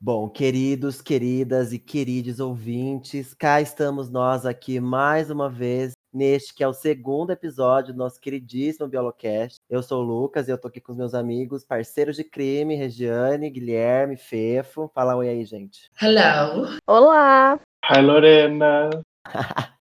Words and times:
Bom, 0.00 0.28
queridos, 0.28 1.02
queridas 1.02 1.72
e 1.72 1.78
queridos 1.78 2.38
ouvintes, 2.38 3.34
cá 3.34 3.60
estamos 3.60 4.08
nós 4.08 4.46
aqui 4.46 4.78
mais 4.78 5.28
uma 5.28 5.50
vez 5.50 5.92
neste 6.14 6.54
que 6.54 6.62
é 6.62 6.68
o 6.68 6.72
segundo 6.72 7.32
episódio 7.32 7.92
do 7.92 7.98
nosso 7.98 8.20
queridíssimo 8.20 8.86
Biolocast. 8.86 9.56
Eu 9.68 9.82
sou 9.82 10.04
o 10.04 10.06
Lucas 10.06 10.46
e 10.46 10.52
eu 10.52 10.58
tô 10.58 10.68
aqui 10.68 10.80
com 10.80 10.92
os 10.92 10.98
meus 10.98 11.14
amigos, 11.14 11.64
parceiros 11.64 12.14
de 12.14 12.22
crime, 12.22 12.76
Regiane, 12.76 13.50
Guilherme, 13.50 14.16
Fefo. 14.16 14.88
Fala 14.94 15.16
oi 15.16 15.30
aí, 15.30 15.44
gente. 15.44 15.90
Hello. 16.00 16.78
Olá. 16.86 17.58
Hi, 17.90 18.00
Lorena. 18.00 18.90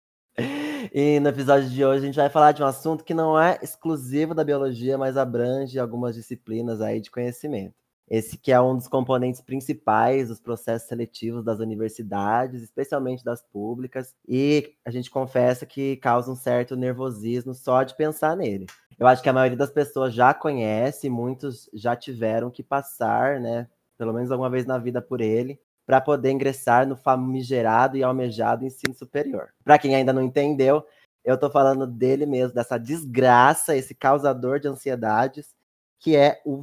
e 0.92 1.20
no 1.20 1.30
episódio 1.30 1.70
de 1.70 1.82
hoje 1.82 2.02
a 2.02 2.06
gente 2.06 2.16
vai 2.16 2.28
falar 2.28 2.52
de 2.52 2.62
um 2.62 2.66
assunto 2.66 3.02
que 3.02 3.14
não 3.14 3.40
é 3.40 3.58
exclusivo 3.62 4.34
da 4.34 4.44
biologia, 4.44 4.98
mas 4.98 5.16
abrange 5.16 5.78
algumas 5.78 6.14
disciplinas 6.14 6.82
aí 6.82 7.00
de 7.00 7.10
conhecimento. 7.10 7.81
Esse 8.12 8.36
que 8.36 8.52
é 8.52 8.60
um 8.60 8.76
dos 8.76 8.88
componentes 8.88 9.40
principais 9.40 10.28
dos 10.28 10.38
processos 10.38 10.86
seletivos 10.86 11.42
das 11.42 11.60
universidades, 11.60 12.62
especialmente 12.62 13.24
das 13.24 13.42
públicas, 13.42 14.14
e 14.28 14.74
a 14.84 14.90
gente 14.90 15.10
confessa 15.10 15.64
que 15.64 15.96
causa 15.96 16.30
um 16.30 16.36
certo 16.36 16.76
nervosismo 16.76 17.54
só 17.54 17.82
de 17.82 17.96
pensar 17.96 18.36
nele. 18.36 18.66
Eu 18.98 19.06
acho 19.06 19.22
que 19.22 19.30
a 19.30 19.32
maioria 19.32 19.56
das 19.56 19.70
pessoas 19.70 20.12
já 20.12 20.34
conhece, 20.34 21.08
muitos 21.08 21.70
já 21.72 21.96
tiveram 21.96 22.50
que 22.50 22.62
passar, 22.62 23.40
né, 23.40 23.66
pelo 23.96 24.12
menos 24.12 24.30
alguma 24.30 24.50
vez 24.50 24.66
na 24.66 24.76
vida 24.76 25.00
por 25.00 25.22
ele, 25.22 25.58
para 25.86 25.98
poder 25.98 26.32
ingressar 26.32 26.86
no 26.86 26.96
famigerado 26.96 27.96
e 27.96 28.02
almejado 28.02 28.66
ensino 28.66 28.92
superior. 28.94 29.54
Para 29.64 29.78
quem 29.78 29.94
ainda 29.94 30.12
não 30.12 30.20
entendeu, 30.20 30.84
eu 31.24 31.36
estou 31.36 31.50
falando 31.50 31.86
dele 31.86 32.26
mesmo, 32.26 32.54
dessa 32.54 32.76
desgraça, 32.76 33.74
esse 33.74 33.94
causador 33.94 34.60
de 34.60 34.68
ansiedades, 34.68 35.54
que 35.98 36.14
é 36.14 36.42
o 36.44 36.60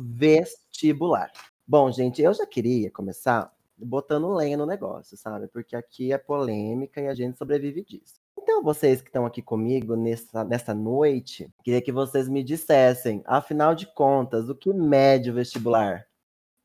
vestibular. 0.80 1.32
Bom, 1.68 1.92
gente, 1.92 2.22
eu 2.22 2.34
já 2.34 2.46
queria 2.46 2.90
começar 2.90 3.52
botando 3.78 4.34
lenha 4.34 4.58
no 4.58 4.66
negócio, 4.66 5.18
sabe? 5.18 5.48
Porque 5.48 5.76
aqui 5.76 6.12
é 6.12 6.18
polêmica 6.18 7.02
e 7.02 7.08
a 7.08 7.14
gente 7.14 7.38
sobrevive 7.38 7.84
disso. 7.84 8.20
Então, 8.38 8.64
vocês 8.64 9.02
que 9.02 9.10
estão 9.10 9.26
aqui 9.26 9.42
comigo 9.42 9.96
nessa, 9.96 10.44
nessa 10.44 10.74
noite, 10.74 11.50
queria 11.64 11.82
que 11.82 11.92
vocês 11.92 12.28
me 12.28 12.44
dissessem, 12.44 13.22
afinal 13.26 13.76
de 13.76 13.86
contas, 13.94 14.50
o 14.50 14.56
que 14.56 14.74
mede 14.74 15.30
o 15.30 15.34
vestibular? 15.34 16.06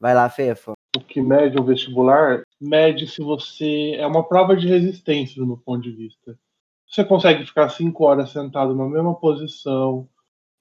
Vai 0.00 0.14
lá, 0.14 0.28
Fefo. 0.30 0.72
O 0.96 1.00
que 1.00 1.20
mede 1.20 1.58
o 1.58 1.64
vestibular 1.64 2.42
mede 2.60 3.06
se 3.08 3.20
você. 3.20 3.96
É 3.96 4.06
uma 4.06 4.26
prova 4.26 4.56
de 4.56 4.68
resistência, 4.68 5.40
do 5.40 5.46
meu 5.46 5.56
ponto 5.56 5.82
de 5.82 5.90
vista. 5.90 6.38
Você 6.88 7.04
consegue 7.04 7.44
ficar 7.44 7.68
cinco 7.70 8.04
horas 8.04 8.30
sentado 8.30 8.74
na 8.74 8.88
mesma 8.88 9.14
posição, 9.14 10.08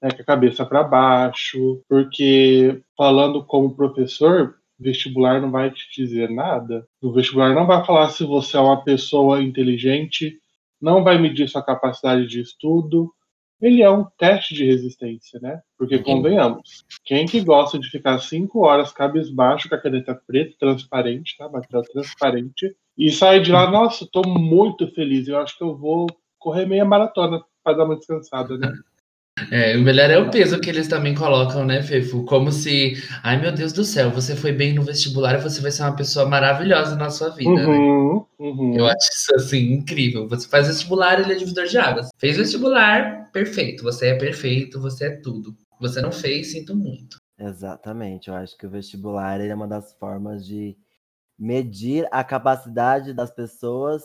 né, 0.04 0.12
com 0.12 0.22
a 0.22 0.26
cabeça 0.26 0.66
para 0.66 0.84
baixo, 0.84 1.82
porque 1.88 2.82
falando 2.98 3.42
como 3.46 3.74
professor, 3.74 4.56
vestibular 4.78 5.42
não 5.42 5.50
vai 5.50 5.72
te 5.72 5.88
dizer 5.96 6.30
nada. 6.30 6.86
O 7.02 7.14
vestibular 7.14 7.56
não 7.56 7.66
vai 7.66 7.86
falar 7.86 8.10
se 8.10 8.26
você 8.26 8.58
é 8.58 8.60
uma 8.60 8.84
pessoa 8.84 9.42
inteligente, 9.42 10.38
não 10.82 11.06
vai 11.06 11.18
medir 11.18 11.48
sua 11.48 11.64
capacidade 11.64 12.28
de 12.28 12.42
estudo. 12.42 13.14
Ele 13.62 13.82
é 13.82 13.90
um 13.90 14.04
teste 14.18 14.54
de 14.54 14.66
resistência, 14.66 15.40
né? 15.42 15.62
Porque 15.78 15.98
convenhamos, 16.00 16.84
quem 17.06 17.26
que 17.26 17.40
gosta 17.40 17.80
de 17.80 17.90
ficar 17.90 18.20
cinco 18.20 18.66
horas 18.66 18.92
cabisbaixo 18.92 19.70
com 19.70 19.76
a 19.76 19.82
caneta 19.82 20.22
preta, 20.28 20.54
transparente, 20.60 21.38
tá? 21.38 21.48
Material 21.48 21.84
transparente, 21.84 22.76
e 22.98 23.10
sair 23.10 23.42
de 23.42 23.54
lá, 23.54 23.72
nossa, 23.72 24.06
tô 24.12 24.22
muito 24.28 24.86
feliz. 24.94 25.30
Eu 25.30 25.38
acho 25.38 25.58
que 25.58 25.64
eu 25.64 25.78
vou 25.78 26.08
correr 26.38 26.66
meia 26.66 26.84
maratona 26.84 27.42
para 27.64 27.78
dar 27.78 27.86
uma 27.86 27.96
descansada, 27.96 28.58
né? 28.58 28.74
É, 29.52 29.76
o 29.76 29.82
melhor 29.82 30.12
é 30.12 30.18
o 30.18 30.30
peso 30.30 30.60
que 30.60 30.70
eles 30.70 30.88
também 30.88 31.16
colocam, 31.16 31.66
né, 31.66 31.82
Fefo? 31.82 32.24
Como 32.24 32.52
se, 32.52 32.94
ai 33.24 33.42
meu 33.42 33.52
Deus 33.52 33.74
do 33.74 33.84
céu, 33.84 34.12
você 34.12 34.36
foi 34.36 34.52
bem 34.52 34.74
no 34.74 34.84
vestibular 34.84 35.36
e 35.36 35.42
você 35.42 35.60
vai 35.60 35.72
ser 35.72 35.84
uma 35.84 35.96
pessoa 35.96 36.28
maravilhosa 36.28 36.96
na 36.96 37.10
sua 37.10 37.30
vida, 37.30 37.52
né? 37.52 37.66
uhum, 37.66 38.16
né? 38.16 38.26
Uhum. 38.40 38.76
Eu 38.78 38.86
acho 38.86 39.10
isso 39.12 39.36
assim 39.36 39.74
incrível. 39.74 40.28
Você 40.30 40.48
faz 40.48 40.68
vestibular, 40.68 41.20
ele 41.20 41.34
é 41.34 41.36
divisor 41.36 41.66
de 41.66 41.78
águas. 41.78 42.10
Fez 42.18 42.38
vestibular, 42.38 43.32
perfeito. 43.32 43.84
Você 43.84 44.10
é 44.10 44.16
perfeito, 44.16 44.80
você 44.80 45.06
é 45.06 45.16
tudo. 45.18 45.56
Você 45.82 46.00
não 46.00 46.12
fez, 46.12 46.52
sinto 46.52 46.76
muito. 46.76 47.18
Exatamente. 47.40 48.30
Eu 48.30 48.36
acho 48.36 48.56
que 48.56 48.68
o 48.68 48.70
vestibular 48.70 49.42
é 49.42 49.54
uma 49.54 49.68
das 49.68 49.94
formas 49.94 50.46
de 50.46 50.78
medir 51.38 52.08
a 52.12 52.24
capacidade 52.24 53.14
das 53.14 53.32
pessoas, 53.32 54.04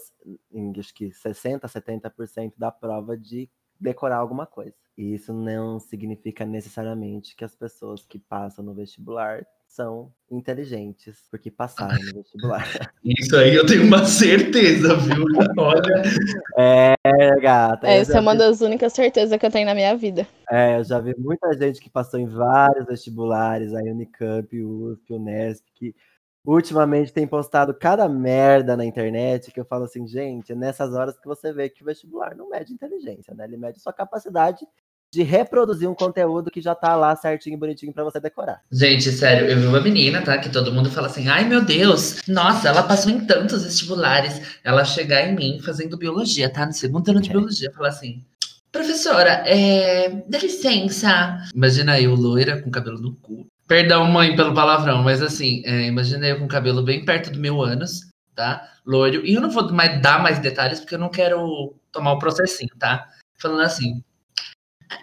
em 0.51 0.73
acho 0.79 0.95
que 0.95 1.11
60%, 1.11 1.61
70% 1.61 2.53
da 2.57 2.71
prova 2.71 3.17
de 3.17 3.49
decorar 3.81 4.17
alguma 4.17 4.47
coisa. 4.47 4.75
E 4.97 5.15
isso 5.15 5.33
não 5.33 5.79
significa 5.79 6.45
necessariamente 6.45 7.37
que 7.37 7.45
as 7.45 7.55
pessoas 7.55 8.05
que 8.05 8.19
passam 8.19 8.65
no 8.65 8.75
vestibular 8.75 9.47
são 9.69 10.11
inteligentes, 10.31 11.25
porque 11.31 11.51
passaram 11.51 11.97
no 12.07 12.15
vestibular. 12.15 12.65
Isso 13.05 13.37
aí 13.37 13.55
eu 13.55 13.65
tenho 13.67 13.85
uma 13.85 14.05
certeza, 14.05 14.97
viu? 14.97 15.25
Olha. 15.59 16.03
É, 16.57 16.95
gata. 17.41 17.87
Essa 17.87 18.17
é 18.17 18.21
uma 18.21 18.33
vi... 18.33 18.39
das 18.39 18.61
únicas 18.61 18.93
certezas 18.93 19.39
que 19.39 19.47
eu 19.47 19.51
tenho 19.51 19.67
na 19.67 19.75
minha 19.75 19.95
vida. 19.95 20.27
É, 20.51 20.79
eu 20.79 20.85
já 20.85 20.99
vi 20.99 21.15
muita 21.19 21.53
gente 21.53 21.81
que 21.81 21.91
passou 21.91 22.19
em 22.19 22.27
vários 22.27 22.87
vestibulares, 22.87 23.75
aí 23.75 23.91
Unicamp, 23.91 24.61
USP, 24.61 25.13
Unesp, 25.13 25.65
que 25.75 25.95
ultimamente 26.45 27.13
tem 27.13 27.27
postado 27.27 27.75
cada 27.75 28.09
merda 28.09 28.77
na 28.77 28.85
internet 28.85 29.51
que 29.51 29.61
eu 29.61 29.65
falo 29.65 29.85
assim, 29.85 30.07
gente, 30.07 30.53
é 30.53 30.55
nessas 30.55 30.95
horas 30.95 31.19
que 31.19 31.27
você 31.27 31.53
vê 31.53 31.69
que 31.69 31.83
o 31.83 31.87
vestibular 31.87 32.35
não 32.35 32.49
mede 32.49 32.73
inteligência, 32.73 33.35
né? 33.35 33.45
Ele 33.45 33.57
mede 33.57 33.81
sua 33.81 33.93
capacidade 33.93 34.67
de 35.11 35.23
reproduzir 35.23 35.89
um 35.89 35.95
conteúdo 35.95 36.51
que 36.51 36.61
já 36.61 36.75
tá 36.75 36.95
lá 36.95 37.17
certinho, 37.17 37.59
bonitinho 37.59 37.93
para 37.93 38.05
você 38.05 38.21
decorar. 38.21 38.61
Gente, 38.71 39.11
sério, 39.11 39.49
eu 39.49 39.59
vi 39.59 39.67
uma 39.67 39.81
menina, 39.81 40.23
tá? 40.23 40.39
Que 40.39 40.51
todo 40.51 40.73
mundo 40.73 40.91
fala 40.91 41.07
assim: 41.07 41.29
ai 41.29 41.45
meu 41.45 41.65
Deus, 41.65 42.21
nossa, 42.29 42.69
ela 42.69 42.83
passou 42.83 43.11
em 43.11 43.25
tantos 43.25 43.65
vestibulares. 43.65 44.59
Ela 44.63 44.85
chegar 44.85 45.27
em 45.27 45.35
mim 45.35 45.61
fazendo 45.65 45.97
biologia, 45.97 46.51
tá? 46.53 46.67
No 46.67 46.73
segundo 46.73 47.09
ano 47.09 47.23
de 47.23 47.31
é. 47.31 47.33
biologia, 47.33 47.73
falar 47.73 47.89
assim: 47.89 48.23
professora, 48.71 49.43
é. 49.47 50.11
dá 50.29 50.39
licença. 50.39 51.43
Imagina 51.55 51.99
eu, 52.01 52.15
loira, 52.15 52.61
com 52.61 52.71
cabelo 52.71 53.01
no 53.01 53.15
cu. 53.17 53.47
Perdão, 53.69 54.07
mãe, 54.07 54.35
pelo 54.35 54.55
palavrão, 54.55 55.03
mas 55.03 55.21
assim, 55.21 55.63
é, 55.67 55.83
imagina 55.83 56.27
eu 56.27 56.39
com 56.39 56.49
cabelo 56.49 56.83
bem 56.83 57.05
perto 57.05 57.31
do 57.31 57.39
meu 57.39 57.61
ânus, 57.61 58.09
tá? 58.35 58.67
Loiro. 58.85 59.25
E 59.27 59.35
eu 59.35 59.43
não 59.43 59.51
vou 59.51 59.71
mais 59.71 60.01
dar 60.01 60.23
mais 60.23 60.39
detalhes 60.39 60.81
porque 60.81 60.95
eu 60.95 60.99
não 60.99 61.11
quero 61.11 61.75
tomar 61.93 62.13
o 62.13 62.19
processinho, 62.19 62.75
tá? 62.79 63.07
Falando 63.39 63.61
assim, 63.61 64.03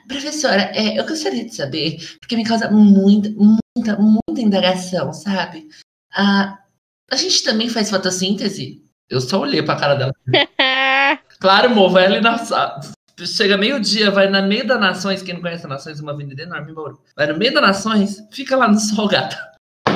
Professora, 0.08 0.72
é, 0.74 1.00
eu 1.00 1.06
gostaria 1.06 1.46
de 1.46 1.56
saber, 1.56 1.98
porque 2.20 2.36
me 2.36 2.44
causa 2.44 2.70
muita, 2.72 3.30
muita, 3.30 3.98
muita 4.00 4.42
indagação, 4.42 5.14
sabe? 5.14 5.68
Ah, 6.12 6.60
a 7.12 7.16
gente 7.16 7.44
também 7.44 7.70
faz 7.70 7.90
fotossíntese? 7.90 8.84
Eu 9.10 9.22
só 9.22 9.42
olhei 9.42 9.62
pra 9.62 9.76
cara 9.76 9.96
dela. 9.96 10.14
claro, 11.40 11.68
amor, 11.68 11.92
vai 11.92 12.06
ali 12.06 12.20
na 12.20 12.38
Chega 13.20 13.58
meio-dia, 13.58 14.12
vai 14.12 14.30
na 14.30 14.42
meio 14.42 14.68
da 14.68 14.78
Nações, 14.78 15.22
quem 15.22 15.36
não 15.36 15.42
conhece 15.42 15.66
a 15.66 15.70
Nações, 15.70 16.00
uma 16.00 16.12
avenida 16.12 16.44
enorme, 16.44 16.74
Mauro. 16.74 17.00
Vai 17.16 17.28
no 17.28 17.38
meio 17.38 17.54
da 17.54 17.62
Nações, 17.62 18.22
fica 18.32 18.58
lá 18.58 18.68
no 18.68 18.78
sol, 18.78 19.08
gata. 19.08 19.38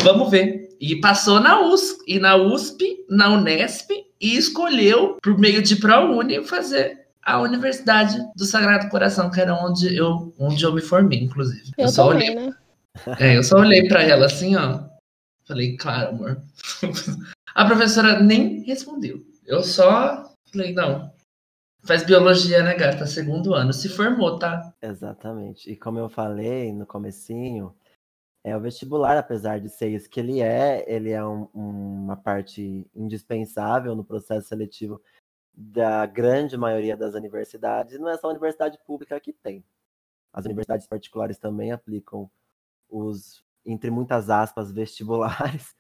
Vamos 0.04 0.30
ver. 0.30 0.70
E 0.80 0.96
passou 1.02 1.40
na 1.40 1.60
USP, 1.62 2.04
e 2.08 2.20
na 2.20 2.38
USP, 2.38 3.06
na 3.10 3.30
Unesp, 3.30 3.92
e 4.22 4.38
escolheu, 4.38 5.18
por 5.22 5.38
meio 5.38 5.62
de 5.62 5.76
ProUni, 5.76 6.46
fazer 6.46 7.00
a 7.22 7.40
Universidade 7.42 8.18
do 8.36 8.46
Sagrado 8.46 8.90
Coração, 8.90 9.30
que 9.30 9.42
era 9.42 9.54
onde 9.54 9.96
eu, 9.96 10.34
onde 10.40 10.64
eu 10.64 10.74
me 10.74 10.82
formei, 10.82 11.20
inclusive. 11.20 11.72
Eu, 11.78 11.86
eu 11.86 11.90
só 11.90 12.12
também, 12.12 12.30
olhei. 12.30 12.48
Né? 12.48 12.56
É, 13.20 13.38
eu 13.38 13.44
só 13.44 13.58
olhei 13.58 13.88
para 13.88 14.04
ela 14.04 14.26
assim, 14.26 14.56
ó. 14.56 14.82
Falei, 15.46 15.76
claro, 15.78 16.10
amor. 16.10 16.42
a 17.54 17.66
professora 17.66 18.20
nem 18.20 18.64
respondeu. 18.64 19.24
Eu 19.46 19.64
só 19.64 20.32
falei, 20.52 20.74
não. 20.74 21.12
Faz 21.82 22.04
biologia, 22.04 22.62
né, 22.62 22.76
gata? 22.76 23.06
Segundo 23.08 23.54
ano. 23.54 23.74
Se 23.74 23.90
formou, 23.90 24.38
tá? 24.38 24.74
Exatamente. 24.82 25.72
E 25.72 25.76
como 25.76 25.98
eu 25.98 26.10
falei 26.10 26.74
no 26.74 26.86
comecinho, 26.86 27.76
é 28.44 28.56
o 28.56 28.60
vestibular, 28.60 29.18
apesar 29.18 29.60
de 29.60 29.70
ser 29.70 29.90
isso 29.90 30.10
que 30.10 30.20
ele 30.20 30.42
é, 30.42 30.86
ele 30.88 31.12
é 31.12 31.24
um, 31.24 31.50
uma 31.54 32.18
parte 32.18 32.90
indispensável 32.96 33.96
no 33.96 34.04
processo 34.04 34.48
seletivo 34.48 35.02
da 35.54 36.06
grande 36.06 36.56
maioria 36.56 36.96
das 36.96 37.16
universidades, 37.16 38.00
não 38.00 38.10
é 38.10 38.18
só 38.18 38.28
a 38.28 38.30
universidade 38.32 38.78
pública 38.86 39.20
que 39.20 39.34
tem. 39.34 39.64
As 40.32 40.46
universidades 40.46 40.88
particulares 40.88 41.38
também 41.38 41.72
aplicam 41.72 42.30
os, 42.90 43.44
entre 43.66 43.90
muitas 43.92 44.30
aspas, 44.30 44.72
vestibulares. 44.72 45.76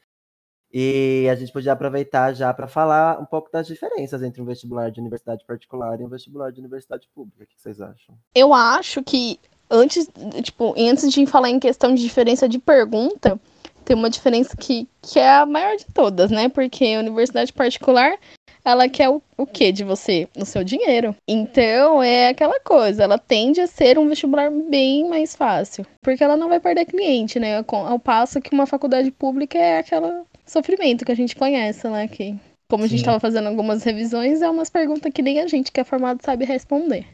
E 0.71 1.27
a 1.31 1.36
gente 1.36 1.51
podia 1.51 1.74
aproveitar 1.74 2.33
já 2.33 2.54
para 2.54 2.68
falar 2.68 3.19
um 3.19 3.25
pouco 3.25 3.51
das 3.51 3.66
diferenças 3.66 4.21
entre 4.21 4.42
um 4.42 4.45
vestibular 4.45 4.92
de 4.92 5.00
universidade 5.00 5.44
particular 5.45 6.00
e 6.00 6.04
um 6.04 6.10
vestibular 6.10 6.51
de 6.51 6.60
universidade 6.60 7.07
pública. 7.13 7.44
O 7.44 7.48
que 7.48 7.60
vocês 7.60 7.81
acham? 7.81 8.16
Eu 8.36 8.54
acho 8.54 9.01
que 9.04 9.39
antes, 9.69 10.07
tipo, 10.44 10.75
antes 10.77 11.12
de 11.12 11.25
falar 11.25 11.50
em 11.50 11.60
questão 11.60 11.94
de 11.94 12.01
diferença 12.01 12.48
de 12.48 12.60
pergunta, 12.60 13.39
tem 13.83 13.95
uma 13.95 14.10
diferença 14.10 14.56
que, 14.56 14.88
que 15.01 15.18
é 15.18 15.30
a 15.38 15.45
maior 15.45 15.75
de 15.75 15.86
todas, 15.86 16.30
né? 16.30 16.48
Porque 16.50 16.86
a 16.86 17.00
universidade 17.00 17.51
particular 17.51 18.19
ela 18.63 18.88
quer 18.89 19.10
o, 19.10 19.21
o 19.38 19.45
que 19.45 19.71
de 19.71 19.83
você? 19.83 20.27
O 20.38 20.45
seu 20.45 20.63
dinheiro. 20.63 21.16
Então, 21.27 22.04
é 22.04 22.30
aquela 22.30 22.60
coisa, 22.60 23.04
ela 23.04 23.18
tende 23.18 23.62
a 23.62 23.68
ser 23.68 23.98
um 23.98 24.07
vestibular 24.07 24.51
bem 24.51 25.07
mais 25.07 25.36
fácil, 25.36 25.86
porque 26.01 26.24
ela 26.24 26.38
não 26.38 26.50
vai 26.50 26.60
perder 26.60 26.86
cliente, 26.86 27.39
né? 27.39 27.63
Ao 27.68 28.00
passo 28.00 28.42
que 28.42 28.54
uma 28.54 28.68
faculdade 28.68 29.10
pública 29.12 29.57
é 29.57 29.80
aquela 29.80 30.24
sofrimento 30.49 31.05
que 31.05 31.11
a 31.11 31.15
gente 31.15 31.35
conhece, 31.35 31.87
né? 31.89 32.07
Que, 32.07 32.35
como 32.69 32.83
a 32.83 32.87
gente 32.87 32.99
estava 32.99 33.19
fazendo 33.19 33.47
algumas 33.47 33.83
revisões, 33.83 34.41
é 34.41 34.49
umas 34.49 34.69
perguntas 34.69 35.11
que 35.13 35.21
nem 35.21 35.39
a 35.39 35.47
gente 35.47 35.71
que 35.71 35.79
é 35.79 35.83
formado 35.83 36.19
sabe 36.23 36.45
responder. 36.45 37.05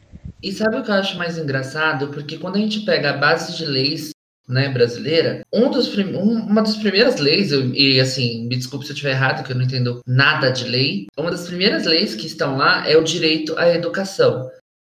E 0.42 0.52
sabe 0.52 0.76
o 0.76 0.82
que 0.82 0.90
eu 0.90 0.94
acho 0.94 1.16
mais 1.16 1.38
engraçado? 1.38 2.08
Porque 2.08 2.38
quando 2.38 2.56
a 2.56 2.60
gente 2.60 2.80
pega 2.80 3.10
a 3.10 3.16
base 3.16 3.56
de 3.56 3.64
leis 3.64 4.10
né, 4.48 4.68
brasileira, 4.68 5.42
um 5.52 5.70
dos 5.70 5.92
um- 5.98 6.46
uma 6.46 6.62
das 6.62 6.76
primeiras 6.76 7.18
leis, 7.18 7.50
eu- 7.50 7.74
e 7.74 7.98
assim, 7.98 8.46
me 8.46 8.54
desculpe 8.54 8.84
se 8.86 8.92
eu 8.92 8.94
estiver 8.94 9.10
errado, 9.10 9.44
que 9.44 9.50
eu 9.50 9.56
não 9.56 9.64
entendo 9.64 10.00
nada 10.06 10.50
de 10.50 10.64
lei, 10.68 11.06
uma 11.18 11.32
das 11.32 11.48
primeiras 11.48 11.84
leis 11.84 12.14
que 12.14 12.26
estão 12.28 12.56
lá 12.56 12.88
é 12.88 12.96
o 12.96 13.02
direito 13.02 13.58
à 13.58 13.68
educação. 13.74 14.48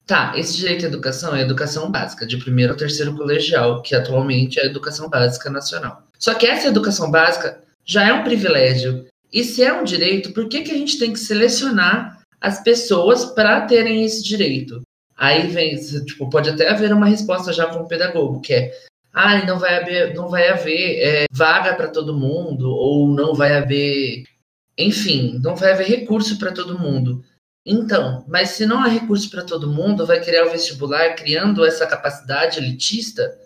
Tá, 0.06 0.32
esse 0.38 0.56
direito 0.56 0.86
à 0.86 0.88
educação 0.88 1.36
é 1.36 1.40
a 1.40 1.44
educação 1.44 1.92
básica, 1.92 2.26
de 2.26 2.38
primeiro 2.38 2.72
ao 2.72 2.78
terceiro 2.78 3.14
colegial, 3.16 3.82
que 3.82 3.94
atualmente 3.94 4.58
é 4.58 4.64
a 4.64 4.68
educação 4.68 5.10
básica 5.10 5.50
nacional. 5.50 6.04
Só 6.18 6.34
que 6.34 6.46
essa 6.46 6.68
educação 6.70 7.12
básica 7.12 7.62
já 7.86 8.08
é 8.08 8.14
um 8.14 8.24
privilégio. 8.24 9.06
E 9.32 9.44
se 9.44 9.64
é 9.64 9.74
um 9.74 9.84
direito, 9.84 10.34
por 10.34 10.48
que, 10.50 10.62
que 10.62 10.72
a 10.72 10.78
gente 10.78 11.00
tem 11.00 11.14
que 11.14 11.20
selecionar 11.20 12.22
as 12.40 12.62
pessoas 12.64 13.26
para 13.26 13.62
terem 13.62 14.04
esse 14.04 14.24
direito? 14.24 14.82
Aí 15.16 15.48
vem, 15.48 15.76
tipo, 16.06 16.30
pode 16.30 16.50
até 16.50 16.70
haver 16.70 16.92
uma 16.92 17.06
resposta 17.06 17.54
já 17.54 17.68
com 17.68 17.80
o 17.80 17.88
pedagogo, 17.88 18.42
que 18.42 18.54
é, 18.54 18.74
ah, 19.14 19.46
não 19.46 19.60
vai 19.60 19.78
haver, 19.78 20.16
não 20.16 20.28
vai 20.28 20.50
haver 20.50 21.00
é, 21.00 21.26
vaga 21.32 21.76
para 21.76 21.90
todo 21.90 22.18
mundo, 22.18 22.70
ou 22.72 23.08
não 23.08 23.36
vai 23.36 23.56
haver, 23.56 24.24
enfim, 24.78 25.40
não 25.44 25.56
vai 25.56 25.74
haver 25.74 25.86
recurso 25.86 26.40
para 26.40 26.52
todo 26.52 26.80
mundo. 26.80 27.24
Então, 27.66 28.26
mas 28.28 28.50
se 28.50 28.66
não 28.66 28.80
há 28.80 28.88
recurso 28.88 29.30
para 29.30 29.44
todo 29.44 29.72
mundo, 29.72 30.08
vai 30.08 30.20
criar 30.20 30.46
o 30.46 30.52
vestibular 30.52 31.16
criando 31.16 31.64
essa 31.64 31.86
capacidade 31.86 32.58
elitista, 32.58 33.38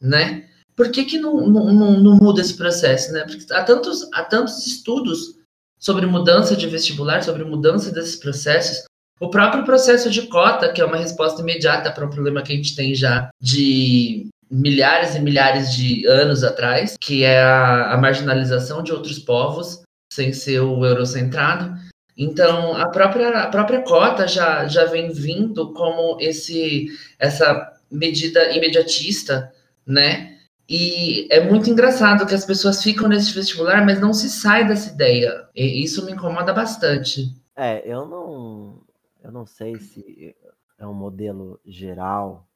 né? 0.00 0.48
Por 0.76 0.90
que, 0.90 1.04
que 1.04 1.18
não, 1.18 1.46
não, 1.46 2.00
não, 2.00 2.16
muda 2.16 2.40
esse 2.40 2.56
processo, 2.56 3.12
né? 3.12 3.24
Porque 3.24 3.52
há 3.52 3.62
tantos, 3.62 4.08
há 4.12 4.24
tantos 4.24 4.66
estudos 4.66 5.36
sobre 5.78 6.06
mudança 6.06 6.56
de 6.56 6.66
vestibular, 6.66 7.22
sobre 7.22 7.44
mudança 7.44 7.90
desses 7.90 8.16
processos, 8.16 8.84
o 9.20 9.28
próprio 9.28 9.64
processo 9.64 10.10
de 10.10 10.22
cota, 10.28 10.72
que 10.72 10.80
é 10.80 10.84
uma 10.84 10.96
resposta 10.96 11.42
imediata 11.42 11.90
para 11.90 12.06
um 12.06 12.10
problema 12.10 12.42
que 12.42 12.52
a 12.52 12.56
gente 12.56 12.74
tem 12.74 12.94
já 12.94 13.28
de 13.40 14.26
milhares 14.50 15.14
e 15.14 15.20
milhares 15.20 15.74
de 15.74 16.06
anos 16.06 16.42
atrás, 16.42 16.96
que 16.98 17.22
é 17.22 17.42
a, 17.42 17.92
a 17.92 17.98
marginalização 17.98 18.82
de 18.82 18.92
outros 18.92 19.18
povos, 19.18 19.82
sem 20.10 20.32
ser 20.32 20.60
o 20.60 20.84
eurocentrado. 20.84 21.78
Então, 22.16 22.74
a 22.76 22.88
própria, 22.88 23.28
a 23.28 23.46
própria 23.48 23.82
cota 23.82 24.26
já, 24.26 24.66
já 24.66 24.86
vem 24.86 25.12
vindo 25.12 25.72
como 25.72 26.18
esse, 26.20 26.86
essa 27.18 27.72
medida 27.90 28.54
imediatista, 28.54 29.52
né? 29.86 30.29
E 30.72 31.26
é 31.32 31.40
muito 31.50 31.68
engraçado 31.68 32.24
que 32.24 32.34
as 32.34 32.44
pessoas 32.44 32.80
ficam 32.80 33.08
nesse 33.08 33.34
vestibular, 33.34 33.84
mas 33.84 34.00
não 34.00 34.12
se 34.12 34.30
sai 34.30 34.68
dessa 34.68 34.92
ideia. 34.92 35.48
E 35.52 35.82
isso 35.82 36.06
me 36.06 36.12
incomoda 36.12 36.52
bastante. 36.52 37.34
É, 37.56 37.82
eu 37.84 38.06
não, 38.06 38.80
eu 39.22 39.32
não 39.32 39.44
sei 39.44 39.80
se 39.80 40.34
é 40.78 40.86
um 40.86 40.94
modelo 40.94 41.60
geral, 41.66 42.46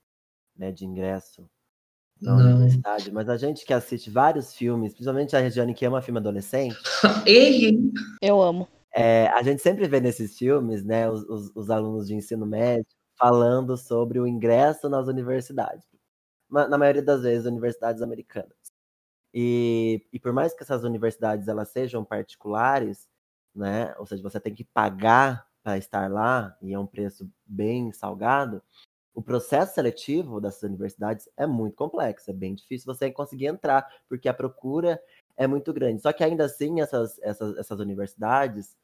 né, 0.56 0.70
de 0.70 0.87
ingresso 0.87 1.44
na 2.22 2.37
Não. 2.37 2.55
universidade, 2.58 3.11
mas 3.11 3.28
a 3.28 3.37
gente 3.37 3.66
que 3.66 3.75
assiste 3.75 4.08
vários 4.08 4.55
filmes, 4.55 4.93
principalmente 4.94 5.34
a 5.34 5.40
Regiane 5.40 5.75
que 5.75 5.84
ama 5.84 6.00
filme 6.00 6.20
adolescente, 6.20 6.76
Ei, 7.26 7.67
hein? 7.67 7.93
Eu 8.22 8.40
amo. 8.40 8.69
é, 8.94 9.26
a 9.31 9.43
gente 9.43 9.60
sempre 9.60 9.88
vê 9.88 10.00
nesses 10.00 10.38
filmes, 10.38 10.84
né, 10.84 11.10
os, 11.10 11.25
os- 11.28 11.50
os 11.56 11.69
alunos 11.69 12.06
de 12.06 12.14
ensino 12.14 12.46
médio 12.46 12.87
falando 13.19 13.76
sobre 13.76 14.20
o 14.20 14.26
ingresso 14.26 14.88
nas 14.88 15.08
universidades, 15.08 15.84
na 16.69 16.79
maioria 16.79 17.03
das 17.03 17.23
vezes 17.23 17.47
universidades 17.47 18.03
americanas. 18.03 18.56
E, 19.33 20.06
e 20.12 20.21
por 20.21 20.33
mais 20.33 20.55
que 20.55 20.62
essas 20.62 20.85
universidades 20.85 21.49
elas 21.49 21.69
sejam 21.71 22.05
particulares, 22.05 23.09
né, 23.55 23.95
ou 23.99 24.06
seja, 24.06 24.23
você 24.23 24.39
tem 24.39 24.55
que 24.55 24.65
pagar 24.65 25.49
para 25.62 25.77
estar 25.77 26.11
lá 26.11 26.56
e 26.62 26.73
é 26.73 26.79
um 26.79 26.87
preço 26.87 27.29
bem 27.45 27.93
salgado, 27.93 28.62
o 29.15 29.23
processo 29.23 29.75
seletivo 29.75 30.41
dessas 30.41 30.62
universidades 30.65 31.29
é 31.37 31.47
muito 31.47 31.77
complexo, 31.77 32.31
é 32.31 32.35
bem 32.35 32.55
difícil 32.55 32.93
você 32.93 33.11
conseguir 33.11 33.47
entrar, 33.47 33.89
porque 34.09 34.29
a 34.29 34.35
procura 34.35 35.01
é 35.37 35.47
muito 35.47 35.73
grande. 35.73 36.03
Só 36.03 36.12
que 36.12 36.25
ainda 36.25 36.45
assim, 36.45 36.81
essas, 36.81 37.19
essas, 37.21 37.56
essas 37.56 37.81
universidades, 37.81 38.77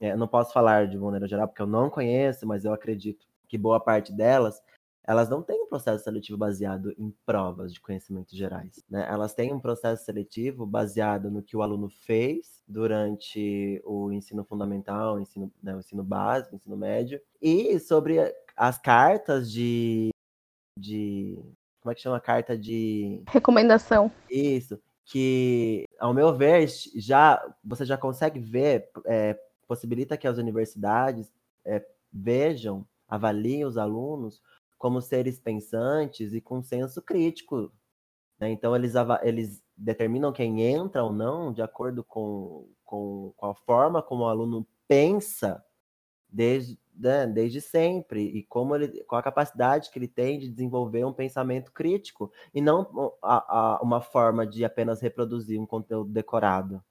é, 0.00 0.14
não 0.16 0.28
posso 0.28 0.52
falar 0.52 0.88
de 0.88 0.98
maneira 0.98 1.26
geral, 1.26 1.48
porque 1.48 1.62
eu 1.62 1.66
não 1.66 1.88
conheço, 1.88 2.46
mas 2.46 2.64
eu 2.64 2.72
acredito 2.72 3.26
que 3.48 3.56
boa 3.56 3.80
parte 3.80 4.12
delas, 4.12 4.62
elas 5.04 5.28
não 5.28 5.42
têm 5.42 5.62
um 5.62 5.66
processo 5.66 6.04
seletivo 6.04 6.38
baseado 6.38 6.94
em 6.96 7.12
provas 7.26 7.72
de 7.72 7.80
conhecimentos 7.80 8.36
gerais. 8.36 8.84
Né? 8.88 9.04
Elas 9.08 9.34
têm 9.34 9.52
um 9.52 9.58
processo 9.58 10.04
seletivo 10.04 10.64
baseado 10.64 11.30
no 11.30 11.42
que 11.42 11.56
o 11.56 11.62
aluno 11.62 11.88
fez 11.88 12.62
durante 12.66 13.82
o 13.84 14.12
ensino 14.12 14.44
fundamental, 14.44 15.16
o 15.16 15.20
ensino, 15.20 15.52
né, 15.62 15.74
o 15.74 15.80
ensino 15.80 16.04
básico, 16.04 16.54
o 16.54 16.56
ensino 16.56 16.76
médio, 16.76 17.20
e 17.40 17.78
sobre 17.80 18.18
as 18.56 18.78
cartas 18.78 19.50
de, 19.50 20.10
de. 20.78 21.42
Como 21.80 21.90
é 21.90 21.94
que 21.94 22.00
chama 22.00 22.16
a 22.16 22.20
carta 22.20 22.56
de. 22.56 23.22
Recomendação. 23.26 24.10
Isso. 24.30 24.80
Que, 25.04 25.84
ao 25.98 26.14
meu 26.14 26.32
ver, 26.32 26.68
já 26.94 27.44
você 27.62 27.84
já 27.84 27.98
consegue 27.98 28.38
ver, 28.38 28.88
é, 29.04 29.36
possibilita 29.66 30.16
que 30.16 30.28
as 30.28 30.38
universidades 30.38 31.32
é, 31.64 31.84
vejam, 32.12 32.86
avaliem 33.08 33.64
os 33.64 33.76
alunos 33.76 34.40
como 34.82 35.00
seres 35.00 35.38
pensantes 35.40 36.34
e 36.34 36.40
com 36.40 36.62
senso 36.62 37.00
crítico. 37.02 37.72
né? 38.40 38.50
Então, 38.50 38.74
eles, 38.76 38.94
eles 39.22 39.62
determinam 39.76 40.32
quem 40.32 40.62
entra 40.62 41.04
ou 41.04 41.12
não 41.12 41.52
de 41.52 41.62
acordo 41.62 42.04
com, 42.04 42.68
com, 42.84 43.32
com 43.36 43.46
a 43.46 43.54
forma 43.54 44.02
como 44.02 44.24
o 44.24 44.28
aluno 44.28 44.66
pensa 44.88 45.64
desde, 46.28 46.78
né, 46.94 47.26
desde 47.26 47.60
sempre 47.60 48.22
e 48.22 48.44
como 48.44 48.74
ele, 48.76 49.04
qual 49.04 49.18
a 49.20 49.22
capacidade 49.22 49.90
que 49.90 49.98
ele 49.98 50.08
tem 50.08 50.38
de 50.38 50.48
desenvolver 50.48 51.04
um 51.04 51.12
pensamento 51.12 51.72
crítico 51.72 52.32
e 52.54 52.60
não 52.60 53.14
a, 53.22 53.76
a- 53.76 53.82
uma 53.82 54.00
forma 54.00 54.46
de 54.46 54.64
apenas 54.64 55.00
reproduzir 55.00 55.60
um 55.60 55.66
conteúdo 55.66 56.10
decorado. 56.12 56.82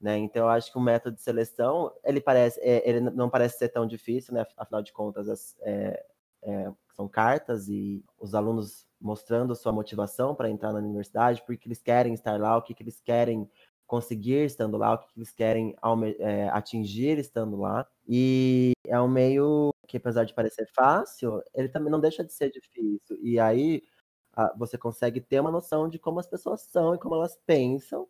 Né? 0.00 0.18
Então, 0.18 0.44
eu 0.44 0.48
acho 0.50 0.70
que 0.70 0.78
o 0.78 0.80
método 0.80 1.16
de 1.16 1.22
seleção 1.22 1.92
ele 2.04 2.20
parece, 2.20 2.60
é, 2.60 2.88
ele 2.88 3.00
não 3.00 3.30
parece 3.30 3.58
ser 3.58 3.68
tão 3.70 3.86
difícil, 3.86 4.34
né? 4.34 4.44
Afinal 4.56 4.82
de 4.82 4.92
contas, 4.92 5.28
as- 5.28 5.56
é, 5.62 6.04
é, 6.46 6.72
são 6.94 7.08
cartas 7.08 7.68
e 7.68 8.04
os 8.18 8.34
alunos 8.34 8.86
mostrando 9.00 9.54
sua 9.54 9.72
motivação 9.72 10.34
para 10.34 10.50
entrar 10.50 10.72
na 10.72 10.78
universidade, 10.78 11.42
porque 11.46 11.68
eles 11.68 11.82
querem 11.82 12.14
estar 12.14 12.40
lá, 12.40 12.56
o 12.56 12.62
que, 12.62 12.74
que 12.74 12.82
eles 12.82 13.00
querem 13.00 13.48
conseguir 13.86 14.44
estando 14.44 14.76
lá, 14.76 14.94
o 14.94 14.98
que, 14.98 15.12
que 15.12 15.18
eles 15.18 15.32
querem 15.32 15.76
é, 16.18 16.48
atingir 16.48 17.18
estando 17.18 17.56
lá. 17.56 17.86
E 18.08 18.72
é 18.86 19.00
um 19.00 19.08
meio 19.08 19.70
que, 19.86 19.96
apesar 19.98 20.24
de 20.24 20.34
parecer 20.34 20.66
fácil, 20.74 21.42
ele 21.54 21.68
também 21.68 21.90
não 21.90 22.00
deixa 22.00 22.24
de 22.24 22.32
ser 22.32 22.50
difícil. 22.50 23.18
E 23.22 23.38
aí 23.38 23.82
você 24.58 24.76
consegue 24.78 25.20
ter 25.20 25.40
uma 25.40 25.50
noção 25.50 25.88
de 25.88 25.98
como 25.98 26.20
as 26.20 26.26
pessoas 26.28 26.62
são 26.62 26.94
e 26.94 26.98
como 26.98 27.14
elas 27.14 27.38
pensam 27.46 28.06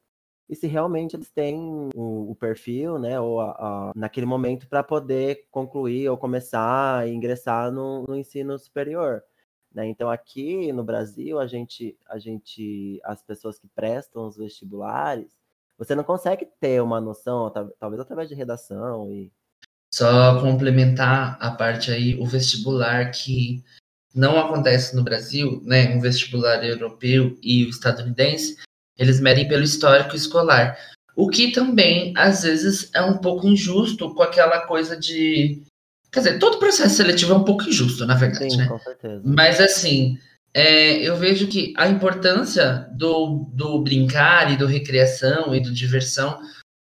e 0.49 0.55
se 0.57 0.67
realmente 0.67 1.17
eles 1.17 1.31
têm 1.31 1.59
o, 1.95 2.31
o 2.31 2.35
perfil, 2.37 2.99
né, 2.99 3.19
ou 3.21 3.41
a- 3.41 3.51
a- 3.51 3.93
naquele 3.97 4.27
momento 4.27 4.69
para 4.69 4.83
poder 4.83 5.47
concluir 5.51 6.09
ou 6.09 6.17
começar 6.17 6.99
a 7.01 7.09
ingressar 7.09 7.71
no, 7.73 8.05
no 8.07 8.15
ensino 8.17 8.59
superior. 8.59 9.23
né? 9.75 9.87
Então 9.87 10.09
aqui 10.11 10.73
no 10.73 10.83
Brasil 10.85 11.39
a 11.39 11.47
gente, 11.47 11.99
a 12.09 12.19
gente, 12.19 13.01
as 13.05 13.23
pessoas 13.23 13.59
que 13.59 13.67
prestam 13.69 14.27
os 14.27 14.37
vestibulares, 14.37 15.37
você 15.77 15.95
não 15.95 16.05
consegue 16.05 16.47
ter 16.61 16.81
uma 16.83 17.01
noção, 17.01 17.51
tal- 17.51 17.71
talvez 17.79 18.01
através 18.01 18.29
de 18.29 18.35
redação 18.35 19.11
e 19.11 19.31
Só 19.93 20.41
complementar 20.41 21.37
a 21.41 21.51
parte 21.51 21.91
aí, 21.91 22.19
o 22.21 22.25
vestibular 22.27 23.11
que 23.11 23.63
não 24.15 24.39
acontece 24.39 24.97
no 24.97 25.03
Brasil, 25.05 25.61
né? 25.65 25.95
Um 25.95 26.01
vestibular 26.01 26.65
europeu 26.65 27.37
e 27.43 27.65
o 27.65 27.69
estadunidense, 27.69 28.57
eles 28.99 29.21
medem 29.21 29.49
pelo 29.49 29.63
histórico 29.63 30.17
escolar. 30.17 30.79
O 31.15 31.29
que 31.29 31.51
também, 31.51 32.13
às 32.17 32.43
vezes, 32.43 32.91
é 32.95 33.01
um 33.03 33.19
pouco 33.19 33.47
injusto 33.47 34.15
com 34.15 34.23
aquela 34.23 34.67
coisa 34.67 34.97
de. 34.97 35.63
Quer 36.13 36.21
dizer, 36.21 36.39
todo 36.39 36.59
processo 36.59 36.97
seletivo 36.97 37.33
é 37.33 37.37
um 37.37 37.45
pouco 37.45 37.65
injusto, 37.65 38.07
na 38.07 38.15
verdade, 38.15 38.51
sim, 38.51 38.57
né? 38.57 38.67
com 38.67 38.79
certeza. 38.79 39.23
Mas 39.25 39.61
assim, 39.61 40.19
é, 40.55 40.97
eu 40.97 41.17
vejo 41.17 41.49
que 41.49 41.75
a 41.77 41.89
importância 41.89 42.89
do, 42.93 43.51
do 43.53 43.83
brincar 43.83 44.51
e 44.53 44.57
do 44.57 44.67
recreação 44.67 45.55
e 45.55 45.61
do 45.61 45.73
diversão 45.73 46.39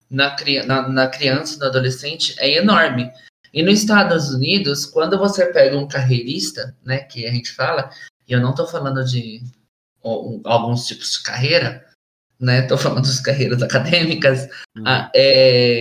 na, 0.10 0.36
na, 0.68 0.90
na 0.90 1.08
criança 1.08 1.58
no 1.58 1.66
adolescente 1.66 2.36
é 2.38 2.58
enorme. 2.58 3.12
E 3.54 3.62
nos 3.64 3.80
Estados 3.80 4.30
Unidos, 4.30 4.86
quando 4.86 5.18
você 5.18 5.46
pega 5.48 5.78
um 5.78 5.88
carreirista, 5.88 6.76
né, 6.84 7.00
que 7.00 7.26
a 7.26 7.32
gente 7.32 7.52
fala, 7.52 7.90
e 8.28 8.34
eu 8.34 8.42
não 8.42 8.52
estou 8.52 8.68
falando 8.68 9.04
de 9.04 9.42
alguns 10.44 10.86
tipos 10.86 11.14
de 11.14 11.24
carreira, 11.24 11.86
né, 12.44 12.62
estou 12.62 12.78
falando 12.78 13.06
das 13.06 13.20
carreiras 13.20 13.62
acadêmicas, 13.64 14.48
Hum. 14.76 14.84
ah, 14.86 15.12
é, 15.16 15.80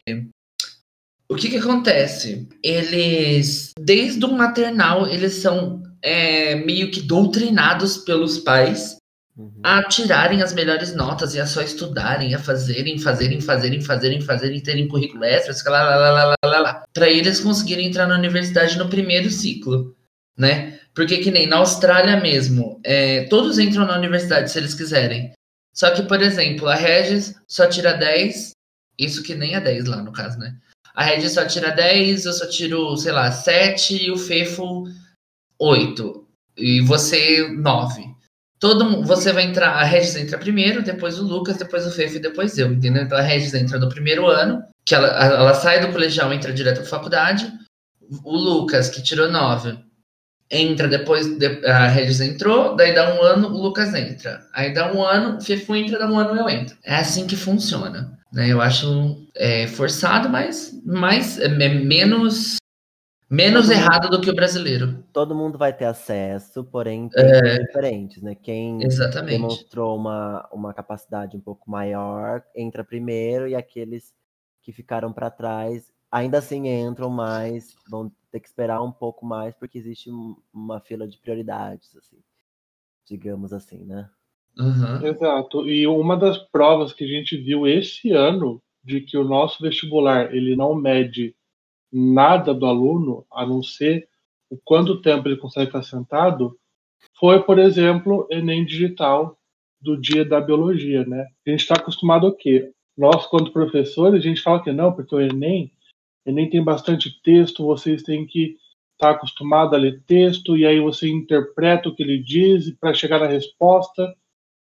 o 1.33 1.35
que 1.35 1.49
que 1.49 1.57
acontece? 1.57 2.47
Eles, 2.62 3.73
desde 3.81 4.23
o 4.25 4.33
maternal, 4.33 5.09
eles 5.09 5.35
são 5.35 5.83
é, 6.02 6.57
meio 6.57 6.90
que 6.90 7.00
doutrinados 7.00 7.97
pelos 7.97 8.37
pais 8.38 8.99
uhum. 9.35 9.50
a 9.62 9.83
tirarem 9.85 10.42
as 10.42 10.52
melhores 10.52 10.95
notas 10.95 11.35
e 11.35 11.40
a 11.40 11.47
só 11.47 11.62
estudarem, 11.62 12.35
a 12.35 12.38
fazerem, 12.38 12.99
fazerem, 12.99 13.40
fazerem, 13.40 13.81
fazerem, 13.81 14.21
fazerem, 14.21 14.61
terem 14.61 14.88
currículo 14.88 15.25
extra, 15.25 15.54
lá, 15.71 15.83
lá, 15.83 15.97
lá, 15.97 16.25
lá, 16.25 16.35
lá, 16.45 16.59
lá, 16.61 16.85
para 16.92 17.09
eles 17.09 17.40
conseguirem 17.40 17.87
entrar 17.87 18.07
na 18.07 18.19
universidade 18.19 18.76
no 18.76 18.90
primeiro 18.90 19.31
ciclo, 19.31 19.97
né? 20.37 20.78
Porque 20.95 21.19
que 21.19 21.31
nem 21.31 21.47
na 21.47 21.57
Austrália 21.57 22.21
mesmo, 22.21 22.78
é, 22.85 23.25
todos 23.25 23.59
entram 23.59 23.87
na 23.87 23.97
universidade 23.97 24.50
se 24.50 24.59
eles 24.59 24.75
quiserem. 24.75 25.33
Só 25.73 25.91
que, 25.91 26.02
por 26.02 26.21
exemplo, 26.21 26.69
a 26.69 26.75
Regis 26.75 27.35
só 27.47 27.67
tira 27.67 27.95
10, 27.95 28.52
isso 28.99 29.23
que 29.23 29.35
nem 29.35 29.55
é 29.55 29.61
10 29.61 29.87
lá 29.87 30.02
no 30.02 30.12
caso, 30.12 30.38
né? 30.38 30.57
A 30.95 31.02
Regis 31.02 31.33
só 31.33 31.47
tira 31.47 31.71
10, 31.71 32.26
eu 32.26 32.33
só 32.33 32.47
tiro, 32.47 32.97
sei 32.97 33.12
lá, 33.12 33.33
7 33.33 34.05
e 34.05 34.11
o 34.11 34.19
Fefo 34.19 34.85
8. 35.59 36.29
E 36.59 36.81
você 36.83 37.49
9. 37.49 38.12
Todo 38.59 39.02
você 39.02 39.33
vai 39.33 39.45
entrar, 39.45 39.71
a 39.71 39.83
Regis 39.83 40.14
entra 40.14 40.38
primeiro, 40.38 40.83
depois 40.83 41.19
o 41.19 41.25
Lucas, 41.25 41.57
depois 41.57 41.87
o 41.87 41.91
Fefo 41.91 42.17
e 42.17 42.21
depois 42.21 42.57
eu, 42.59 42.73
entendeu? 42.73 43.02
Então 43.02 43.19
a 43.19 43.23
Regis 43.23 43.55
entra 43.55 43.79
no 43.79 43.88
primeiro 43.88 44.26
ano, 44.26 44.62
que 44.85 44.95
ela, 44.95 45.09
ela 45.09 45.55
sai 45.55 45.81
do 45.81 45.93
colegial, 45.93 46.33
entra 46.33 46.52
direto 46.52 46.76
para 46.76 46.87
faculdade. 46.87 47.50
O 48.23 48.37
Lucas, 48.37 48.91
que 48.91 49.02
tirou 49.02 49.31
9, 49.31 49.79
entra 50.51 50.89
depois, 50.89 51.27
a 51.65 51.87
Regis 51.89 52.21
entrou, 52.21 52.77
daí 52.77 52.95
dá 52.95 53.15
um 53.15 53.23
ano, 53.23 53.49
o 53.49 53.63
Lucas 53.63 53.95
entra. 53.95 54.41
Aí 54.53 54.73
dá 54.73 54.93
um 54.93 55.03
ano, 55.03 55.39
o 55.39 55.41
Fefu 55.41 55.75
entra, 55.75 55.99
dá 55.99 56.07
um 56.07 56.19
ano, 56.19 56.39
eu 56.39 56.49
entro. 56.49 56.77
É 56.85 56.97
assim 56.97 57.27
que 57.27 57.37
funciona. 57.37 58.19
Né? 58.33 58.51
Eu 58.51 58.61
acho 58.61 59.27
é, 59.35 59.67
forçado, 59.67 60.29
mas, 60.29 60.73
mas 60.85 61.39
é 61.39 61.49
menos 61.49 62.57
menos 63.33 63.67
todo 63.67 63.73
errado 63.73 64.05
mundo, 64.05 64.19
do 64.19 64.21
que 64.21 64.31
o 64.31 64.35
brasileiro. 64.35 65.03
Todo 65.11 65.35
mundo 65.35 65.57
vai 65.57 65.73
ter 65.73 65.87
acesso, 65.87 66.63
porém 66.65 67.09
é, 67.17 67.59
diferentes, 67.61 68.23
né? 68.23 68.35
Quem 68.35 68.83
exatamente. 68.83 69.33
demonstrou 69.33 69.97
uma, 69.97 70.47
uma 70.53 70.75
capacidade 70.75 71.35
um 71.35 71.41
pouco 71.41 71.71
maior 71.71 72.43
entra 72.55 72.85
primeiro 72.85 73.49
e 73.49 73.55
aqueles 73.55 74.13
que 74.63 74.71
ficaram 74.71 75.13
para 75.13 75.31
trás 75.31 75.91
ainda 76.12 76.38
assim 76.38 76.69
entram, 76.69 77.09
mas 77.09 77.75
vão 77.88 78.12
ter 78.31 78.38
que 78.38 78.47
esperar 78.47 78.83
um 78.83 78.92
pouco 78.92 79.25
mais, 79.25 79.54
porque 79.54 79.78
existe 79.78 80.11
uma 80.52 80.78
fila 80.78 81.09
de 81.09 81.19
prioridades, 81.19 81.97
assim, 81.97 82.19
digamos 83.07 83.52
assim, 83.52 83.85
né? 83.85 84.11
Uhum. 84.59 85.07
Exato. 85.07 85.66
E 85.66 85.87
uma 85.87 86.14
das 86.14 86.37
provas 86.37 86.92
que 86.92 87.04
a 87.04 87.07
gente 87.07 87.37
viu 87.38 87.66
esse 87.66 88.12
ano 88.12 88.62
de 88.85 89.00
que 89.00 89.16
o 89.16 89.25
nosso 89.25 89.62
vestibular 89.62 90.35
ele 90.35 90.54
não 90.54 90.75
mede 90.75 91.35
nada 91.90 92.52
do 92.52 92.66
aluno, 92.66 93.25
a 93.33 93.47
não 93.47 93.62
ser 93.62 94.09
o 94.50 94.59
quanto 94.62 95.00
tempo 95.00 95.28
ele 95.28 95.37
consegue 95.37 95.69
estar 95.69 95.83
sentado, 95.83 96.59
foi, 97.19 97.42
por 97.42 97.59
exemplo, 97.59 98.26
Enem 98.31 98.64
Digital 98.64 99.38
do 99.81 99.97
dia 99.97 100.25
da 100.25 100.40
biologia, 100.40 101.04
né? 101.07 101.26
A 101.47 101.50
gente 101.50 101.61
está 101.61 101.75
acostumado 101.75 102.26
ao 102.26 102.35
quê? 102.35 102.71
Nós, 102.97 103.26
quando 103.26 103.52
professores, 103.52 104.21
a 104.21 104.23
gente 104.23 104.42
fala 104.42 104.62
que 104.62 104.73
não, 104.73 104.92
porque 104.92 105.14
o 105.14 105.21
Enem 105.21 105.73
Enem 106.25 106.49
tem 106.49 106.62
bastante 106.62 107.21
texto, 107.23 107.67
vocês 107.67 108.02
têm 108.02 108.26
que 108.26 108.57
estar 108.93 109.09
tá 109.09 109.11
acostumados 109.11 109.75
a 109.75 109.76
ler 109.76 110.02
texto, 110.07 110.57
e 110.57 110.64
aí 110.64 110.81
você 110.81 111.09
interpreta 111.09 111.88
o 111.88 111.95
que 111.95 112.02
ele 112.02 112.19
diz 112.19 112.71
para 112.79 112.95
chegar 112.95 113.19
na 113.19 113.26
resposta. 113.26 114.14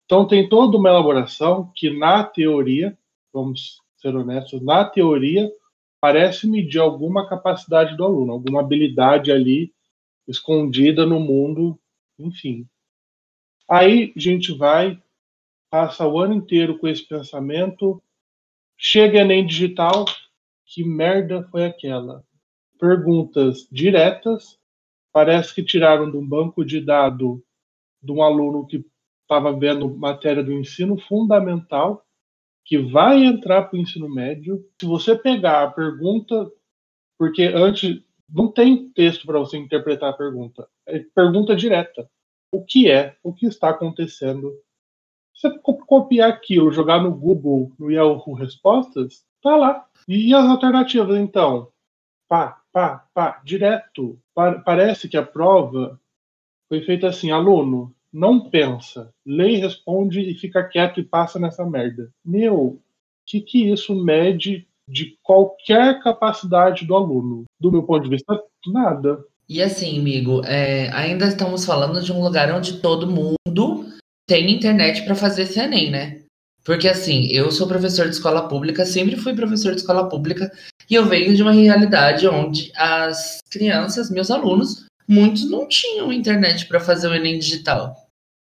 Então 0.04 0.26
tem 0.26 0.48
toda 0.48 0.76
uma 0.76 0.88
elaboração 0.88 1.70
que 1.74 1.90
na 1.90 2.24
teoria, 2.24 2.96
vamos 3.32 3.80
ser 3.96 4.14
honestos, 4.14 4.60
na 4.60 4.84
teoria 4.84 5.50
parece 6.00 6.46
medir 6.46 6.80
alguma 6.80 7.26
capacidade 7.26 7.96
do 7.96 8.04
aluno, 8.04 8.32
alguma 8.32 8.60
habilidade 8.60 9.32
ali 9.32 9.72
escondida 10.28 11.06
no 11.06 11.18
mundo, 11.18 11.78
enfim. 12.18 12.68
Aí 13.70 14.12
a 14.14 14.20
gente 14.20 14.52
vai, 14.52 15.00
passa 15.70 16.06
o 16.06 16.18
ano 16.18 16.34
inteiro 16.34 16.78
com 16.78 16.86
esse 16.86 17.02
pensamento, 17.02 18.02
chega 18.76 19.20
Enem 19.20 19.46
digital, 19.46 20.04
que 20.66 20.84
merda 20.84 21.46
foi 21.50 21.64
aquela? 21.64 22.24
Perguntas 22.78 23.68
diretas, 23.70 24.58
parece 25.12 25.54
que 25.54 25.62
tiraram 25.62 26.10
de 26.10 26.16
um 26.16 26.26
banco 26.26 26.64
de 26.64 26.80
dados 26.80 27.40
de 28.02 28.12
um 28.12 28.22
aluno 28.22 28.66
que 28.66 28.84
estava 29.22 29.58
vendo 29.58 29.96
matéria 29.96 30.42
do 30.42 30.52
ensino 30.52 30.98
fundamental, 30.98 32.04
que 32.64 32.78
vai 32.78 33.24
entrar 33.24 33.62
para 33.62 33.76
o 33.76 33.80
ensino 33.80 34.08
médio. 34.08 34.64
Se 34.80 34.86
você 34.86 35.16
pegar 35.16 35.62
a 35.62 35.70
pergunta, 35.70 36.50
porque 37.18 37.44
antes 37.44 38.02
não 38.28 38.50
tem 38.50 38.88
texto 38.90 39.26
para 39.26 39.38
você 39.38 39.56
interpretar 39.56 40.10
a 40.10 40.16
pergunta, 40.16 40.68
é 40.86 40.98
pergunta 41.14 41.56
direta. 41.56 42.08
O 42.52 42.64
que 42.64 42.90
é? 42.90 43.16
O 43.22 43.32
que 43.32 43.46
está 43.46 43.70
acontecendo? 43.70 44.52
Você 45.34 45.50
copiar 45.58 46.30
aquilo, 46.30 46.70
jogar 46.70 47.02
no 47.02 47.12
Google, 47.12 47.72
no 47.78 47.90
Yahoo 47.90 48.34
Respostas, 48.34 49.26
tá 49.42 49.56
lá. 49.56 49.86
E 50.08 50.34
as 50.34 50.44
alternativas, 50.44 51.18
então? 51.18 51.68
Pá, 52.28 52.60
pá, 52.72 53.06
pá, 53.14 53.40
direto. 53.44 54.18
Pa 54.34 54.58
parece 54.60 55.08
que 55.08 55.16
a 55.16 55.22
prova 55.22 56.00
foi 56.68 56.82
feita 56.82 57.08
assim, 57.08 57.30
aluno, 57.30 57.94
não 58.12 58.48
pensa, 58.48 59.12
lê 59.26 59.52
e 59.52 59.56
responde 59.56 60.20
e 60.20 60.34
fica 60.34 60.62
quieto 60.62 61.00
e 61.00 61.04
passa 61.04 61.38
nessa 61.38 61.64
merda. 61.64 62.10
Meu, 62.24 62.80
que 63.26 63.40
que 63.40 63.70
isso 63.70 63.94
mede 63.94 64.66
de 64.88 65.18
qualquer 65.22 66.02
capacidade 66.02 66.84
do 66.84 66.94
aluno? 66.94 67.44
Do 67.58 67.72
meu 67.72 67.82
ponto 67.82 68.04
de 68.04 68.10
vista, 68.10 68.40
nada. 68.66 69.24
E 69.48 69.62
assim, 69.62 69.98
amigo, 69.98 70.42
é, 70.44 70.90
ainda 70.92 71.26
estamos 71.26 71.64
falando 71.64 72.02
de 72.02 72.12
um 72.12 72.22
lugar 72.22 72.54
onde 72.54 72.80
todo 72.80 73.10
mundo 73.10 73.86
tem 74.26 74.50
internet 74.50 75.04
para 75.04 75.14
fazer 75.14 75.42
esse 75.42 75.60
Enem, 75.60 75.90
né? 75.90 76.23
Porque 76.64 76.88
assim, 76.88 77.26
eu 77.26 77.52
sou 77.52 77.68
professor 77.68 78.06
de 78.06 78.14
escola 78.14 78.48
pública, 78.48 78.86
sempre 78.86 79.16
fui 79.16 79.34
professor 79.34 79.72
de 79.72 79.82
escola 79.82 80.08
pública, 80.08 80.50
e 80.88 80.94
eu 80.94 81.06
venho 81.06 81.36
de 81.36 81.42
uma 81.42 81.52
realidade 81.52 82.26
onde 82.26 82.72
as 82.74 83.38
crianças, 83.50 84.10
meus 84.10 84.30
alunos, 84.30 84.86
muitos 85.06 85.48
não 85.50 85.68
tinham 85.68 86.10
internet 86.10 86.66
para 86.66 86.80
fazer 86.80 87.08
o 87.08 87.14
Enem 87.14 87.38
digital, 87.38 87.94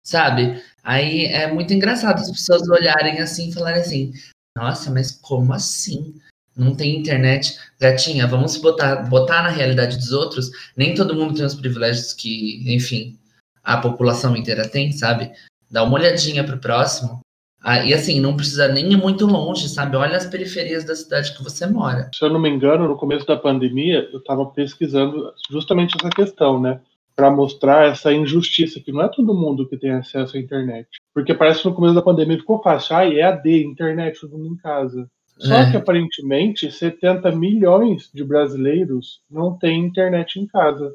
sabe? 0.02 0.62
Aí 0.82 1.26
é 1.26 1.52
muito 1.52 1.74
engraçado 1.74 2.20
as 2.20 2.30
pessoas 2.30 2.66
olharem 2.68 3.18
assim 3.18 3.50
e 3.50 3.52
falarem 3.52 3.82
assim: 3.82 4.12
nossa, 4.56 4.90
mas 4.90 5.10
como 5.10 5.52
assim? 5.52 6.14
Não 6.56 6.74
tem 6.74 6.98
internet? 6.98 7.58
Gatinha, 7.78 8.26
vamos 8.26 8.56
botar, 8.56 8.96
botar 9.10 9.42
na 9.42 9.50
realidade 9.50 9.98
dos 9.98 10.12
outros. 10.12 10.50
Nem 10.74 10.94
todo 10.94 11.14
mundo 11.14 11.34
tem 11.34 11.44
os 11.44 11.54
privilégios 11.54 12.14
que, 12.14 12.64
enfim, 12.74 13.18
a 13.62 13.76
população 13.76 14.34
inteira 14.34 14.66
tem, 14.66 14.90
sabe? 14.90 15.30
Dá 15.70 15.82
uma 15.82 15.98
olhadinha 15.98 16.42
pro 16.44 16.58
próximo 16.58 17.20
ah, 17.68 17.84
e 17.84 17.92
assim, 17.92 18.20
não 18.20 18.36
precisa 18.36 18.68
nem 18.68 18.92
ir 18.92 18.96
muito 18.96 19.26
longe, 19.26 19.68
sabe? 19.68 19.96
Olha 19.96 20.16
as 20.16 20.24
periferias 20.24 20.84
da 20.84 20.94
cidade 20.94 21.36
que 21.36 21.42
você 21.42 21.66
mora. 21.66 22.08
Se 22.14 22.24
eu 22.24 22.30
não 22.30 22.38
me 22.38 22.48
engano, 22.48 22.86
no 22.86 22.96
começo 22.96 23.26
da 23.26 23.36
pandemia, 23.36 24.08
eu 24.12 24.20
estava 24.20 24.46
pesquisando 24.46 25.32
justamente 25.50 25.96
essa 25.98 26.08
questão, 26.08 26.60
né? 26.60 26.80
Para 27.16 27.28
mostrar 27.28 27.88
essa 27.88 28.12
injustiça, 28.12 28.78
que 28.78 28.92
não 28.92 29.02
é 29.02 29.08
todo 29.08 29.34
mundo 29.34 29.68
que 29.68 29.76
tem 29.76 29.90
acesso 29.90 30.36
à 30.36 30.38
internet. 30.38 30.86
Porque 31.12 31.34
parece 31.34 31.62
que 31.62 31.68
no 31.68 31.74
começo 31.74 31.96
da 31.96 32.02
pandemia 32.02 32.38
ficou 32.38 32.62
fácil. 32.62 32.94
Ah, 32.94 33.04
é 33.04 33.22
AD, 33.22 33.64
internet, 33.64 34.20
todo 34.20 34.38
mundo 34.38 34.54
em 34.54 34.58
casa. 34.58 35.10
Só 35.36 35.56
é. 35.56 35.68
que 35.68 35.76
aparentemente 35.76 36.70
70 36.70 37.32
milhões 37.32 38.08
de 38.14 38.22
brasileiros 38.22 39.22
não 39.28 39.58
têm 39.58 39.84
internet 39.84 40.38
em 40.38 40.46
casa. 40.46 40.92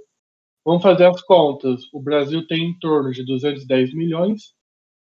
Vamos 0.63 0.81
fazer 0.81 1.05
as 1.05 1.21
contas. 1.21 1.81
O 1.91 2.01
Brasil 2.01 2.47
tem 2.47 2.63
em 2.63 2.79
torno 2.79 3.11
de 3.11 3.25
210 3.25 3.93
milhões 3.93 4.53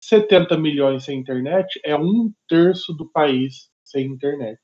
70 0.00 0.56
milhões 0.58 1.04
sem 1.04 1.18
internet 1.18 1.80
é 1.84 1.96
um 1.96 2.32
terço 2.48 2.92
do 2.92 3.10
país 3.10 3.68
sem 3.84 4.06
internet. 4.06 4.60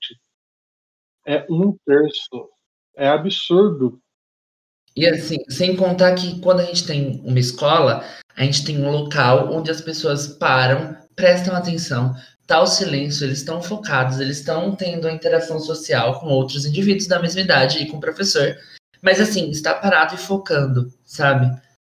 É 1.26 1.46
um 1.50 1.76
terço. 1.86 2.50
É 2.96 3.08
absurdo. 3.08 4.00
E 4.96 5.06
assim, 5.06 5.38
sem 5.48 5.74
contar 5.74 6.14
que 6.14 6.40
quando 6.40 6.60
a 6.60 6.64
gente 6.64 6.86
tem 6.86 7.20
uma 7.24 7.40
escola, 7.40 8.04
a 8.36 8.44
gente 8.44 8.64
tem 8.64 8.78
um 8.78 8.90
local 8.90 9.52
onde 9.52 9.70
as 9.70 9.80
pessoas 9.80 10.28
param, 10.28 10.96
prestam 11.16 11.56
atenção, 11.56 12.14
tá 12.46 12.60
o 12.60 12.66
silêncio, 12.66 13.24
eles 13.24 13.38
estão 13.38 13.60
focados, 13.60 14.20
eles 14.20 14.38
estão 14.38 14.76
tendo 14.76 15.08
a 15.08 15.12
interação 15.12 15.58
social 15.58 16.20
com 16.20 16.26
outros 16.26 16.64
indivíduos 16.64 17.08
da 17.08 17.20
mesma 17.20 17.40
idade 17.40 17.78
e 17.78 17.90
com 17.90 17.96
o 17.96 18.00
professor. 18.00 18.56
Mas 19.02 19.20
assim, 19.20 19.50
está 19.50 19.74
parado 19.74 20.14
e 20.14 20.18
focando, 20.18 20.88
sabe? 21.04 21.50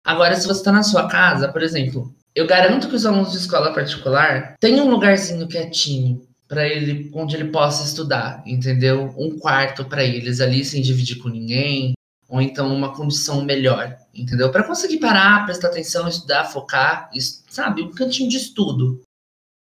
Agora, 0.04 0.36
se 0.36 0.48
você 0.48 0.60
está 0.60 0.72
na 0.72 0.84
sua 0.84 1.08
casa, 1.10 1.52
por 1.52 1.62
exemplo, 1.62 2.16
eu 2.36 2.46
garanto 2.46 2.90
que 2.90 2.96
os 2.96 3.06
alunos 3.06 3.32
de 3.32 3.38
escola 3.38 3.74
particular 3.74 4.56
têm 4.60 4.82
um 4.82 4.90
lugarzinho 4.90 5.48
quietinho 5.48 6.28
para 6.48 6.68
ele 6.68 7.10
onde 7.14 7.36
ele 7.36 7.50
possa 7.50 7.86
estudar, 7.86 8.44
entendeu? 8.46 9.14
Um 9.18 9.40
quarto 9.40 9.86
para 9.86 10.04
eles 10.04 10.42
ali 10.42 10.64
sem 10.64 10.82
dividir 10.82 11.18
com 11.18 11.30
ninguém, 11.30 11.94
ou 12.28 12.42
então 12.42 12.76
uma 12.76 12.94
condição 12.94 13.44
melhor, 13.44 13.98
entendeu? 14.14 14.52
Para 14.52 14.64
conseguir 14.64 14.98
parar, 14.98 15.46
prestar 15.46 15.70
atenção, 15.70 16.08
estudar, 16.08 16.44
focar, 16.44 17.10
sabe, 17.50 17.82
um 17.82 17.92
cantinho 17.92 18.30
de 18.30 18.38
estudo. 18.38 19.02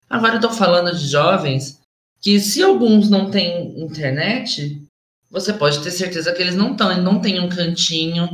Agora 0.10 0.36
eu 0.36 0.42
tô 0.42 0.50
falando 0.50 0.96
de 0.96 1.08
jovens 1.08 1.80
que 2.22 2.40
se 2.40 2.62
alguns 2.62 3.10
não 3.10 3.32
têm 3.32 3.80
internet, 3.82 4.82
você 5.30 5.54
pode 5.54 5.82
ter 5.82 5.92
certeza 5.92 6.34
que 6.34 6.42
eles 6.42 6.56
não 6.56 6.72
estão, 6.72 7.02
não 7.02 7.22
têm 7.22 7.40
um 7.40 7.50
cantinho 7.50 8.28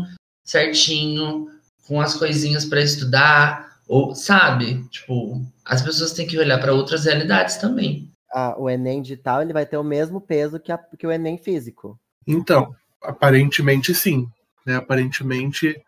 certinho 0.46 1.50
com 1.88 2.00
as 2.02 2.14
coisinhas 2.14 2.66
para 2.66 2.82
estudar, 2.82 3.73
Ou, 3.88 4.16
sabe? 4.16 4.84
Tipo, 4.90 5.42
as 5.66 5.82
pessoas 5.82 6.14
têm 6.14 6.26
que 6.28 6.38
olhar 6.38 6.60
para 6.60 6.74
outras 6.74 7.06
realidades 7.06 7.58
também. 7.58 8.10
Ah, 8.32 8.56
o 8.58 8.70
Enem 8.70 9.02
digital 9.02 9.42
ele 9.42 9.54
vai 9.54 9.66
ter 9.66 9.78
o 9.78 9.84
mesmo 9.84 10.20
peso 10.20 10.60
que, 10.60 10.72
a, 10.72 10.78
que 10.78 11.06
o 11.06 11.12
Enem 11.12 11.38
físico. 11.38 12.00
Então, 12.26 12.74
aparentemente 13.02 13.94
sim. 13.94 14.28
Né? 14.66 14.76
Aparentemente, 14.76 15.80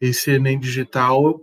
esse 0.00 0.32
Enem 0.32 0.58
digital, 0.58 1.40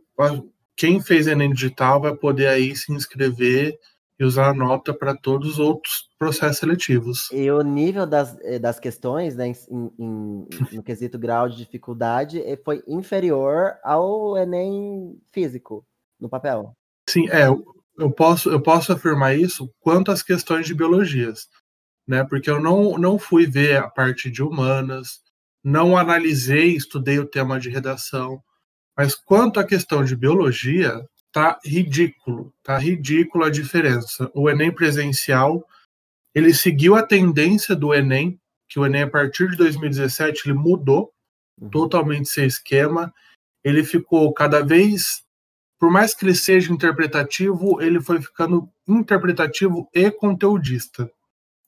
quem 0.75 1.01
fez 1.01 1.27
Enem 1.27 1.51
digital 1.51 1.99
vai 2.01 2.15
poder 2.15 2.47
aí 2.47 2.75
se 2.75 2.91
inscrever 2.91 3.77
e 4.19 4.25
usar 4.25 4.49
a 4.49 4.53
nota 4.53 4.93
para 4.93 5.15
todos 5.15 5.53
os 5.53 5.59
outros 5.59 6.09
processos 6.17 6.57
seletivos. 6.57 7.31
E 7.31 7.49
o 7.49 7.61
nível 7.61 8.05
das, 8.05 8.37
eh, 8.41 8.59
das 8.59 8.77
questões, 8.77 9.35
né, 9.35 9.47
em, 9.47 9.55
em, 9.97 10.47
no 10.73 10.83
quesito 10.83 11.17
grau 11.17 11.47
de 11.47 11.55
dificuldade, 11.55 12.41
eh, 12.41 12.59
foi 12.63 12.83
inferior 12.85 13.75
ao 13.83 14.37
Enem 14.37 15.17
físico, 15.31 15.85
no 16.19 16.27
papel. 16.27 16.75
Sim, 17.09 17.29
é, 17.29 17.47
eu 17.47 18.11
posso, 18.11 18.49
eu 18.49 18.61
posso 18.61 18.91
afirmar 18.91 19.37
isso 19.37 19.71
quanto 19.79 20.11
às 20.11 20.21
questões 20.21 20.65
de 20.65 20.75
biologias, 20.75 21.47
né, 22.05 22.25
porque 22.25 22.49
eu 22.49 22.61
não, 22.61 22.97
não 22.97 23.17
fui 23.17 23.45
ver 23.45 23.77
a 23.77 23.89
parte 23.89 24.29
de 24.29 24.43
humanas, 24.43 25.21
não 25.63 25.97
analisei, 25.97 26.75
estudei 26.75 27.19
o 27.19 27.27
tema 27.27 27.59
de 27.59 27.69
redação, 27.69 28.41
mas 28.97 29.15
quanto 29.15 29.61
à 29.61 29.63
questão 29.63 30.03
de 30.03 30.15
biologia, 30.15 31.01
tá 31.31 31.59
ridículo, 31.63 32.53
tá 32.63 32.77
ridículo 32.77 33.43
a 33.43 33.49
diferença. 33.49 34.31
O 34.33 34.49
Enem 34.49 34.71
presencial, 34.71 35.65
ele 36.33 36.53
seguiu 36.53 36.95
a 36.95 37.03
tendência 37.03 37.75
do 37.75 37.93
Enem, 37.93 38.39
que 38.67 38.79
o 38.79 38.85
Enem 38.85 39.03
a 39.03 39.09
partir 39.09 39.49
de 39.49 39.57
2017 39.57 40.47
ele 40.47 40.57
mudou 40.57 41.11
uhum. 41.59 41.69
totalmente 41.69 42.29
seu 42.29 42.45
esquema. 42.45 43.13
Ele 43.63 43.83
ficou 43.83 44.31
cada 44.33 44.63
vez, 44.63 45.23
por 45.79 45.91
mais 45.91 46.13
que 46.13 46.25
ele 46.25 46.35
seja 46.35 46.71
interpretativo, 46.71 47.81
ele 47.81 47.99
foi 47.99 48.21
ficando 48.21 48.69
interpretativo 48.87 49.89
e 49.93 50.09
conteudista, 50.11 51.11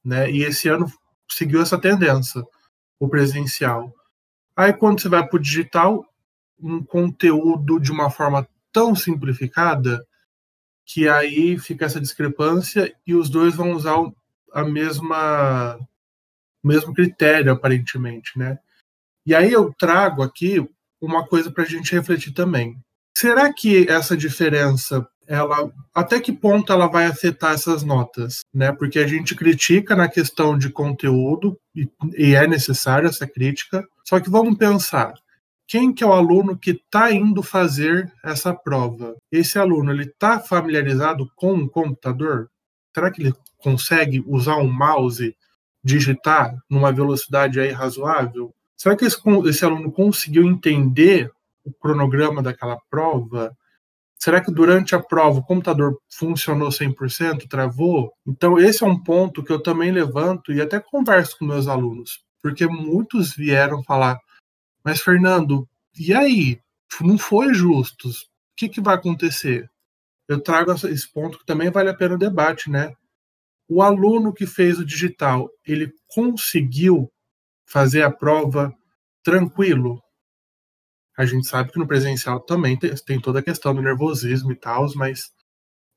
né? 0.04 0.30
E 0.32 0.44
esse 0.44 0.68
ano 0.68 0.92
seguiu 1.30 1.62
essa 1.62 1.80
tendência, 1.80 2.44
o 3.00 3.08
presencial. 3.08 3.94
Aí 4.56 4.74
quando 4.74 5.02
você 5.02 5.10
vai 5.10 5.28
para 5.28 5.38
o 5.38 5.42
digital, 5.42 6.06
um 6.60 6.84
conteúdo 6.84 7.80
de 7.80 7.92
uma 7.92 8.10
forma 8.10 8.48
tão 8.72 8.96
simplificada 8.96 10.06
que 10.86 11.08
aí 11.08 11.58
fica 11.58 11.86
essa 11.86 12.02
discrepância 12.02 12.94
e 13.06 13.16
os 13.16 13.30
dois 13.30 13.56
vão 13.56 13.72
usar 13.72 13.96
a 14.54 14.64
mesma 14.64 15.80
o 16.64 16.68
mesmo 16.68 16.94
critério 16.94 17.52
aparentemente, 17.52 18.38
né? 18.38 18.60
E 19.26 19.34
aí 19.34 19.52
eu 19.52 19.74
trago 19.78 20.22
aqui 20.22 20.68
uma 21.00 21.26
coisa 21.26 21.52
para 21.52 21.64
a 21.64 21.68
gente 21.68 21.94
refletir 21.94 22.34
também. 22.34 22.78
Será 23.18 23.52
que 23.52 23.90
essa 23.90 24.16
diferença, 24.16 25.08
ela, 25.28 25.72
até 25.94 26.20
que 26.20 26.32
ponto 26.32 26.72
ela 26.72 26.88
vai 26.88 27.06
afetar 27.06 27.54
essas 27.54 27.84
notas, 27.84 28.42
né? 28.54 28.72
Porque 28.72 29.00
a 29.00 29.08
gente 29.08 29.36
critica 29.36 29.96
na 29.96 30.08
questão 30.08 30.58
de 30.58 30.70
conteúdo 30.70 31.60
e, 31.76 31.90
e 32.18 32.36
é 32.36 32.48
necessária 32.48 33.08
essa 33.08 33.28
crítica. 33.28 33.88
Só 34.08 34.20
que 34.20 34.30
vamos 34.30 34.58
pensar, 34.58 35.14
quem 35.72 35.94
que 35.94 36.04
é 36.04 36.08
o 36.08 36.12
aluno 36.12 36.58
que 36.58 36.72
está 36.72 37.14
indo 37.14 37.42
fazer 37.42 38.12
essa 38.26 38.54
prova? 38.54 39.16
Esse 39.32 39.58
aluno 39.58 39.90
ele 39.90 40.04
está 40.04 40.38
familiarizado 40.38 41.32
com 41.34 41.54
um 41.54 41.66
computador? 41.66 42.50
Será 42.94 43.10
que 43.10 43.22
ele 43.22 43.34
consegue 43.58 44.22
usar 44.28 44.58
um 44.58 44.70
mouse, 44.70 45.34
digitar 45.82 46.54
numa 46.70 46.92
velocidade 46.92 47.58
aí 47.58 47.72
razoável? 47.72 48.54
Será 48.76 48.98
que 48.98 49.06
esse, 49.06 49.18
esse 49.48 49.64
aluno 49.64 49.90
conseguiu 49.94 50.44
entender 50.44 51.32
o 51.64 51.72
cronograma 51.72 52.44
daquela 52.44 52.78
prova? 52.90 53.56
Será 54.20 54.42
que 54.42 54.52
durante 54.52 54.94
a 54.94 55.00
prova 55.00 55.40
o 55.40 55.46
computador 55.46 55.98
funcionou 56.14 56.68
100%, 56.68 57.48
travou? 57.48 58.12
Então, 58.28 58.60
esse 58.60 58.84
é 58.84 58.88
um 58.88 59.02
ponto 59.02 59.42
que 59.42 59.54
eu 59.54 59.64
também 59.64 59.90
levanto 59.90 60.52
e 60.52 60.60
até 60.60 60.82
converso 60.82 61.38
com 61.40 61.46
meus 61.46 61.70
alunos, 61.70 62.20
porque 62.44 62.68
muitos 62.68 63.34
vieram 63.34 63.82
falar: 63.84 64.20
mas, 64.84 65.02
Fernando, 65.02 65.68
e 65.98 66.14
aí? 66.14 66.60
Não 67.00 67.18
foi 67.18 67.54
justo. 67.54 68.10
O 68.10 68.14
que, 68.56 68.70
que 68.70 68.82
vai 68.82 68.96
acontecer? 68.96 69.70
Eu 70.28 70.40
trago 70.42 70.72
esse 70.72 71.12
ponto 71.12 71.40
que 71.40 71.46
também 71.46 71.70
vale 71.70 71.90
a 71.90 71.94
pena 71.94 72.16
o 72.16 72.20
debate, 72.20 72.70
né? 72.70 72.94
O 73.68 73.82
aluno 73.82 74.34
que 74.34 74.46
fez 74.46 74.78
o 74.78 74.86
digital, 74.86 75.50
ele 75.66 75.94
conseguiu 76.08 77.12
fazer 77.66 78.02
a 78.02 78.12
prova 78.12 78.76
tranquilo? 79.24 80.02
A 81.18 81.26
gente 81.26 81.48
sabe 81.48 81.72
que 81.72 81.80
no 81.80 81.88
presencial 81.88 82.40
também 82.40 82.78
tem, 82.78 82.94
tem 82.96 83.20
toda 83.20 83.40
a 83.40 83.44
questão 83.44 83.74
do 83.74 83.82
nervosismo 83.82 84.52
e 84.52 84.56
tal, 84.56 84.88
mas 84.96 85.32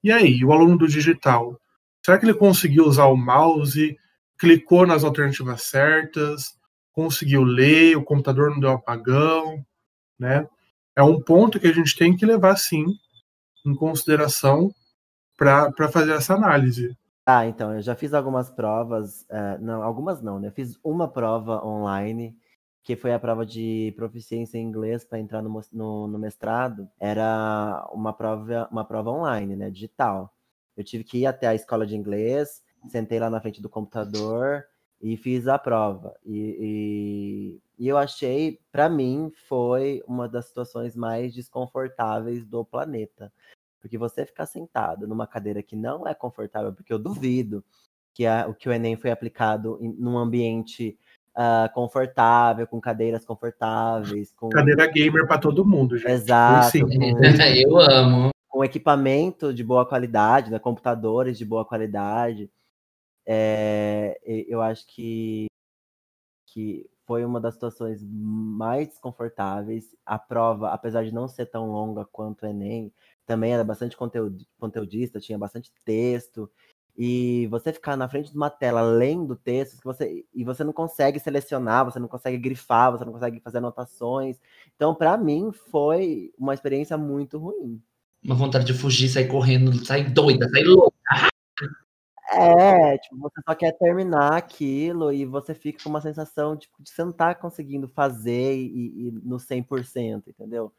e 0.05 0.13
aí, 0.13 0.45
o 0.45 0.53
aluno 0.53 0.77
do 0.77 0.87
digital? 0.87 1.59
Será 2.05 2.19
que 2.19 2.27
ele 2.27 2.35
conseguiu 2.35 2.85
usar 2.85 3.07
o 3.07 3.17
mouse, 3.17 3.97
clicou 4.39 4.87
nas 4.87 5.03
alternativas 5.03 5.63
certas, 5.63 6.55
conseguiu 6.95 7.43
ler, 7.43 7.97
o 7.97 8.05
computador 8.05 8.51
não 8.51 8.61
deu 8.61 8.71
apagão, 8.71 9.65
né? 10.19 10.49
É 10.97 11.03
um 11.03 11.21
ponto 11.21 11.59
que 11.59 11.67
a 11.67 11.73
gente 11.73 11.97
tem 11.97 12.17
que 12.17 12.25
levar 12.25 12.57
sim 12.57 12.85
em 13.67 13.75
consideração 13.75 14.73
para 15.37 15.89
fazer 15.91 16.13
essa 16.13 16.35
análise. 16.35 16.97
Ah, 17.27 17.47
então, 17.47 17.75
eu 17.75 17.83
já 17.83 17.97
fiz 17.97 18.15
algumas 18.15 18.51
provas, 18.51 19.23
uh, 19.23 19.61
não, 19.61 19.83
algumas 19.83 20.23
não, 20.23 20.39
né? 20.39 20.49
Eu 20.49 20.53
fiz 20.53 20.79
uma 20.85 21.09
prova 21.09 21.65
online, 21.67 22.37
que 22.83 22.95
foi 22.95 23.13
a 23.13 23.19
prova 23.19 23.45
de 23.47 23.93
proficiência 23.97 24.59
em 24.59 24.63
inglês 24.63 25.05
para 25.05 25.19
entrar 25.19 25.43
no, 25.43 25.61
no, 25.73 26.07
no, 26.07 26.19
mestrado. 26.19 26.89
Era 27.01 27.89
uma 27.93 28.13
prova, 28.13 28.69
uma 28.71 28.85
prova 28.85 29.11
online, 29.11 29.57
né? 29.57 29.71
Digital. 29.71 30.33
Eu 30.77 30.85
tive 30.85 31.03
que 31.03 31.19
ir 31.19 31.27
até 31.27 31.47
a 31.47 31.55
escola 31.55 31.87
de 31.87 31.97
inglês, 31.97 32.63
sentei 32.89 33.19
lá 33.19 33.31
na 33.31 33.41
frente 33.41 33.63
do 33.63 33.71
computador, 33.71 34.65
e 35.05 35.19
fiz 35.19 35.47
a 35.47 35.59
prova. 35.59 36.17
E, 36.25 37.61
e, 37.79 37.85
e 37.85 37.87
eu 37.87 37.99
achei, 37.99 38.59
para 38.73 38.89
mim, 38.89 39.31
foi 39.47 40.03
uma 40.09 40.27
das 40.27 40.47
situações 40.47 40.97
mais 40.97 41.35
desconfortáveis 41.35 42.47
do 42.47 42.65
planeta. 42.65 43.31
Porque 43.83 43.99
você 43.99 44.25
ficar 44.25 44.47
sentado 44.47 45.07
numa 45.07 45.27
cadeira 45.27 45.63
que 45.63 45.77
não 45.77 46.09
é 46.09 46.15
confortável, 46.15 46.73
porque 46.73 46.91
eu 46.91 46.99
duvido 46.99 47.63
que, 48.15 48.25
a, 48.25 48.51
que 48.59 48.67
o 48.67 48.73
Enem 48.73 48.97
foi 48.97 49.11
aplicado 49.11 49.77
em, 49.79 49.93
num 49.93 50.17
ambiente 50.17 50.99
uh, 51.37 51.71
confortável, 51.75 52.67
com 52.67 52.81
cadeiras 52.81 53.27
confortáveis. 53.27 54.33
Com... 54.33 54.49
Cadeira 54.49 54.87
gamer 54.87 55.27
para 55.27 55.37
todo 55.37 55.67
mundo, 55.67 55.99
gente. 55.99 56.13
Exato. 56.13 56.81
Com, 56.81 57.21
eu 57.55 57.77
amo. 57.79 58.31
Com 58.49 58.65
equipamento 58.65 59.53
de 59.53 59.63
boa 59.63 59.85
qualidade, 59.85 60.51
né, 60.51 60.59
computadores 60.59 61.37
de 61.37 61.45
boa 61.45 61.67
qualidade. 61.67 62.51
É, 63.27 64.19
eu 64.25 64.61
acho 64.61 64.87
que, 64.87 65.47
que 66.47 66.89
foi 67.07 67.25
uma 67.25 67.41
das 67.41 67.55
situações 67.55 68.03
mais 68.03 68.89
desconfortáveis. 68.89 69.95
A 70.05 70.19
prova, 70.19 70.71
apesar 70.71 71.05
de 71.05 71.13
não 71.13 71.29
ser 71.29 71.47
tão 71.47 71.71
longa 71.71 72.05
quanto 72.05 72.43
o 72.45 72.49
Enem, 72.49 72.93
também 73.27 73.53
era 73.53 73.65
bastante 73.65 73.97
conteúdo, 73.97 74.45
conteudista, 74.59 75.21
tinha 75.21 75.39
bastante 75.39 75.73
texto. 75.85 76.51
E 76.97 77.49
você 77.49 77.73
ficar 77.73 77.97
na 77.97 78.09
frente 78.09 78.31
de 78.31 78.37
uma 78.37 78.49
tela 78.49 78.81
lendo 78.81 79.35
textos 79.35 79.81
que 79.81 79.85
você, 79.85 80.25
e 80.33 80.45
você 80.45 80.63
não 80.63 80.73
consegue 80.73 81.19
selecionar, 81.19 81.85
você 81.85 81.99
não 81.99 82.07
consegue 82.07 82.39
grifar, 82.39 82.93
você 82.93 83.05
não 83.05 83.13
consegue 83.13 83.41
fazer 83.41 83.59
anotações. 83.59 84.39
Então, 84.77 84.95
para 84.95 85.17
mim, 85.17 85.51
foi 85.71 86.33
uma 86.39 86.55
experiência 86.55 86.97
muito 86.97 87.37
ruim. 87.37 87.83
Uma 88.25 88.37
vontade 88.37 88.65
de 88.65 88.73
fugir, 88.73 89.09
sair 89.09 89.27
correndo, 89.27 89.85
sair 89.85 90.09
doida, 90.09 90.49
sair 90.49 90.65
louca. 90.65 90.97
É, 92.33 92.99
tipo, 92.99 93.19
você 93.19 93.41
só 93.47 93.55
quer 93.55 93.73
terminar 93.73 94.37
aquilo 94.37 95.13
e 95.13 95.25
você 95.25 95.55
fica 95.55 95.83
com 95.83 95.91
uma 95.91 96.01
sensação 96.01 96.57
tipo, 96.57 96.75
de 96.83 96.91
você 96.91 97.05
não 97.05 97.13
tá 97.13 97.35
conseguindo 97.35 97.87
fazer 97.89 98.57
e, 98.57 99.09
e 99.09 99.11
no 99.23 99.37
100%, 99.37 100.23
entendeu? 100.29 100.73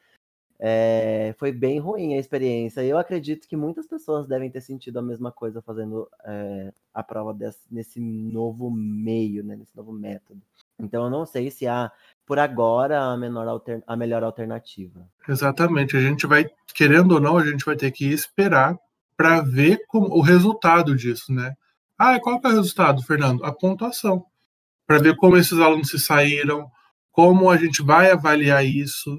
É, 0.58 1.36
foi 1.38 1.52
bem 1.52 1.80
ruim 1.80 2.16
a 2.16 2.20
experiência. 2.20 2.84
Eu 2.84 2.98
acredito 2.98 3.48
que 3.48 3.58
muitas 3.58 3.88
pessoas 3.88 4.28
devem 4.28 4.50
ter 4.50 4.62
sentido 4.62 5.00
a 5.00 5.02
mesma 5.02 5.32
coisa 5.32 5.62
fazendo 5.62 6.10
é, 6.24 6.74
a 6.94 7.04
prova 7.04 7.34
desse, 7.34 7.60
nesse 7.70 8.00
novo 8.00 8.72
meio, 8.72 9.44
né, 9.44 9.56
nesse 9.56 9.76
novo 9.76 9.92
método. 9.92 10.42
Então 10.80 11.04
eu 11.06 11.10
não 11.10 11.26
sei 11.26 11.52
se 11.52 11.68
há, 11.68 11.92
por 12.26 12.40
agora, 12.40 13.02
a, 13.02 13.18
menor 13.18 13.48
alter, 13.48 13.84
a 13.86 13.96
melhor 13.96 14.24
alternativa. 14.24 15.08
Exatamente. 15.28 15.98
A 15.98 16.02
gente 16.02 16.26
vai, 16.26 16.50
querendo 16.74 17.14
ou 17.14 17.20
não, 17.20 17.38
a 17.38 17.46
gente 17.46 17.66
vai 17.66 17.76
ter 17.76 17.92
que 17.92 18.06
esperar 18.06 18.78
para 19.18 19.42
ver 19.42 19.80
como, 19.88 20.08
o 20.08 20.22
resultado 20.22 20.96
disso, 20.96 21.34
né? 21.34 21.54
Ah, 21.98 22.20
qual 22.20 22.40
que 22.40 22.48
é 22.48 22.50
o 22.50 22.54
resultado, 22.54 23.02
Fernando? 23.04 23.44
A 23.44 23.54
pontuação. 23.54 24.26
Para 24.86 25.00
ver 25.00 25.16
como 25.16 25.38
esses 25.38 25.58
alunos 25.60 25.90
se 25.90 26.00
saíram, 26.00 26.70
como 27.12 27.50
a 27.50 27.58
gente 27.58 27.82
vai 27.82 28.12
avaliar 28.12 28.66
isso. 28.66 29.18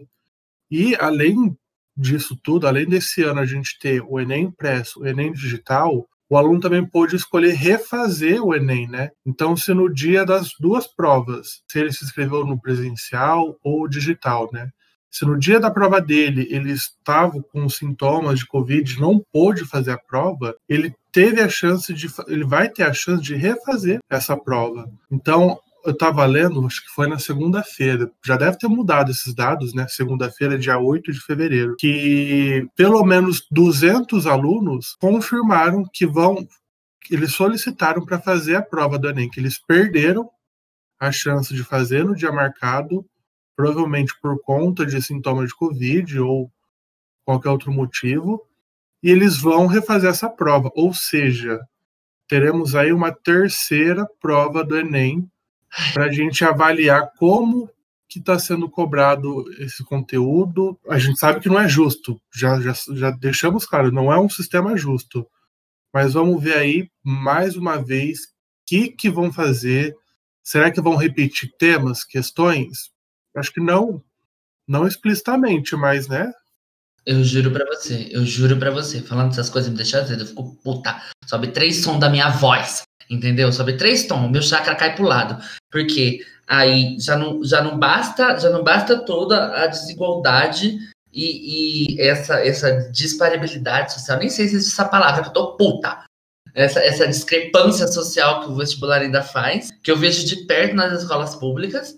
E 0.70 0.94
além 0.96 1.56
disso 1.96 2.38
tudo, 2.42 2.66
além 2.66 2.86
desse 2.86 3.22
ano 3.22 3.40
a 3.40 3.46
gente 3.46 3.78
ter 3.78 4.02
o 4.02 4.20
Enem 4.20 4.44
impresso, 4.44 5.00
o 5.00 5.06
Enem 5.06 5.32
digital, 5.32 6.06
o 6.28 6.36
aluno 6.36 6.60
também 6.60 6.84
pôde 6.84 7.16
escolher 7.16 7.54
refazer 7.54 8.44
o 8.44 8.54
Enem, 8.54 8.88
né? 8.88 9.10
Então, 9.24 9.56
se 9.56 9.72
no 9.72 9.92
dia 9.92 10.24
das 10.24 10.50
duas 10.60 10.86
provas, 10.86 11.62
se 11.68 11.78
ele 11.78 11.92
se 11.92 12.04
inscreveu 12.04 12.44
no 12.44 12.60
presencial 12.60 13.56
ou 13.62 13.88
digital, 13.88 14.50
né? 14.52 14.68
Se 15.16 15.24
no 15.24 15.38
dia 15.38 15.58
da 15.58 15.70
prova 15.70 15.98
dele 15.98 16.46
ele 16.50 16.72
estava 16.72 17.42
com 17.42 17.66
sintomas 17.70 18.40
de 18.40 18.46
Covid, 18.46 19.00
não 19.00 19.24
pôde 19.32 19.64
fazer 19.64 19.92
a 19.92 19.98
prova, 19.98 20.54
ele 20.68 20.94
teve 21.10 21.40
a 21.40 21.48
chance 21.48 21.94
de, 21.94 22.06
ele 22.28 22.44
vai 22.44 22.68
ter 22.68 22.82
a 22.82 22.92
chance 22.92 23.22
de 23.22 23.34
refazer 23.34 23.98
essa 24.10 24.36
prova. 24.36 24.86
Então, 25.10 25.58
eu 25.86 25.92
estava 25.92 26.22
lendo, 26.26 26.66
acho 26.66 26.84
que 26.84 26.90
foi 26.90 27.06
na 27.06 27.18
segunda-feira, 27.18 28.10
já 28.22 28.36
deve 28.36 28.58
ter 28.58 28.68
mudado 28.68 29.10
esses 29.10 29.34
dados, 29.34 29.72
né? 29.72 29.86
Segunda-feira, 29.88 30.58
dia 30.58 30.78
8 30.78 31.10
de 31.10 31.20
fevereiro, 31.20 31.76
que 31.78 32.68
pelo 32.76 33.02
menos 33.02 33.46
200 33.50 34.26
alunos 34.26 34.98
confirmaram 35.00 35.88
que 35.90 36.06
vão, 36.06 36.46
eles 37.10 37.32
solicitaram 37.32 38.04
para 38.04 38.20
fazer 38.20 38.56
a 38.56 38.62
prova 38.62 38.98
do 38.98 39.08
Enem, 39.08 39.30
que 39.30 39.40
eles 39.40 39.56
perderam 39.56 40.28
a 41.00 41.10
chance 41.10 41.54
de 41.54 41.64
fazer 41.64 42.04
no 42.04 42.14
dia 42.14 42.30
marcado, 42.30 43.02
provavelmente 43.56 44.14
por 44.20 44.40
conta 44.42 44.84
de 44.84 45.00
sintomas 45.02 45.48
de 45.48 45.54
Covid 45.54 46.20
ou 46.20 46.52
qualquer 47.24 47.48
outro 47.48 47.72
motivo, 47.72 48.46
e 49.02 49.10
eles 49.10 49.38
vão 49.38 49.66
refazer 49.66 50.10
essa 50.10 50.28
prova. 50.28 50.70
Ou 50.74 50.92
seja, 50.92 51.58
teremos 52.28 52.74
aí 52.74 52.92
uma 52.92 53.10
terceira 53.10 54.06
prova 54.20 54.62
do 54.62 54.76
Enem 54.76 55.28
para 55.92 56.04
a 56.04 56.12
gente 56.12 56.44
avaliar 56.44 57.10
como 57.18 57.68
que 58.08 58.18
está 58.20 58.38
sendo 58.38 58.70
cobrado 58.70 59.44
esse 59.60 59.82
conteúdo. 59.84 60.78
A 60.88 60.98
gente 60.98 61.18
sabe 61.18 61.40
que 61.40 61.48
não 61.48 61.58
é 61.58 61.68
justo, 61.68 62.20
já, 62.32 62.60
já, 62.60 62.72
já 62.94 63.10
deixamos 63.10 63.66
claro, 63.66 63.90
não 63.90 64.12
é 64.12 64.18
um 64.18 64.28
sistema 64.28 64.76
justo. 64.76 65.26
Mas 65.92 66.12
vamos 66.12 66.42
ver 66.42 66.56
aí, 66.56 66.90
mais 67.02 67.56
uma 67.56 67.78
vez, 67.78 68.20
o 68.20 68.28
que, 68.66 68.88
que 68.88 69.10
vão 69.10 69.32
fazer. 69.32 69.96
Será 70.42 70.70
que 70.70 70.80
vão 70.80 70.94
repetir 70.94 71.50
temas, 71.58 72.04
questões? 72.04 72.90
Acho 73.36 73.52
que 73.52 73.60
não, 73.60 74.02
não 74.66 74.86
explicitamente, 74.86 75.76
mas, 75.76 76.08
né? 76.08 76.32
Eu 77.04 77.22
juro 77.22 77.52
pra 77.52 77.64
você, 77.66 78.08
eu 78.10 78.24
juro 78.24 78.58
pra 78.58 78.70
você, 78.70 79.00
falando 79.00 79.30
essas 79.30 79.48
coisas 79.48 79.70
me 79.70 79.76
deixa 79.76 79.98
eu 79.98 80.26
fico 80.26 80.56
puta. 80.64 81.00
Sobe 81.24 81.48
três 81.48 81.82
sons 81.82 82.00
da 82.00 82.10
minha 82.10 82.30
voz. 82.30 82.82
Entendeu? 83.08 83.52
Sobe 83.52 83.76
três 83.76 84.06
tons, 84.06 84.28
meu 84.30 84.42
chakra 84.42 84.74
cai 84.74 84.96
pro 84.96 85.04
lado. 85.04 85.40
Porque 85.70 86.20
aí 86.48 86.98
já 86.98 87.16
não, 87.16 87.44
já 87.44 87.62
não 87.62 87.78
basta, 87.78 88.36
já 88.38 88.50
não 88.50 88.64
basta 88.64 88.98
toda 89.04 89.62
a 89.62 89.68
desigualdade 89.68 90.76
e, 91.12 91.94
e 91.94 92.00
essa, 92.00 92.44
essa 92.44 92.90
disparabilidade 92.90 93.92
social. 93.92 94.18
Nem 94.18 94.28
sei 94.28 94.48
se 94.48 94.56
existe 94.56 94.72
essa 94.72 94.88
palavra, 94.88 95.26
eu 95.26 95.32
tô 95.32 95.56
puta. 95.56 96.04
Essa, 96.52 96.80
essa 96.80 97.06
discrepância 97.06 97.86
social 97.86 98.40
que 98.40 98.50
o 98.50 98.56
vestibular 98.56 99.00
ainda 99.00 99.22
faz, 99.22 99.70
que 99.82 99.90
eu 99.90 99.96
vejo 99.96 100.26
de 100.26 100.46
perto 100.46 100.74
nas 100.74 101.02
escolas 101.02 101.36
públicas. 101.36 101.96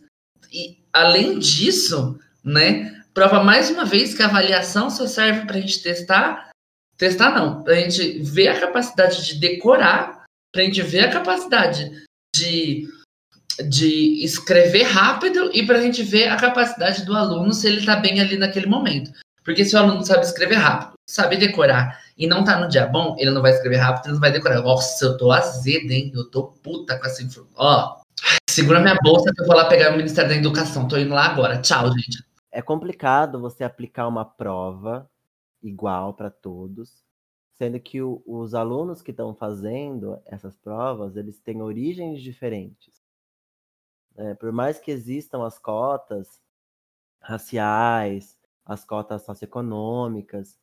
E 0.53 0.79
além 0.93 1.39
disso, 1.39 2.19
né, 2.43 3.03
prova 3.13 3.43
mais 3.43 3.71
uma 3.71 3.85
vez 3.85 4.15
que 4.15 4.23
a 4.23 4.27
avaliação 4.27 4.91
só 4.91 5.07
serve 5.07 5.47
para 5.47 5.57
a 5.57 5.61
gente 5.61 5.83
testar, 5.83 6.51
testar 6.97 7.35
não, 7.35 7.63
para 7.63 7.75
a 7.75 7.81
gente 7.81 8.21
ver 8.21 8.49
a 8.49 8.61
capacidade 8.61 9.27
de 9.27 9.35
decorar 9.35 10.19
para 10.53 10.63
a 10.63 10.65
gente 10.65 10.83
ver 10.83 11.01
a 11.01 11.13
capacidade 11.13 12.05
de, 12.35 12.89
de 13.69 14.25
escrever 14.25 14.85
rápido 14.85 15.51
e 15.53 15.67
para 15.67 15.79
a 15.79 15.83
gente 15.83 16.03
ver 16.03 16.29
a 16.29 16.37
capacidade 16.37 17.05
do 17.05 17.15
aluno 17.15 17.53
se 17.53 17.67
ele 17.67 17.79
está 17.79 17.97
bem 17.97 18.21
ali 18.21 18.37
naquele 18.37 18.67
momento. 18.67 19.13
Porque 19.45 19.65
se 19.65 19.75
o 19.75 19.79
aluno 19.79 20.05
sabe 20.05 20.25
escrever 20.25 20.57
rápido, 20.57 20.95
sabe 21.09 21.37
decorar 21.37 22.01
e 22.17 22.27
não 22.27 22.45
tá 22.45 22.59
no 22.59 22.69
dia 22.69 22.87
bom, 22.87 23.17
ele 23.19 23.31
não 23.31 23.41
vai 23.41 23.53
escrever 23.53 23.77
rápido, 23.77 24.07
ele 24.07 24.15
não 24.15 24.21
vai 24.21 24.33
decorar. 24.33 24.61
Nossa, 24.61 25.05
eu 25.05 25.17
tô 25.17 25.31
azedo, 25.31 25.91
hein? 25.91 26.13
Eu 26.15 26.25
tô 26.31 26.45
puta 26.63 26.99
com 26.99 27.07
essa 27.07 27.23
informação. 27.23 27.55
Ó, 27.57 28.01
segura 28.49 28.81
minha 28.81 28.97
bolsa 29.03 29.33
que 29.35 29.43
eu 29.43 29.47
vou 29.47 29.57
lá 29.57 29.69
pegar 29.69 29.93
o 29.93 29.97
Ministério 29.97 30.31
da 30.31 30.37
Educação. 30.37 30.89
Tô 30.89 30.97
indo 30.97 31.15
lá 31.15 31.27
agora. 31.27 31.61
Tchau, 31.61 31.91
gente. 31.93 32.25
É 32.51 32.63
complicado 32.63 33.41
você 33.41 33.65
aplicar 33.65 34.09
uma 34.09 34.25
prova 34.25 35.09
igual 35.63 36.15
para 36.15 36.31
todos 36.31 37.07
sendo 37.59 37.81
que 37.81 38.01
o, 38.01 38.23
os 38.25 38.55
alunos 38.55 39.03
que 39.03 39.11
estão 39.11 39.35
fazendo 39.35 40.23
essas 40.25 40.57
provas, 40.57 41.17
eles 41.17 41.41
têm 41.41 41.61
origens 41.61 42.23
diferentes. 42.23 43.03
É, 44.17 44.35
por 44.35 44.53
mais 44.53 44.79
que 44.79 44.93
existam 44.93 45.45
as 45.45 45.59
cotas 45.59 46.41
raciais, 47.21 48.39
as 48.65 48.85
cotas 48.85 49.23
socioeconômicas, 49.23 50.57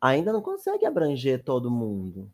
ainda 0.00 0.32
não 0.32 0.42
consegue 0.42 0.84
abranger 0.84 1.42
todo 1.42 1.70
mundo, 1.70 2.30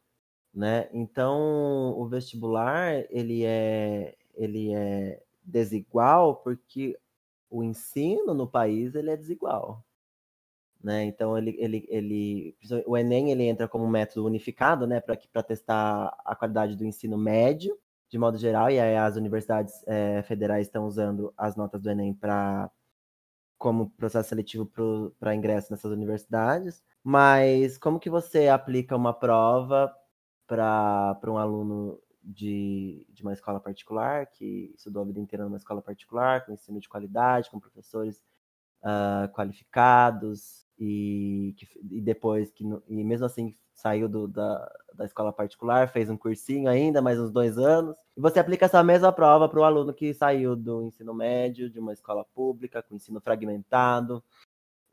né? 0.52 0.88
Então, 0.92 1.94
o 1.96 2.08
vestibular, 2.08 3.04
ele 3.10 3.44
é, 3.44 4.16
ele 4.40 4.74
é 4.74 5.22
desigual 5.42 6.36
porque 6.36 6.98
o 7.50 7.62
ensino 7.62 8.32
no 8.32 8.46
país, 8.48 8.94
ele 8.94 9.10
é 9.10 9.16
desigual. 9.16 9.84
Né? 10.82 11.04
Então 11.04 11.36
ele, 11.36 11.54
ele, 11.58 11.86
ele, 11.90 12.56
o 12.86 12.96
Enem 12.96 13.30
ele 13.30 13.44
entra 13.44 13.68
como 13.68 13.86
método 13.86 14.24
unificado, 14.26 14.86
né, 14.86 15.00
para 15.00 15.42
testar 15.42 16.16
a 16.24 16.34
qualidade 16.34 16.74
do 16.74 16.86
ensino 16.86 17.18
médio, 17.18 17.78
de 18.08 18.18
modo 18.18 18.38
geral, 18.38 18.70
e 18.70 18.80
aí 18.80 18.96
as 18.96 19.16
universidades 19.16 19.84
é, 19.86 20.22
federais 20.22 20.66
estão 20.66 20.86
usando 20.86 21.32
as 21.36 21.54
notas 21.54 21.82
do 21.82 21.90
Enem 21.90 22.14
para 22.14 22.70
como 23.58 23.90
processo 23.90 24.30
seletivo 24.30 24.64
para 25.18 25.34
ingresso 25.34 25.70
nessas 25.70 25.92
universidades. 25.92 26.82
Mas 27.04 27.76
como 27.76 28.00
que 28.00 28.08
você 28.08 28.48
aplica 28.48 28.96
uma 28.96 29.12
prova 29.12 29.94
para 30.46 31.20
um 31.26 31.36
aluno 31.36 32.00
de, 32.22 33.06
de 33.10 33.22
uma 33.22 33.32
escola 33.32 33.60
particular, 33.60 34.26
que 34.26 34.72
estudou 34.76 35.02
a 35.02 35.06
vida 35.06 35.20
inteira 35.20 35.44
numa 35.44 35.56
escola 35.56 35.82
particular, 35.82 36.44
com 36.44 36.52
ensino 36.52 36.80
de 36.80 36.88
qualidade, 36.88 37.50
com 37.50 37.58
professores 37.58 38.22
uh, 38.82 39.32
qualificados, 39.32 40.66
e, 40.80 41.54
que, 41.58 41.68
e 41.90 42.00
depois 42.00 42.50
que 42.50 42.64
e 42.88 43.04
mesmo 43.04 43.26
assim 43.26 43.54
saiu 43.74 44.08
do, 44.08 44.26
da, 44.26 44.72
da 44.94 45.04
escola 45.04 45.32
particular, 45.32 45.88
fez 45.88 46.08
um 46.08 46.16
cursinho 46.16 46.68
ainda, 46.68 47.02
mais 47.02 47.18
uns 47.20 47.30
dois 47.30 47.58
anos. 47.58 47.96
E 48.16 48.20
você 48.20 48.38
aplica 48.38 48.66
essa 48.66 48.82
mesma 48.82 49.12
prova 49.12 49.48
para 49.48 49.60
o 49.60 49.64
aluno 49.64 49.92
que 49.92 50.12
saiu 50.14 50.56
do 50.56 50.82
ensino 50.82 51.14
médio, 51.14 51.70
de 51.70 51.78
uma 51.78 51.92
escola 51.92 52.24
pública, 52.34 52.82
com 52.82 52.94
ensino 52.94 53.20
fragmentado, 53.20 54.22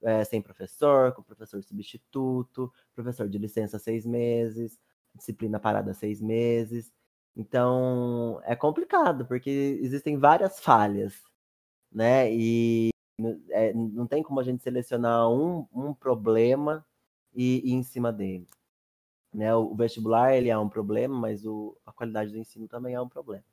é, 0.03 0.23
sem 0.23 0.41
professor, 0.41 1.13
com 1.13 1.23
professor 1.23 1.61
substituto, 1.63 2.71
professor 2.93 3.27
de 3.27 3.37
licença 3.37 3.79
seis 3.79 4.05
meses, 4.05 4.77
disciplina 5.15 5.59
parada 5.59 5.93
seis 5.93 6.21
meses. 6.21 6.91
Então 7.37 8.41
é 8.45 8.55
complicado, 8.55 9.23
porque 9.27 9.77
existem 9.79 10.17
várias 10.17 10.59
falhas, 10.59 11.13
né? 11.91 12.33
E 12.33 12.89
é, 13.51 13.71
não 13.73 14.07
tem 14.07 14.23
como 14.23 14.39
a 14.39 14.43
gente 14.43 14.63
selecionar 14.63 15.29
um, 15.29 15.67
um 15.71 15.93
problema 15.93 16.83
e, 17.35 17.61
e 17.63 17.69
ir 17.69 17.73
em 17.73 17.83
cima 17.83 18.11
dele. 18.11 18.47
Né? 19.31 19.53
O, 19.53 19.71
o, 19.71 19.75
vestibular 19.75 20.35
ele 20.35 20.49
é 20.49 20.57
um 20.57 20.67
problema, 20.67 21.15
mas 21.15 21.45
o, 21.45 21.77
a 21.85 21.91
qualidade 21.91 22.31
do 22.31 22.39
ensino 22.39 22.67
também 22.67 22.95
é 22.95 23.01
um 23.01 23.09
problema. 23.09 23.45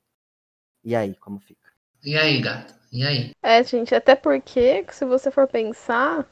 E 0.83 0.95
aí, 0.95 1.13
como 1.15 1.39
fica? 1.39 1.71
E 2.03 2.17
aí, 2.17 2.41
gata? 2.41 2.75
E 2.91 3.05
aí? 3.05 3.31
É, 3.41 3.63
gente, 3.63 3.93
até 3.93 4.15
porque, 4.15 4.83
se 4.91 5.05
você 5.05 5.29
for 5.29 5.47
pensar, 5.47 6.27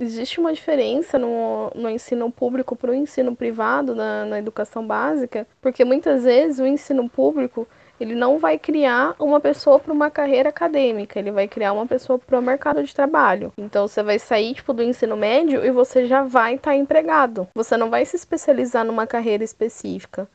existe 0.00 0.40
uma 0.40 0.52
diferença 0.52 1.18
no, 1.18 1.70
no 1.74 1.88
ensino 1.88 2.30
público 2.30 2.74
para 2.74 2.90
o 2.90 2.94
ensino 2.94 3.36
privado 3.36 3.94
na, 3.94 4.24
na 4.24 4.38
educação 4.38 4.86
básica, 4.86 5.46
porque 5.60 5.84
muitas 5.84 6.24
vezes 6.24 6.58
o 6.58 6.66
ensino 6.66 7.08
público 7.08 7.68
ele 8.00 8.14
não 8.14 8.38
vai 8.38 8.58
criar 8.58 9.14
uma 9.18 9.38
pessoa 9.38 9.78
para 9.78 9.92
uma 9.92 10.10
carreira 10.10 10.48
acadêmica, 10.48 11.18
ele 11.18 11.30
vai 11.30 11.46
criar 11.46 11.74
uma 11.74 11.86
pessoa 11.86 12.18
para 12.18 12.38
o 12.38 12.42
mercado 12.42 12.82
de 12.82 12.94
trabalho. 12.94 13.52
Então 13.58 13.86
você 13.86 14.02
vai 14.02 14.18
sair 14.18 14.54
tipo 14.54 14.72
do 14.72 14.82
ensino 14.82 15.16
médio 15.16 15.62
e 15.64 15.70
você 15.70 16.06
já 16.06 16.22
vai 16.22 16.54
estar 16.54 16.70
tá 16.70 16.76
empregado. 16.76 17.46
Você 17.54 17.76
não 17.76 17.90
vai 17.90 18.06
se 18.06 18.16
especializar 18.16 18.86
numa 18.86 19.06
carreira 19.06 19.44
específica. 19.44 20.26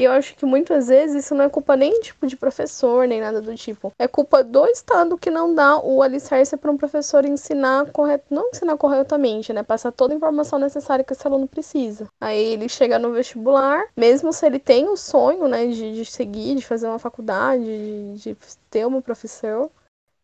E 0.00 0.04
eu 0.04 0.12
acho 0.12 0.34
que 0.34 0.46
muitas 0.46 0.88
vezes 0.88 1.26
isso 1.26 1.34
não 1.34 1.44
é 1.44 1.50
culpa 1.50 1.76
nem 1.76 2.00
tipo 2.00 2.26
de 2.26 2.34
professor, 2.34 3.06
nem 3.06 3.20
nada 3.20 3.38
do 3.38 3.54
tipo. 3.54 3.92
É 3.98 4.08
culpa 4.08 4.42
do 4.42 4.64
Estado 4.64 5.18
que 5.18 5.28
não 5.28 5.54
dá 5.54 5.78
o 5.78 6.00
alicerce 6.00 6.56
para 6.56 6.70
um 6.70 6.78
professor 6.78 7.22
ensinar 7.26 7.92
correto, 7.92 8.24
não 8.30 8.48
ensinar 8.48 8.78
corretamente, 8.78 9.52
né? 9.52 9.62
Passar 9.62 9.92
toda 9.92 10.14
a 10.14 10.16
informação 10.16 10.58
necessária 10.58 11.04
que 11.04 11.12
esse 11.12 11.26
aluno 11.26 11.46
precisa. 11.46 12.08
Aí 12.18 12.42
ele 12.42 12.66
chega 12.66 12.98
no 12.98 13.12
vestibular, 13.12 13.88
mesmo 13.94 14.32
se 14.32 14.46
ele 14.46 14.58
tem 14.58 14.88
o 14.88 14.96
sonho, 14.96 15.46
né, 15.46 15.66
de, 15.66 15.92
de 15.92 16.04
seguir, 16.06 16.54
de 16.54 16.66
fazer 16.66 16.86
uma 16.86 16.98
faculdade, 16.98 17.62
de, 17.62 18.32
de 18.32 18.36
ter 18.70 18.86
uma 18.86 19.02
profissão, 19.02 19.70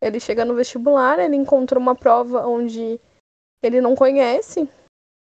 ele 0.01 0.19
chega 0.19 0.43
no 0.43 0.55
vestibular, 0.55 1.19
ele 1.19 1.37
encontra 1.37 1.79
uma 1.79 1.95
prova 1.95 2.47
onde 2.47 2.99
ele 3.62 3.83
não 3.83 3.95
conhece, 3.95 4.67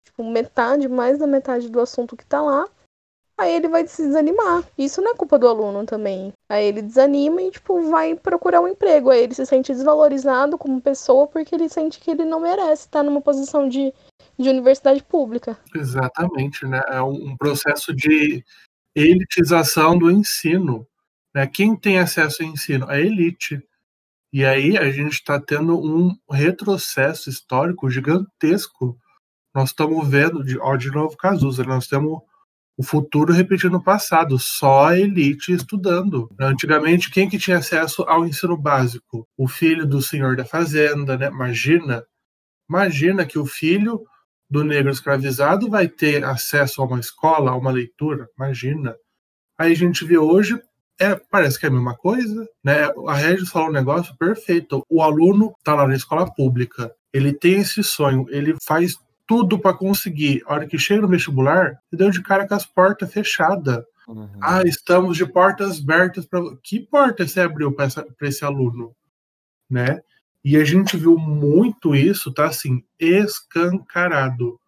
tipo, 0.05 0.23
metade, 0.23 0.89
mais 0.89 1.19
da 1.19 1.27
metade 1.27 1.69
do 1.69 1.81
assunto 1.81 2.17
que 2.17 2.25
tá 2.25 2.41
lá 2.41 2.69
aí 3.37 3.55
ele 3.55 3.69
vai 3.69 3.87
se 3.87 4.03
desanimar. 4.03 4.65
Isso 4.79 5.01
não 5.01 5.13
é 5.13 5.17
culpa 5.17 5.39
do 5.39 5.49
aluno 5.49 5.85
também. 5.85 6.33
Aí 6.49 6.67
ele 6.67 6.83
desanima 6.83 7.43
e, 7.43 7.51
tipo, 7.51 7.91
vai 7.91 8.15
procurar 8.15 8.61
um 8.61 8.69
emprego. 8.69 9.11
Aí 9.11 9.23
ele 9.23 9.35
se 9.35 9.45
sente 9.45 9.73
desvalorizado 9.73 10.57
como 10.57 10.81
pessoa 10.81 11.27
porque 11.27 11.55
ele 11.55 11.69
sente 11.69 11.99
que 12.01 12.11
ele 12.11 12.25
não 12.25 12.41
merece 12.41 12.87
estar 12.87 13.03
numa 13.03 13.21
posição 13.21 13.69
de, 13.69 13.93
de 14.39 14.49
universidade 14.49 15.03
pública. 15.03 15.59
Exatamente, 15.75 16.65
né? 16.67 16.81
É 16.89 17.03
um 17.03 17.37
processo 17.37 17.95
de 17.95 18.45
elitização 18.95 19.99
do 19.99 20.11
ensino. 20.11 20.87
Né? 21.35 21.47
Quem 21.47 21.77
tem 21.77 21.99
acesso 21.99 22.43
ao 22.43 22.49
ensino? 22.49 22.89
A 22.89 22.99
elite. 23.01 23.61
E 24.33 24.45
aí 24.45 24.77
a 24.77 24.91
gente 24.91 25.15
está 25.15 25.41
tendo 25.41 25.79
um 25.79 26.17
retrocesso 26.31 27.29
histórico 27.29 27.91
gigantesco. 27.91 28.99
Nós 29.55 29.71
estamos 29.71 30.09
vendo, 30.09 30.43
de, 30.43 30.59
ó, 30.59 30.77
de 30.77 30.91
novo 30.91 31.17
Cazuza, 31.17 31.63
nós 31.63 31.87
temos 31.87 32.21
o 32.77 32.83
futuro 32.83 33.33
repetindo 33.33 33.77
o 33.77 33.83
passado, 33.83 34.39
só 34.39 34.89
a 34.89 34.99
elite 34.99 35.53
estudando. 35.53 36.29
Antigamente, 36.39 37.11
quem 37.11 37.29
que 37.29 37.39
tinha 37.39 37.59
acesso 37.59 38.03
ao 38.03 38.27
ensino 38.27 38.57
básico? 38.57 39.27
O 39.37 39.47
filho 39.47 39.87
do 39.87 40.03
senhor 40.03 40.37
da 40.37 40.45
fazenda, 40.45 41.17
né? 41.17 41.29
Imagina, 41.29 42.05
imagina 42.69 43.25
que 43.25 43.39
o 43.39 43.47
filho 43.47 44.05
do 44.51 44.65
negro 44.65 44.91
escravizado 44.91 45.69
vai 45.69 45.89
ter 45.89 46.25
acesso 46.25 46.83
a 46.83 46.85
uma 46.85 47.01
escola, 47.01 47.53
a 47.53 47.57
uma 47.57 47.71
leitura, 47.71 48.29
imagina. 48.37 48.97
Aí 49.59 49.73
a 49.73 49.77
gente 49.77 50.05
vê 50.05 50.19
hoje, 50.19 50.61
é, 51.01 51.15
parece 51.31 51.59
que 51.59 51.67
é 51.67 51.69
a 51.69 51.73
mesma 51.73 51.97
coisa, 51.97 52.47
né? 52.63 52.89
A 53.07 53.15
Regis 53.15 53.49
falou 53.49 53.69
um 53.69 53.73
negócio 53.73 54.17
perfeito. 54.17 54.85
O 54.89 55.03
aluno 55.03 55.55
está 55.59 55.75
lá 55.75 55.87
na 55.87 55.95
escola 55.95 56.33
pública, 56.33 56.93
ele 57.13 57.33
tem 57.33 57.61
esse 57.61 57.83
sonho, 57.85 58.27
ele 58.29 58.57
faz 58.67 58.97
tudo 59.27 59.59
para 59.59 59.77
conseguir. 59.77 60.43
A 60.47 60.55
hora 60.55 60.67
que 60.67 60.79
chega 60.79 61.03
no 61.03 61.09
vestibular, 61.09 61.79
ele 61.93 61.99
deu 61.99 62.11
de 62.11 62.23
cara 62.23 62.47
com 62.47 62.55
as 62.55 62.67
portas 62.67 63.13
fechadas. 63.13 63.85
Uhum. 64.07 64.29
Ah, 64.43 64.63
estamos 64.65 65.17
de 65.17 65.27
portas 65.27 65.81
abertas 65.81 66.27
para. 66.27 66.41
Que 66.63 66.81
porta 66.81 67.27
você 67.27 67.41
abriu 67.41 67.73
para 67.73 67.89
esse 68.23 68.45
aluno? 68.45 68.95
Né? 69.69 70.01
E 70.45 70.57
a 70.57 70.65
gente 70.65 70.97
viu 70.97 71.17
muito 71.17 71.95
isso, 71.95 72.33
tá 72.33 72.47
assim, 72.47 72.83
escancarado 73.01 74.61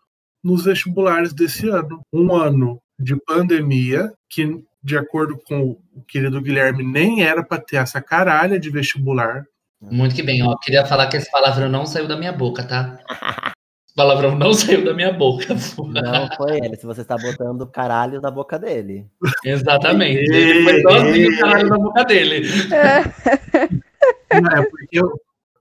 nos 0.42 0.64
vestibulares 0.64 1.34
desse 1.34 1.68
ano. 1.68 2.00
Um 2.10 2.34
ano 2.34 2.80
de 2.98 3.14
pandemia, 3.14 4.10
que, 4.28 4.64
de 4.82 4.96
acordo 4.96 5.38
com 5.46 5.78
o 5.94 6.02
querido 6.08 6.40
Guilherme, 6.40 6.82
nem 6.82 7.22
era 7.22 7.44
para 7.44 7.62
ter 7.62 7.76
essa 7.76 8.00
caralha 8.00 8.58
de 8.58 8.70
vestibular. 8.70 9.44
Muito 9.80 10.14
que 10.14 10.22
bem, 10.22 10.42
ó. 10.42 10.56
Queria 10.56 10.86
falar 10.86 11.08
que 11.08 11.18
esse 11.18 11.30
palavrão 11.30 11.68
não 11.68 11.84
saiu 11.84 12.08
da 12.08 12.16
minha 12.16 12.32
boca, 12.32 12.64
tá? 12.64 12.98
palavrão 13.96 14.36
não 14.36 14.52
saiu 14.54 14.84
da 14.84 14.94
minha 14.94 15.12
boca. 15.12 15.46
Não 15.54 16.36
foi 16.36 16.58
ele, 16.58 16.76
se 16.76 16.86
você 16.86 17.00
está 17.00 17.16
botando 17.16 17.66
caralho 17.66 18.20
na 18.20 18.30
boca 18.30 18.58
dele. 18.58 19.06
Exatamente. 19.44 20.30
Ele 20.30 20.62
foi 20.62 20.82
sozinho 20.82 21.34
o 21.34 21.38
caralho 21.40 21.68
na 21.68 21.78
boca 21.78 22.04
dele. 22.04 22.46
É, 22.72 24.36
é 24.36 24.62
porque 24.70 25.00
eu, 25.00 25.10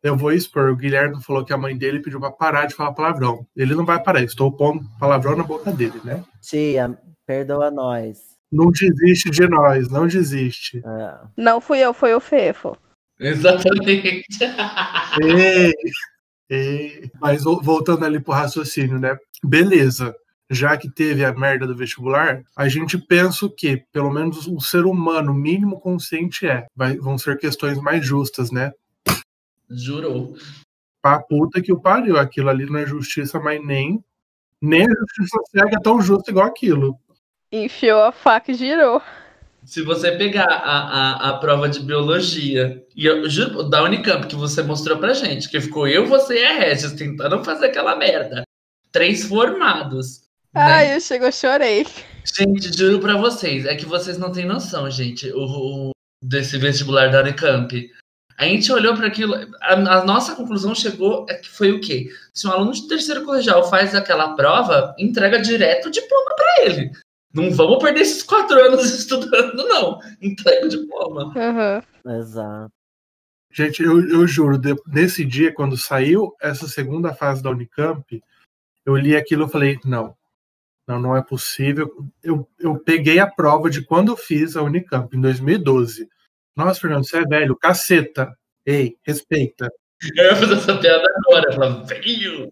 eu 0.04 0.18
vou 0.18 0.34
expor. 0.34 0.70
O 0.70 0.76
Guilherme 0.76 1.24
falou 1.24 1.46
que 1.46 1.54
a 1.54 1.58
mãe 1.58 1.76
dele 1.76 2.02
pediu 2.02 2.20
para 2.20 2.32
parar 2.32 2.68
de 2.68 2.76
falar 2.76 2.94
palavrão. 2.94 3.48
Ele 3.56 3.74
não 3.74 3.86
vai 3.86 4.04
parar, 4.04 4.22
estou 4.22 4.52
pondo 4.52 4.84
palavrão 5.00 5.36
na 5.36 5.44
boca 5.44 5.72
dele, 5.72 6.00
né? 6.04 6.24
Tia, 6.42 6.96
perdoa 7.26 7.72
nós. 7.72 8.36
Não 8.52 8.70
desiste 8.70 9.30
de 9.32 9.48
nós, 9.48 9.90
não 9.90 10.08
desiste. 10.08 10.82
É. 10.86 11.16
Não 11.36 11.60
fui 11.60 11.80
eu, 11.80 11.94
foi 11.94 12.14
o 12.14 12.20
Fefo. 12.20 12.78
Exatamente. 13.20 14.24
Ei. 15.24 15.74
E, 16.50 17.10
mas 17.20 17.44
voltando 17.44 18.06
ali 18.06 18.20
pro 18.20 18.34
raciocínio, 18.34 19.00
né? 19.00 19.18
Beleza. 19.44 20.16
Já 20.50 20.78
que 20.78 20.90
teve 20.90 21.26
a 21.26 21.34
merda 21.34 21.66
do 21.66 21.76
vestibular, 21.76 22.44
a 22.56 22.70
gente 22.70 23.00
pensa 23.00 23.50
que, 23.50 23.84
pelo 23.92 24.12
menos 24.12 24.46
o 24.46 24.60
ser 24.60 24.86
humano 24.86 25.34
mínimo 25.34 25.80
consciente 25.80 26.46
é. 26.46 26.68
Vai, 26.76 26.98
vão 26.98 27.18
ser 27.18 27.38
questões 27.40 27.80
mais 27.80 28.06
justas, 28.06 28.52
né? 28.52 28.72
Jurou. 29.70 30.36
Pra 31.02 31.20
puta 31.20 31.62
que 31.62 31.74
o 31.74 31.80
pariu. 31.80 32.18
Aquilo 32.18 32.50
ali 32.50 32.66
não 32.68 32.78
é 32.78 32.86
justiça, 32.86 33.40
mas 33.40 33.66
nem. 33.66 34.04
Nem 34.62 34.84
a 34.84 34.96
justiça 35.00 35.40
cega 35.50 35.78
é 35.78 35.82
tão 35.82 36.00
justa 36.00 36.30
igual 36.30 36.46
aquilo. 36.46 36.96
Enfiou 37.52 38.04
a 38.04 38.12
faca 38.12 38.52
e 38.52 38.56
girou. 38.56 39.02
Se 39.66 39.82
você 39.82 40.12
pegar 40.12 40.46
a, 40.46 40.80
a, 40.80 41.30
a 41.30 41.38
prova 41.38 41.68
de 41.68 41.80
biologia, 41.80 42.86
e 42.96 43.06
eu 43.06 43.28
juro, 43.28 43.64
da 43.64 43.84
Unicamp, 43.84 44.28
que 44.28 44.36
você 44.36 44.62
mostrou 44.62 44.98
pra 44.98 45.14
gente, 45.14 45.50
que 45.50 45.60
ficou 45.60 45.88
eu, 45.88 46.06
você 46.06 46.42
e 46.42 46.46
a 46.46 46.54
Regis 46.54 46.94
tentando 46.94 47.44
fazer 47.44 47.68
aquela 47.68 47.96
merda. 47.96 48.44
Três 48.92 49.24
formados. 49.26 50.22
Ai, 50.54 50.90
né? 50.90 50.96
eu 50.96 51.02
chego, 51.02 51.26
eu 51.26 51.32
chorei. 51.32 51.86
Gente, 52.24 52.78
juro 52.78 53.00
pra 53.00 53.18
vocês, 53.18 53.66
é 53.66 53.76
que 53.76 53.86
vocês 53.86 54.18
não 54.18 54.32
têm 54.32 54.46
noção, 54.46 54.90
gente, 54.90 55.32
o, 55.32 55.90
o 55.90 55.92
desse 56.24 56.58
vestibular 56.58 57.12
da 57.12 57.22
Unicamp. 57.22 57.90
A 58.38 58.46
gente 58.46 58.72
olhou 58.72 58.96
para 58.96 59.08
aquilo, 59.08 59.34
a, 59.62 59.74
a, 59.74 60.06
nossa 60.06 60.36
conclusão 60.36 60.76
chegou 60.76 61.26
é 61.30 61.36
que 61.36 61.50
foi 61.50 61.72
o 61.72 61.80
quê? 61.80 62.10
Se 62.34 62.46
um 62.48 62.52
aluno 62.52 62.74
de 62.74 62.88
terceiro 62.88 63.24
colegial 63.24 63.70
faz 63.70 63.96
aquela 63.96 64.36
prova, 64.36 64.94
entrega 65.00 65.42
direto 65.42 65.88
o 65.88 65.92
diploma 65.92 66.36
para 66.36 66.66
ele. 66.66 66.92
Não 67.36 67.52
vamos 67.52 67.84
perder 67.84 68.02
esses 68.02 68.24
quatro 68.24 68.58
anos 68.58 68.86
estudando, 68.98 69.56
não. 69.68 70.00
Entrega 70.22 70.66
o 70.66 70.70
diploma. 70.70 71.34
Uhum. 71.36 72.14
Exato. 72.18 72.72
Gente, 73.52 73.84
eu, 73.84 74.08
eu 74.10 74.28
juro, 74.28 74.58
de, 74.58 74.76
nesse 74.88 75.24
dia, 75.24 75.54
quando 75.54 75.78
saiu 75.78 76.34
essa 76.42 76.68
segunda 76.68 77.14
fase 77.14 77.44
da 77.44 77.50
Unicamp, 77.50 78.22
eu 78.86 78.96
li 78.96 79.16
aquilo 79.16 79.46
e 79.46 79.50
falei, 79.50 79.80
não, 79.86 80.16
não, 80.88 81.00
não 81.00 81.18
é 81.18 81.22
possível. 81.22 81.90
Eu, 82.24 82.48
eu 82.60 82.78
peguei 82.80 83.20
a 83.20 83.28
prova 83.28 83.70
de 83.70 83.84
quando 83.84 84.12
eu 84.12 84.18
fiz 84.18 84.56
a 84.56 84.62
Unicamp, 84.62 85.16
em 85.16 85.22
2012. 85.22 86.08
Nossa, 86.56 86.80
Fernando, 86.80 87.06
você 87.06 87.18
é 87.18 87.26
velho, 87.26 87.56
caceta. 87.56 88.38
Ei, 88.66 88.98
respeita. 89.04 89.70
Eu 90.16 90.26
ia 90.26 90.36
fazer 90.36 90.54
essa 90.54 90.78
piada 90.78 91.08
agora, 91.18 91.54
ela 91.54 91.84
veio. 91.86 92.52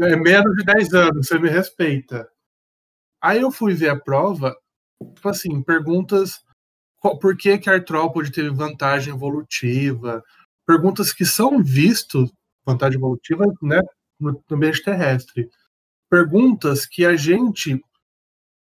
É 0.00 0.16
menos 0.16 0.56
de 0.56 0.64
10 0.64 0.94
anos, 0.94 1.26
você 1.26 1.38
me 1.38 1.48
respeita. 1.48 2.28
Aí 3.20 3.40
eu 3.40 3.50
fui 3.50 3.74
ver 3.74 3.90
a 3.90 3.98
prova, 3.98 4.56
tipo 5.14 5.28
assim, 5.28 5.62
perguntas 5.62 6.40
por 7.00 7.36
que, 7.36 7.58
que 7.58 7.70
a 7.70 7.74
artrópode 7.74 8.32
teve 8.32 8.50
vantagem 8.50 9.14
evolutiva, 9.14 10.22
perguntas 10.66 11.12
que 11.12 11.24
são 11.24 11.62
vistas, 11.62 12.30
vantagem 12.66 12.98
evolutiva, 12.98 13.44
né, 13.62 13.80
no 14.20 14.42
ambiente 14.50 14.82
terrestre. 14.82 15.48
Perguntas 16.10 16.86
que 16.86 17.04
a 17.04 17.16
gente 17.16 17.80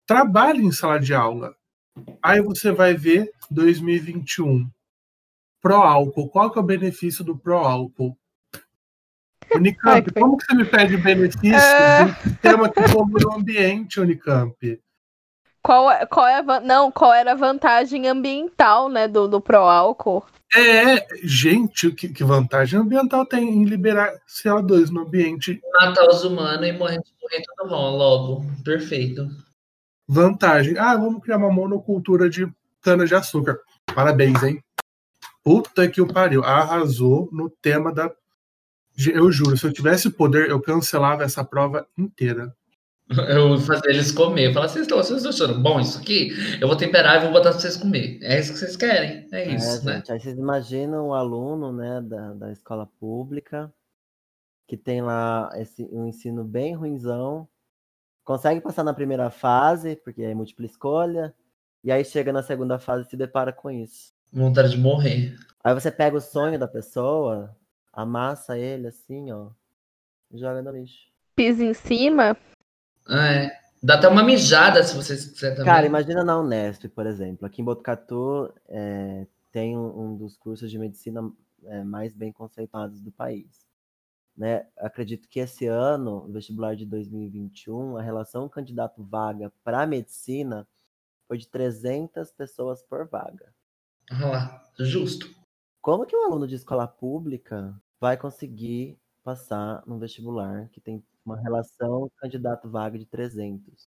trabalha 0.08 0.62
em 0.62 0.72
sala 0.72 1.00
de 1.00 1.14
aula. 1.14 1.56
Aí 2.22 2.42
você 2.42 2.72
vai 2.72 2.94
ver 2.94 3.32
2021. 3.50 4.70
Pró-álcool. 5.62 6.30
Qual 6.30 6.52
que 6.52 6.60
é 6.60 6.62
o 6.62 6.66
benefício 6.66 7.24
do 7.24 7.38
pró-álcool? 7.38 8.18
Unicamp, 9.56 10.12
como 10.13 10.38
que 10.38 10.46
você 10.46 10.54
me 10.56 10.65
pede 10.65 10.98
benefício 10.98 11.56
é... 11.56 12.06
de 12.06 12.12
um 12.12 12.15
sistema 12.15 12.70
que 12.70 12.82
polui 12.91 13.24
o 13.26 13.34
ambiente, 13.34 14.00
Unicamp? 14.00 14.56
Qual, 15.62 15.89
é, 15.89 16.06
qual 16.06 16.28
é 16.28 16.39
a, 16.39 16.60
não, 16.60 16.91
qual 16.91 17.12
era 17.12 17.32
a 17.32 17.36
vantagem 17.36 18.08
ambiental, 18.08 18.88
né, 18.88 19.08
do, 19.08 19.28
do 19.28 19.41
pró-álcool? 19.41 20.24
É, 20.56 21.06
gente, 21.24 21.91
que, 21.91 22.08
que, 22.08 22.24
vantagem 22.24 22.80
ambiental 22.80 23.26
tem 23.26 23.50
em 23.50 23.65
liberar 23.65 24.13
CO2 24.28 24.89
no 24.89 25.02
ambiente? 25.02 25.60
Matar 25.74 26.08
os 26.08 26.24
humanos 26.24 26.68
e 26.68 26.72
morrer, 26.72 27.02
morrer 27.22 27.44
todo 27.58 27.70
mundo 27.70 27.98
logo. 27.98 28.46
Perfeito. 28.63 29.28
Vantagem. 30.08 30.78
Ah, 30.78 30.96
vamos 30.96 31.22
criar 31.24 31.38
uma 31.38 31.52
monocultura 31.52 32.30
de 32.30 32.48
cana-de-açúcar. 32.82 33.60
Parabéns, 33.94 34.41
hein? 34.44 34.63
Puta 35.44 35.88
que 35.88 36.00
o 36.00 36.08
pariu. 36.08 36.44
Arrasou 36.44 37.28
no 37.32 37.50
tema 37.50 37.91
da 37.91 38.12
eu 38.98 39.32
juro, 39.32 39.58
se 39.58 39.66
eu 39.66 39.74
tivesse 39.74 40.10
poder, 40.10 40.50
eu 40.50 40.62
cancelava 40.62 41.24
essa 41.24 41.44
prova 41.44 41.88
inteira. 41.98 42.56
Eu 43.30 43.60
fazer 43.60 43.90
eles 43.90 44.12
comer. 44.12 44.52
Falar, 44.52 44.68
vocês 44.68 44.82
estão, 44.82 44.98
vocês 44.98 45.24
estão 45.24 45.30
achando 45.30 45.62
bom 45.62 45.80
isso 45.80 46.00
aqui? 46.00 46.32
Eu 46.60 46.68
vou 46.68 46.76
temperar 46.76 47.18
e 47.18 47.20
vou 47.20 47.32
botar 47.32 47.52
pra 47.52 47.60
vocês 47.60 47.78
comer. 47.78 48.18
É 48.24 48.40
isso 48.40 48.52
que 48.52 48.58
vocês 48.58 48.76
querem. 48.76 49.28
É, 49.32 49.44
é 49.44 49.56
isso, 49.56 49.82
é, 49.82 49.84
né? 49.84 49.96
Gente, 49.98 50.12
aí 50.12 50.20
vocês 50.20 50.36
imaginam 50.36 51.10
o 51.10 51.14
aluno 51.14 51.72
né, 51.72 52.02
da, 52.02 52.34
da 52.34 52.52
escola 52.52 52.90
pública 53.00 53.72
que 54.68 54.76
tem 54.76 55.02
lá 55.02 55.50
esse, 55.56 55.88
um 55.92 56.08
ensino 56.08 56.44
bem 56.44 56.74
ruinzão, 56.74 57.48
consegue 58.24 58.62
passar 58.62 58.84
na 58.84 58.94
primeira 58.94 59.30
fase, 59.30 59.96
porque 59.98 60.24
é 60.24 60.34
múltipla 60.34 60.66
escolha, 60.66 61.34
e 61.84 61.92
aí 61.92 62.04
chega 62.04 62.34
na 62.34 62.42
segunda 62.42 62.80
fase 62.80 63.06
e 63.06 63.10
se 63.10 63.16
depara 63.16 63.54
com 63.54 63.70
isso. 63.70 64.14
Vontade 64.34 64.72
de 64.72 64.78
morrer. 64.78 65.36
Aí 65.64 65.74
você 65.74 65.92
pega 65.92 66.18
o 66.18 66.22
sonho 66.22 66.58
da 66.58 66.68
pessoa, 66.68 67.56
amassa 67.96 68.58
ele 68.58 68.88
assim, 68.88 69.32
ó, 69.32 69.50
joga 70.34 70.62
no 70.62 70.72
lixo. 70.72 71.08
Pisa 71.36 71.64
em 71.64 71.74
cima. 71.74 72.38
É. 73.10 73.66
Dá 73.82 73.96
até 73.96 74.08
uma 74.08 74.24
mijada 74.24 74.82
se 74.84 74.96
você 74.96 75.16
quiser 75.16 75.52
também. 75.52 75.66
Cara, 75.66 75.86
imagina 75.86 76.24
na 76.24 76.40
Unesp, 76.40 76.88
por 76.90 77.06
exemplo. 77.06 77.46
Aqui 77.46 77.62
em 77.62 77.66
Botucatu 77.66 78.52
é, 78.68 79.28
tem 79.52 79.78
um, 79.78 80.00
um, 80.00 80.18
dos 80.18 80.36
cursos 80.36 80.72
de 80.72 80.80
medicina 80.80 81.32
é, 81.66 81.84
mais 81.84 82.16
bem 82.16 82.32
conceituados 82.32 83.00
do 83.00 83.12
país. 83.12 83.66
Né? 84.36 84.66
Acredito 84.78 85.30
que 85.30 85.40
esse 85.40 85.68
ano, 85.68 86.28
vestibular 86.32 86.76
de 86.76 86.86
2021, 86.86 87.98
a 87.98 88.02
relação 88.02 88.50
candidato-vaga 88.50 89.54
para 89.64 89.86
medicina 89.86 90.68
foi 91.28 91.38
de 91.38 91.48
300 91.48 92.32
pessoas 92.32 92.82
por 92.82 93.08
vaga. 93.08 93.54
Ah, 94.12 94.64
justo. 94.80 95.30
Como 95.80 96.06
que 96.06 96.16
um 96.16 96.26
aluno 96.26 96.48
de 96.48 96.56
escola 96.56 96.88
pública 96.88 97.80
vai 98.00 98.18
conseguir 98.18 98.98
passar 99.24 99.84
no 99.88 99.98
vestibular 99.98 100.70
que 100.72 100.80
tem 100.80 101.04
uma 101.26 101.40
relação 101.40 102.10
candidato 102.18 102.70
vaga 102.70 102.98
de 102.98 103.06
300. 103.06 103.88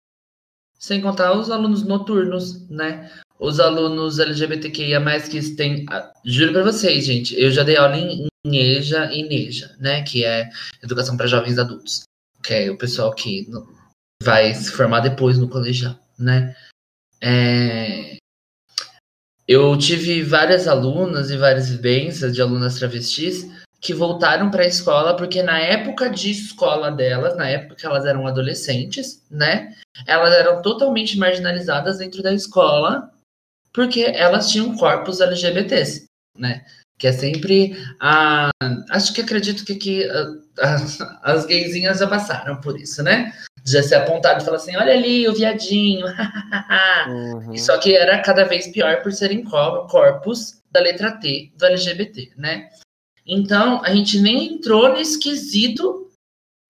Sem 0.78 1.00
contar 1.00 1.36
os 1.36 1.50
alunos 1.50 1.82
noturnos, 1.82 2.68
né? 2.68 3.10
os 3.38 3.60
alunos 3.60 4.18
LGBTQIA+, 4.18 5.00
que 5.28 5.54
têm... 5.54 5.84
Juro 6.24 6.52
para 6.52 6.64
vocês, 6.64 7.04
gente, 7.04 7.38
eu 7.38 7.50
já 7.50 7.62
dei 7.62 7.76
aula 7.76 7.96
em, 7.96 8.26
em 8.44 8.56
EJA 8.56 9.12
e 9.12 9.28
NEJA, 9.28 9.76
né? 9.78 10.02
Que 10.02 10.24
é 10.24 10.48
Educação 10.82 11.16
para 11.16 11.26
Jovens 11.26 11.58
Adultos. 11.58 12.02
Que 12.42 12.54
é 12.54 12.70
o 12.70 12.78
pessoal 12.78 13.12
que 13.14 13.46
vai 14.22 14.54
se 14.54 14.70
formar 14.72 15.00
depois 15.00 15.38
no 15.38 15.48
colegial, 15.48 15.98
né? 16.18 16.56
É... 17.20 18.16
Eu 19.46 19.76
tive 19.78 20.22
várias 20.22 20.66
alunas 20.66 21.30
e 21.30 21.36
várias 21.36 21.70
vivências 21.70 22.34
de 22.34 22.42
alunas 22.42 22.78
travestis 22.78 23.46
que 23.80 23.94
voltaram 23.94 24.50
para 24.50 24.62
a 24.62 24.66
escola 24.66 25.16
porque 25.16 25.42
na 25.42 25.58
época 25.58 26.10
de 26.10 26.30
escola 26.30 26.90
delas, 26.90 27.36
na 27.36 27.48
época 27.48 27.76
que 27.76 27.86
elas 27.86 28.04
eram 28.04 28.26
adolescentes, 28.26 29.22
né, 29.30 29.74
elas 30.06 30.32
eram 30.34 30.62
totalmente 30.62 31.18
marginalizadas 31.18 31.98
dentro 31.98 32.22
da 32.22 32.32
escola 32.32 33.10
porque 33.76 34.10
elas 34.14 34.50
tinham 34.50 34.74
corpos 34.74 35.20
LGBTs, 35.20 36.06
né? 36.38 36.64
Que 36.98 37.08
é 37.08 37.12
sempre 37.12 37.76
a. 38.00 38.48
Acho 38.88 39.12
que 39.12 39.20
acredito 39.20 39.66
que 39.66 39.74
aqui 39.74 40.08
as 41.22 41.44
gaysinhas 41.44 41.98
já 41.98 42.06
passaram 42.06 42.58
por 42.58 42.80
isso, 42.80 43.02
né? 43.02 43.34
Já 43.66 43.82
ser 43.82 43.96
apontado 43.96 44.40
e 44.40 44.44
falar 44.46 44.56
assim: 44.56 44.74
olha 44.76 44.94
ali 44.94 45.28
o 45.28 45.34
viadinho. 45.34 46.06
uhum. 47.06 47.54
Só 47.58 47.76
que 47.76 47.94
era 47.94 48.22
cada 48.22 48.44
vez 48.44 48.68
pior 48.68 49.02
por 49.02 49.12
serem 49.12 49.44
corpos 49.44 50.62
da 50.72 50.80
letra 50.80 51.12
T 51.12 51.52
do 51.58 51.66
LGBT, 51.66 52.32
né? 52.34 52.70
Então, 53.26 53.82
a 53.82 53.92
gente 53.92 54.20
nem 54.20 54.54
entrou 54.54 54.88
no 54.90 54.98
esquisito 54.98 56.10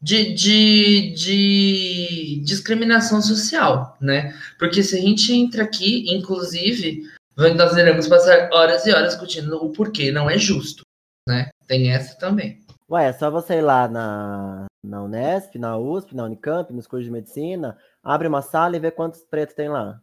de, 0.01 0.33
de, 0.35 1.11
de 1.15 2.43
discriminação 2.45 3.21
social, 3.21 3.97
né? 4.01 4.35
Porque 4.59 4.83
se 4.83 4.97
a 4.97 5.01
gente 5.01 5.33
entra 5.33 5.65
aqui, 5.65 6.05
inclusive, 6.09 7.03
nós 7.37 7.77
iremos 7.77 8.09
passar 8.09 8.49
horas 8.53 8.87
e 8.87 8.93
horas 8.93 9.13
discutindo 9.13 9.57
o 9.57 9.73
porquê 9.73 10.11
não 10.11 10.31
é 10.31 10.39
justo, 10.39 10.83
né? 11.29 11.51
Tem 11.67 11.91
essa 11.91 12.17
também. 12.19 12.65
Ué, 12.89 13.09
é 13.09 13.13
só 13.13 13.31
você 13.31 13.55
ir 13.55 13.63
lá 13.63 13.89
na, 13.89 14.67
na 14.85 15.03
Unesp, 15.03 15.57
na 15.59 15.77
USP, 15.77 16.15
na 16.15 16.25
Unicamp, 16.25 16.73
nos 16.73 16.87
cursos 16.87 17.05
de 17.05 17.11
medicina, 17.11 17.77
abre 18.03 18.29
uma 18.29 18.43
sala 18.43 18.77
e 18.77 18.81
vê 18.81 18.91
quantos 18.91 19.25
pretos 19.25 19.57
tem 19.57 19.69
lá. 19.69 20.01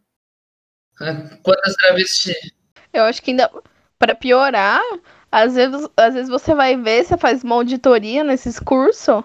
Quantas 1.41 1.73
travestis? 1.75 2.35
Eu 2.91 3.03
acho 3.03 3.21
que 3.21 3.31
ainda, 3.31 3.49
para 3.97 4.13
piorar, 4.13 4.83
às 5.33 5.55
vezes, 5.55 5.89
às 5.97 6.13
vezes 6.13 6.29
você 6.29 6.53
vai 6.53 6.77
ver, 6.77 7.03
você 7.03 7.17
faz 7.17 7.43
uma 7.43 7.55
auditoria 7.55 8.23
nesses 8.23 8.59
cursos, 8.59 9.23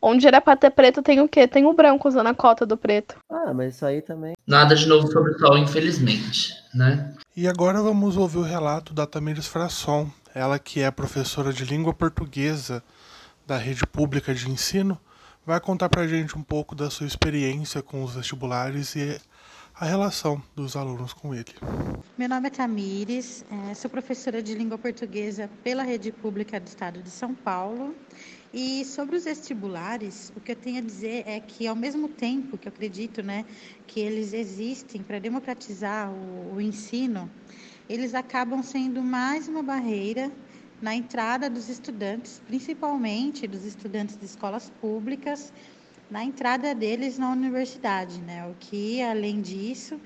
onde 0.00 0.26
era 0.26 0.40
pra 0.40 0.56
ter 0.56 0.70
preto, 0.70 1.02
tem 1.02 1.20
o 1.20 1.28
quê? 1.28 1.46
Tem 1.46 1.66
o 1.66 1.74
branco 1.74 2.08
usando 2.08 2.28
a 2.28 2.34
cota 2.34 2.64
do 2.64 2.78
preto. 2.78 3.16
Ah, 3.30 3.52
mas 3.52 3.74
isso 3.74 3.84
aí 3.84 4.00
também. 4.00 4.32
Nada 4.46 4.74
de 4.74 4.88
novo 4.88 5.12
sobre 5.12 5.32
o 5.32 5.38
sol, 5.38 5.58
infelizmente, 5.58 6.54
né? 6.74 7.12
E 7.36 7.46
agora 7.46 7.82
vamos 7.82 8.16
ouvir 8.16 8.38
o 8.38 8.42
relato 8.42 8.94
da 8.94 9.06
Tamires 9.06 9.46
Frasson, 9.46 10.10
ela 10.34 10.58
que 10.58 10.80
é 10.80 10.90
professora 10.90 11.52
de 11.52 11.66
língua 11.66 11.92
portuguesa 11.92 12.82
da 13.46 13.58
rede 13.58 13.86
pública 13.86 14.34
de 14.34 14.50
ensino, 14.50 14.98
vai 15.44 15.60
contar 15.60 15.90
pra 15.90 16.08
gente 16.08 16.38
um 16.38 16.42
pouco 16.42 16.74
da 16.74 16.88
sua 16.88 17.06
experiência 17.06 17.82
com 17.82 18.02
os 18.02 18.14
vestibulares 18.14 18.96
e 18.96 19.20
a 19.80 19.86
relação 19.86 20.42
dos 20.54 20.76
alunos 20.76 21.14
com 21.14 21.34
ele. 21.34 21.54
Meu 22.18 22.28
nome 22.28 22.48
é 22.48 22.50
Tamires, 22.50 23.46
é, 23.70 23.72
sou 23.72 23.90
professora 23.90 24.42
de 24.42 24.54
língua 24.54 24.76
portuguesa 24.76 25.48
pela 25.64 25.82
Rede 25.82 26.12
Pública 26.12 26.60
do 26.60 26.66
Estado 26.66 27.02
de 27.02 27.08
São 27.08 27.34
Paulo. 27.34 27.94
E 28.52 28.84
sobre 28.84 29.16
os 29.16 29.24
vestibulares, 29.24 30.34
o 30.36 30.40
que 30.40 30.52
eu 30.52 30.56
tenho 30.56 30.80
a 30.80 30.82
dizer 30.82 31.24
é 31.26 31.40
que, 31.40 31.66
ao 31.66 31.74
mesmo 31.74 32.08
tempo 32.08 32.58
que 32.58 32.68
eu 32.68 32.72
acredito 32.72 33.22
né, 33.22 33.46
que 33.86 34.00
eles 34.00 34.34
existem 34.34 35.02
para 35.02 35.18
democratizar 35.18 36.10
o, 36.10 36.56
o 36.56 36.60
ensino, 36.60 37.30
eles 37.88 38.14
acabam 38.14 38.62
sendo 38.62 39.02
mais 39.02 39.48
uma 39.48 39.62
barreira 39.62 40.30
na 40.82 40.94
entrada 40.94 41.48
dos 41.48 41.70
estudantes, 41.70 42.42
principalmente 42.46 43.46
dos 43.46 43.64
estudantes 43.64 44.18
de 44.18 44.26
escolas 44.26 44.70
públicas, 44.78 45.50
na 46.10 46.24
entrada 46.24 46.74
deles 46.74 47.18
na 47.18 47.30
universidade, 47.30 48.20
né? 48.20 48.46
O 48.48 48.54
que, 48.58 49.00
além 49.00 49.40
disso, 49.40 49.98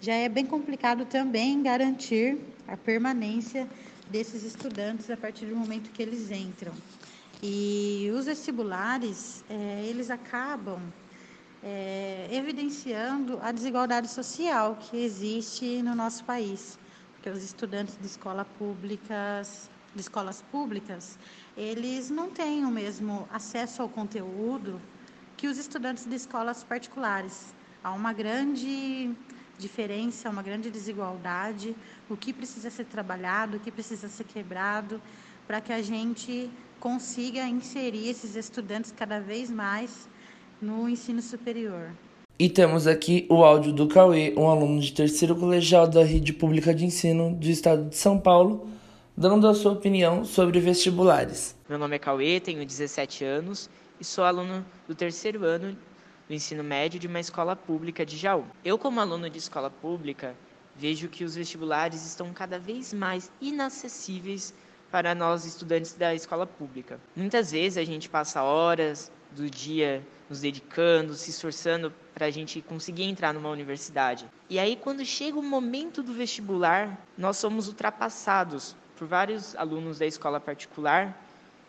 já 0.00 0.14
é 0.14 0.28
bem 0.28 0.46
complicado 0.46 1.04
também 1.04 1.60
garantir 1.62 2.38
a 2.68 2.76
permanência 2.76 3.68
desses 4.08 4.44
estudantes 4.44 5.10
a 5.10 5.16
partir 5.16 5.46
do 5.46 5.56
momento 5.56 5.90
que 5.90 6.00
eles 6.00 6.30
entram. 6.30 6.72
E 7.42 8.10
os 8.14 8.26
vestibulares, 8.26 9.44
é, 9.50 9.84
eles 9.84 10.10
acabam 10.10 10.80
é, 11.62 12.28
evidenciando 12.30 13.38
a 13.42 13.50
desigualdade 13.50 14.08
social 14.08 14.76
que 14.76 14.96
existe 14.96 15.82
no 15.82 15.94
nosso 15.94 16.24
país, 16.24 16.78
porque 17.14 17.28
os 17.30 17.42
estudantes 17.42 17.98
de 18.00 18.06
escola 18.06 18.44
públicas, 18.44 19.68
de 19.92 20.00
escolas 20.00 20.40
públicas, 20.52 21.18
eles 21.56 22.10
não 22.10 22.30
têm 22.30 22.64
o 22.64 22.70
mesmo 22.70 23.28
acesso 23.32 23.82
ao 23.82 23.88
conteúdo 23.88 24.80
que 25.38 25.46
os 25.46 25.56
estudantes 25.56 26.04
de 26.04 26.16
escolas 26.16 26.64
particulares. 26.64 27.54
Há 27.82 27.92
uma 27.92 28.12
grande 28.12 29.10
diferença, 29.56 30.28
uma 30.28 30.42
grande 30.42 30.68
desigualdade, 30.68 31.76
o 32.10 32.16
que 32.16 32.32
precisa 32.32 32.68
ser 32.70 32.86
trabalhado, 32.86 33.56
o 33.56 33.60
que 33.60 33.70
precisa 33.70 34.08
ser 34.08 34.24
quebrado, 34.24 35.00
para 35.46 35.60
que 35.60 35.72
a 35.72 35.80
gente 35.80 36.50
consiga 36.80 37.46
inserir 37.46 38.08
esses 38.08 38.34
estudantes 38.34 38.92
cada 38.92 39.20
vez 39.20 39.48
mais 39.48 40.08
no 40.60 40.88
ensino 40.88 41.22
superior. 41.22 41.92
E 42.36 42.48
temos 42.48 42.88
aqui 42.88 43.24
o 43.30 43.44
áudio 43.44 43.72
do 43.72 43.86
Cauê, 43.86 44.34
um 44.36 44.48
aluno 44.48 44.80
de 44.80 44.92
terceiro 44.92 45.36
colegial 45.36 45.86
da 45.86 46.02
rede 46.02 46.32
pública 46.32 46.74
de 46.74 46.84
ensino 46.84 47.32
do 47.32 47.46
estado 47.46 47.88
de 47.88 47.96
São 47.96 48.18
Paulo, 48.18 48.68
dando 49.16 49.46
a 49.46 49.54
sua 49.54 49.72
opinião 49.72 50.24
sobre 50.24 50.58
vestibulares. 50.58 51.56
Meu 51.68 51.78
nome 51.78 51.94
é 51.94 51.98
Cauê, 52.00 52.40
tenho 52.40 52.66
17 52.66 53.24
anos 53.24 53.70
e 54.00 54.04
sou 54.04 54.24
aluno 54.24 54.64
do 54.88 54.94
terceiro 54.94 55.44
ano 55.44 55.76
do 56.26 56.34
ensino 56.34 56.64
médio 56.64 56.98
de 56.98 57.06
uma 57.06 57.20
escola 57.20 57.54
pública 57.54 58.04
de 58.04 58.16
Jaú. 58.16 58.44
Eu, 58.64 58.78
como 58.78 59.00
aluno 59.00 59.30
de 59.30 59.38
escola 59.38 59.70
pública, 59.70 60.34
vejo 60.74 61.08
que 61.08 61.24
os 61.24 61.34
vestibulares 61.34 62.04
estão 62.04 62.32
cada 62.32 62.58
vez 62.58 62.92
mais 62.92 63.30
inacessíveis 63.40 64.54
para 64.90 65.14
nós 65.14 65.44
estudantes 65.44 65.92
da 65.92 66.14
escola 66.14 66.46
pública. 66.46 66.98
Muitas 67.14 67.52
vezes 67.52 67.78
a 67.78 67.84
gente 67.84 68.08
passa 68.08 68.42
horas 68.42 69.12
do 69.32 69.48
dia 69.50 70.02
nos 70.28 70.40
dedicando, 70.40 71.14
se 71.14 71.30
esforçando 71.30 71.92
para 72.14 72.26
a 72.26 72.30
gente 72.30 72.60
conseguir 72.62 73.04
entrar 73.04 73.32
numa 73.32 73.50
universidade. 73.50 74.26
E 74.48 74.58
aí, 74.58 74.76
quando 74.76 75.04
chega 75.04 75.38
o 75.38 75.42
momento 75.42 76.02
do 76.02 76.12
vestibular, 76.12 76.98
nós 77.16 77.36
somos 77.36 77.68
ultrapassados 77.68 78.74
por 78.96 79.06
vários 79.06 79.54
alunos 79.56 79.98
da 79.98 80.06
escola 80.06 80.40
particular 80.40 81.16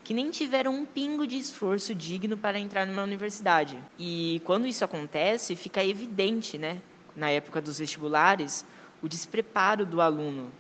que 0.04 0.14
nem 0.14 0.30
tiveram 0.30 0.74
um 0.74 0.86
pingo 0.86 1.28
de 1.28 1.38
esforço 1.38 1.94
digno 1.94 2.38
para 2.38 2.60
entrar 2.60 2.86
numa 2.86 3.04
universidade. 3.04 3.78
E 3.98 4.42
quando 4.46 4.68
isso 4.68 4.84
acontece, 4.84 5.56
fica 5.56 5.84
evidente, 5.84 6.58
né, 6.58 6.82
na 7.16 7.30
época 7.30 7.62
dos 7.62 7.80
vestibulares, 7.80 8.66
o 9.02 9.08
despreparo 9.08 9.86
do 9.86 10.02
aluno, 10.02 10.52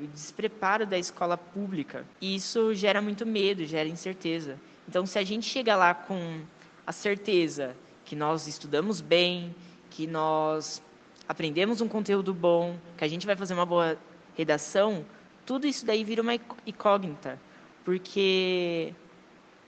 o 0.00 0.06
despreparo 0.06 0.86
da 0.86 0.98
escola 0.98 1.36
pública. 1.36 2.04
E 2.20 2.34
isso 2.34 2.74
gera 2.74 3.00
muito 3.00 3.24
medo, 3.24 3.64
gera 3.64 3.88
incerteza. 3.88 4.58
Então, 4.88 5.06
se 5.06 5.18
a 5.18 5.24
gente 5.24 5.46
chega 5.46 5.74
lá 5.74 5.94
com 5.94 6.40
a 6.86 6.92
certeza 6.92 7.76
que 8.04 8.14
nós 8.14 8.46
estudamos 8.46 9.00
bem, 9.00 9.54
que 9.90 10.06
nós 10.06 10.82
aprendemos 11.28 11.80
um 11.80 11.88
conteúdo 11.88 12.32
bom, 12.32 12.76
que 12.96 13.04
a 13.04 13.08
gente 13.08 13.26
vai 13.26 13.34
fazer 13.34 13.54
uma 13.54 13.66
boa 13.66 13.98
redação, 14.36 15.04
tudo 15.44 15.66
isso 15.66 15.84
daí 15.84 16.04
vira 16.04 16.22
uma 16.22 16.34
incógnita 16.66 17.38
porque 17.86 18.92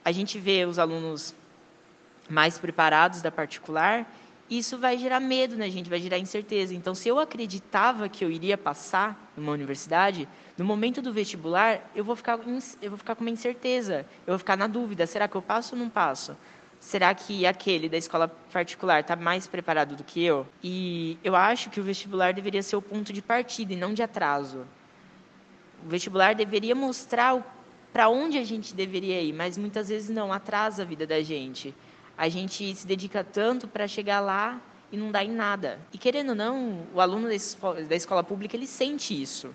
a 0.03 0.11
gente 0.11 0.37
vê 0.37 0.65
os 0.65 0.77
alunos 0.77 1.33
mais 2.29 2.59
preparados 2.59 3.21
da 3.21 3.31
particular, 3.31 4.05
isso 4.49 4.77
vai 4.77 4.97
gerar 4.97 5.21
medo 5.21 5.55
na 5.55 5.69
gente, 5.69 5.89
vai 5.89 6.01
gerar 6.01 6.17
incerteza. 6.17 6.73
Então, 6.73 6.93
se 6.93 7.07
eu 7.07 7.17
acreditava 7.17 8.09
que 8.09 8.25
eu 8.25 8.29
iria 8.29 8.57
passar 8.57 9.31
numa 9.37 9.53
universidade, 9.53 10.27
no 10.57 10.65
momento 10.65 11.01
do 11.01 11.13
vestibular, 11.13 11.79
eu 11.95 12.03
vou 12.03 12.13
ficar, 12.13 12.37
eu 12.81 12.89
vou 12.89 12.97
ficar 12.97 13.15
com 13.15 13.21
uma 13.21 13.29
incerteza, 13.29 14.05
eu 14.27 14.33
vou 14.33 14.39
ficar 14.39 14.57
na 14.57 14.67
dúvida: 14.67 15.07
será 15.07 15.25
que 15.25 15.35
eu 15.35 15.41
passo 15.41 15.73
ou 15.73 15.79
não 15.79 15.89
passo? 15.89 16.35
Será 16.77 17.13
que 17.13 17.45
aquele 17.45 17.87
da 17.87 17.97
escola 17.97 18.27
particular 18.51 18.99
está 18.99 19.15
mais 19.15 19.47
preparado 19.47 19.95
do 19.95 20.03
que 20.03 20.21
eu? 20.21 20.45
E 20.61 21.17
eu 21.23 21.37
acho 21.37 21.69
que 21.69 21.79
o 21.79 21.83
vestibular 21.83 22.33
deveria 22.33 22.63
ser 22.63 22.75
o 22.75 22.81
ponto 22.81 23.13
de 23.13 23.21
partida 23.21 23.71
e 23.71 23.77
não 23.77 23.93
de 23.93 24.03
atraso. 24.03 24.65
O 25.85 25.87
vestibular 25.87 26.35
deveria 26.35 26.75
mostrar 26.75 27.35
o 27.35 27.58
para 27.91 28.09
onde 28.09 28.37
a 28.37 28.43
gente 28.43 28.73
deveria 28.73 29.21
ir, 29.21 29.33
mas 29.33 29.57
muitas 29.57 29.89
vezes 29.89 30.09
não, 30.09 30.31
atrasa 30.31 30.83
a 30.83 30.85
vida 30.85 31.05
da 31.07 31.21
gente. 31.21 31.73
A 32.17 32.29
gente 32.29 32.75
se 32.75 32.85
dedica 32.85 33.23
tanto 33.23 33.67
para 33.67 33.87
chegar 33.87 34.19
lá 34.19 34.61
e 34.91 34.97
não 34.97 35.11
dá 35.11 35.23
em 35.23 35.31
nada. 35.31 35.79
E 35.93 35.97
querendo 35.97 36.29
ou 36.29 36.35
não, 36.35 36.85
o 36.93 37.01
aluno 37.01 37.27
da 37.27 37.95
escola, 37.95 38.23
pública, 38.23 38.55
ele 38.55 38.67
sente 38.67 39.19
isso. 39.19 39.53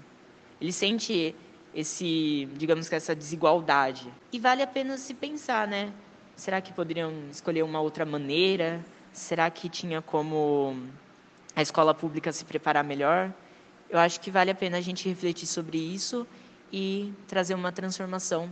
Ele 0.60 0.72
sente 0.72 1.34
esse, 1.74 2.48
digamos 2.56 2.88
que 2.88 2.94
essa 2.94 3.14
desigualdade. 3.14 4.12
E 4.32 4.38
vale 4.38 4.62
a 4.62 4.66
pena 4.66 4.96
se 4.96 5.14
pensar, 5.14 5.68
né? 5.68 5.92
Será 6.36 6.60
que 6.60 6.72
poderiam 6.72 7.12
escolher 7.30 7.62
uma 7.62 7.80
outra 7.80 8.04
maneira? 8.04 8.84
Será 9.12 9.50
que 9.50 9.68
tinha 9.68 10.02
como 10.02 10.76
a 11.54 11.62
escola 11.62 11.94
pública 11.94 12.32
se 12.32 12.44
preparar 12.44 12.82
melhor? 12.82 13.32
eu 13.94 13.98
acho 14.00 14.20
que 14.20 14.30
vale 14.30 14.50
a 14.50 14.54
pena 14.54 14.78
a 14.78 14.80
gente 14.80 15.08
refletir 15.08 15.46
sobre 15.46 15.78
isso 15.78 16.26
e 16.76 17.14
trazer 17.28 17.54
uma 17.54 17.70
transformação 17.70 18.50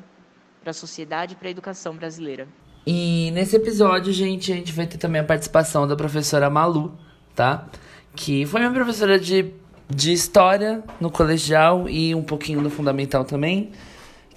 para 0.60 0.70
a 0.70 0.72
sociedade 0.72 1.32
e 1.32 1.36
para 1.36 1.48
a 1.48 1.50
educação 1.50 1.96
brasileira. 1.96 2.46
E 2.86 3.32
nesse 3.32 3.56
episódio, 3.56 4.12
gente, 4.12 4.52
a 4.52 4.54
gente 4.54 4.72
vai 4.72 4.86
ter 4.86 4.96
também 4.96 5.20
a 5.20 5.24
participação 5.24 5.88
da 5.88 5.96
professora 5.96 6.48
Malu, 6.48 6.96
tá? 7.34 7.66
Que 8.14 8.46
foi 8.46 8.60
minha 8.60 8.72
professora 8.72 9.18
de, 9.18 9.52
de 9.90 10.12
história 10.12 10.84
no 11.00 11.10
colegial 11.10 11.88
e 11.88 12.14
um 12.14 12.22
pouquinho 12.22 12.60
no 12.60 12.70
fundamental 12.70 13.24
também. 13.24 13.72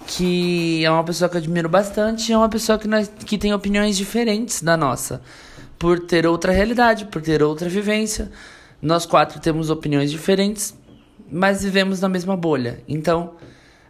Que 0.04 0.84
é 0.84 0.90
uma 0.90 1.04
pessoa 1.04 1.28
que 1.28 1.36
eu 1.36 1.40
admiro 1.40 1.68
bastante 1.68 2.30
e 2.30 2.32
é 2.32 2.36
uma 2.36 2.48
pessoa 2.48 2.78
que, 2.80 2.88
nós, 2.88 3.08
que 3.24 3.38
tem 3.38 3.54
opiniões 3.54 3.96
diferentes 3.96 4.62
da 4.62 4.76
nossa. 4.76 5.22
Por 5.78 6.00
ter 6.00 6.26
outra 6.26 6.50
realidade, 6.50 7.04
por 7.04 7.22
ter 7.22 7.40
outra 7.40 7.68
vivência. 7.68 8.32
Nós 8.82 9.06
quatro 9.06 9.40
temos 9.40 9.70
opiniões 9.70 10.10
diferentes, 10.10 10.76
mas 11.30 11.62
vivemos 11.62 12.00
na 12.00 12.08
mesma 12.08 12.36
bolha. 12.36 12.82
Então, 12.88 13.34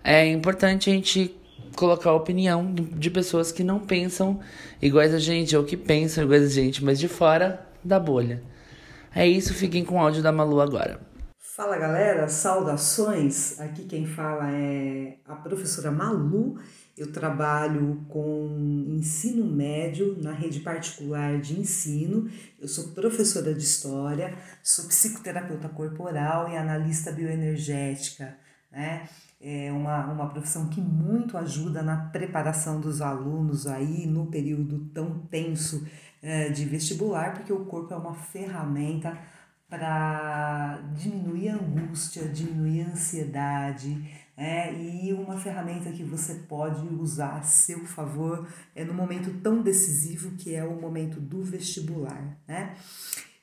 é 0.07 0.25
importante 0.25 0.89
a 0.89 0.93
gente 0.93 1.37
colocar 1.75 2.11
a 2.11 2.15
opinião 2.15 2.73
de 2.73 3.11
pessoas 3.11 3.51
que 3.51 3.65
não 3.65 3.81
pensam 3.81 4.39
iguais 4.81 5.13
a 5.13 5.19
gente, 5.19 5.57
ou 5.57 5.65
que 5.65 5.77
pensam 5.77 6.23
iguais 6.23 6.45
a 6.45 6.49
gente, 6.49 6.85
mas 6.85 7.01
de 7.01 7.09
fora 7.09 7.67
da 7.83 7.99
bolha. 7.99 8.41
É 9.13 9.27
isso, 9.27 9.53
fiquem 9.53 9.85
com 9.85 9.97
o 9.97 9.99
áudio 9.99 10.23
da 10.23 10.31
Malu 10.31 10.61
agora. 10.61 11.01
Fala 11.41 11.77
galera, 11.77 12.29
saudações! 12.29 13.59
Aqui 13.59 13.85
quem 13.85 14.07
fala 14.07 14.49
é 14.53 15.17
a 15.25 15.35
professora 15.35 15.91
Malu. 15.91 16.57
Eu 16.97 17.11
trabalho 17.11 18.07
com 18.09 18.87
ensino 18.97 19.45
médio 19.45 20.17
na 20.23 20.33
rede 20.33 20.61
particular 20.61 21.41
de 21.41 21.59
ensino. 21.59 22.31
Eu 22.61 22.69
sou 22.69 22.93
professora 22.93 23.53
de 23.53 23.65
história, 23.65 24.35
sou 24.63 24.87
psicoterapeuta 24.87 25.69
corporal 25.69 26.49
e 26.49 26.57
analista 26.57 27.11
bioenergética. 27.11 28.37
Né? 28.71 29.09
É 29.41 29.71
uma, 29.73 30.07
uma 30.07 30.29
profissão 30.29 30.69
que 30.69 30.81
muito 30.81 31.37
ajuda 31.37 31.83
na 31.83 31.97
preparação 31.97 32.81
dos 32.81 33.01
alunos 33.01 33.67
aí 33.67 34.07
no 34.07 34.27
período 34.27 34.87
tão 34.95 35.19
tenso 35.31 35.87
é, 36.23 36.49
de 36.49 36.65
vestibular, 36.65 37.35
porque 37.35 37.53
o 37.53 37.65
corpo 37.67 37.93
é 37.93 37.97
uma 37.97 38.15
ferramenta 38.15 39.17
para 39.69 40.81
diminuir 40.95 41.51
a 41.51 41.55
angústia, 41.55 42.29
diminuir 42.29 42.83
a 42.83 42.89
ansiedade, 42.89 44.27
é, 44.37 44.73
e 44.75 45.15
uma 45.15 45.39
ferramenta 45.39 45.91
que 45.91 46.05
você 46.05 46.35
pode 46.35 46.87
usar 46.87 47.37
a 47.37 47.43
seu 47.43 47.87
favor 47.87 48.47
é 48.75 48.85
no 48.85 48.93
momento 48.93 49.41
tão 49.41 49.63
decisivo 49.63 50.33
que 50.33 50.55
é 50.55 50.63
o 50.63 50.79
momento 50.79 51.19
do 51.19 51.43
vestibular. 51.43 52.37
Né? 52.47 52.75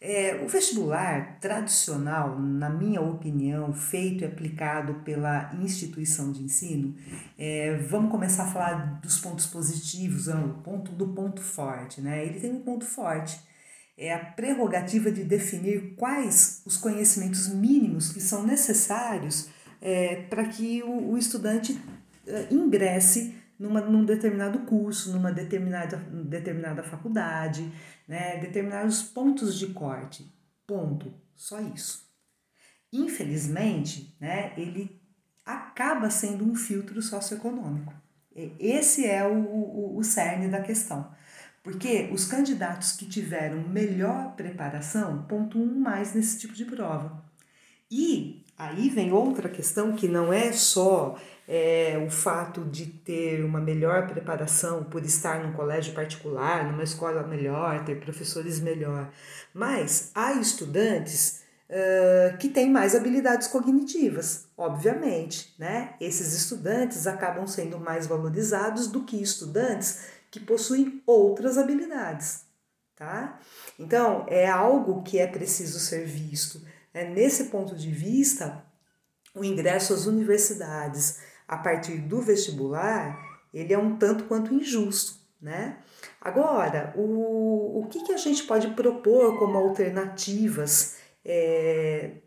É, 0.06 0.36
o 0.44 0.50
vestibular 0.50 1.40
tradicional, 1.40 2.38
na 2.38 2.70
minha 2.70 3.00
opinião, 3.00 3.72
feito 3.72 4.26
e 4.26 4.28
aplicado 4.28 4.96
pela 4.96 5.56
instituição 5.62 6.30
de 6.30 6.44
ensino, 6.44 6.94
é, 7.40 7.78
vamos 7.78 8.12
começar 8.12 8.44
a 8.44 8.48
falar 8.48 9.00
dos 9.00 9.20
pontos 9.20 9.46
positivos, 9.46 10.28
o 10.28 10.56
ponto 10.62 10.92
do 10.92 11.08
ponto 11.14 11.42
forte. 11.42 12.02
Né? 12.02 12.26
Ele 12.26 12.42
tem 12.42 12.52
um 12.52 12.60
ponto 12.60 12.84
forte, 12.84 13.40
é 13.98 14.14
a 14.14 14.20
prerrogativa 14.20 15.10
de 15.10 15.24
definir 15.24 15.96
quais 15.96 16.62
os 16.66 16.76
conhecimentos 16.76 17.48
mínimos 17.48 18.12
que 18.12 18.20
são 18.20 18.46
necessários 18.46 19.48
é, 19.82 20.24
para 20.24 20.44
que 20.44 20.84
o, 20.84 21.14
o 21.14 21.18
estudante 21.18 21.80
é, 22.28 22.48
ingresse 22.52 23.42
numa, 23.64 23.80
num 23.80 24.04
determinado 24.04 24.60
curso, 24.60 25.14
numa 25.14 25.32
determinada, 25.32 25.96
determinada 25.98 26.84
faculdade 26.84 27.72
né, 28.06 28.38
determinados 28.38 29.02
pontos 29.02 29.58
de 29.58 29.68
corte. 29.68 30.30
Ponto. 30.68 31.14
Só 31.34 31.62
isso. 31.62 32.04
Infelizmente, 32.92 34.16
né, 34.20 34.54
ele 34.58 35.02
acaba 35.46 36.10
sendo 36.10 36.44
um 36.44 36.56
filtro 36.56 37.02
socioeconômico. 37.02 37.94
Esse 38.60 39.06
é 39.06 39.26
o, 39.26 39.38
o, 39.38 39.98
o 39.98 40.04
cerne 40.04 40.50
da 40.50 40.62
questão. 40.62 41.10
Porque 41.64 42.10
os 42.12 42.26
candidatos 42.26 42.92
que 42.92 43.06
tiveram 43.06 43.68
melhor 43.70 44.36
preparação 44.36 45.24
pontuam 45.24 45.74
mais 45.80 46.14
nesse 46.14 46.38
tipo 46.40 46.54
de 46.54 46.66
prova. 46.66 47.24
E 47.90 48.43
aí 48.64 48.90
vem 48.90 49.12
outra 49.12 49.50
questão 49.50 49.94
que 49.94 50.08
não 50.08 50.32
é 50.32 50.52
só 50.52 51.18
é, 51.48 52.02
o 52.06 52.10
fato 52.10 52.64
de 52.66 52.86
ter 52.86 53.44
uma 53.44 53.60
melhor 53.60 54.08
preparação 54.08 54.84
por 54.84 55.04
estar 55.04 55.44
num 55.44 55.54
colégio 55.54 55.94
particular, 55.94 56.72
numa 56.72 56.84
escola 56.84 57.24
melhor, 57.28 57.84
ter 57.84 58.00
professores 58.00 58.60
melhor. 58.60 59.12
Mas 59.54 60.12
há 60.16 60.34
estudantes 60.34 61.44
uh, 61.70 62.38
que 62.38 62.50
têm 62.50 62.72
mais 62.72 62.96
habilidades 62.96 63.48
cognitivas, 63.48 64.48
obviamente. 64.58 65.54
Né? 65.60 65.96
Esses 66.00 66.34
estudantes 66.34 67.06
acabam 67.08 67.46
sendo 67.46 67.80
mais 67.80 68.08
valorizados 68.08 68.88
do 68.88 69.04
que 69.04 69.22
estudantes 69.22 70.06
que 70.32 70.40
possuem 70.40 71.02
outras 71.06 71.58
habilidades. 71.58 72.46
Tá? 72.96 73.40
Então, 73.78 74.26
é 74.30 74.48
algo 74.48 75.04
que 75.04 75.20
é 75.20 75.28
preciso 75.28 75.80
ser 75.80 76.06
visto. 76.06 76.62
É, 76.94 77.08
nesse 77.10 77.46
ponto 77.46 77.76
de 77.76 77.90
vista, 77.90 78.64
o 79.36 79.44
ingresso 79.44 79.94
às 79.94 80.06
universidades 80.06 81.20
a 81.48 81.58
partir 81.58 81.98
do 81.98 82.22
vestibular, 82.22 83.20
ele 83.54 83.74
é 83.74 83.78
um 83.78 83.98
tanto 83.98 84.26
quanto 84.26 84.54
injusto, 84.54 85.20
né? 85.42 85.78
Agora, 86.22 86.94
o, 86.96 87.82
o 87.82 87.88
que, 87.88 88.04
que 88.04 88.14
a 88.14 88.18
gente 88.18 88.44
pode 88.44 88.70
propor 88.72 89.38
como 89.38 89.58
alternativas 89.58 90.98
é, 91.26 92.18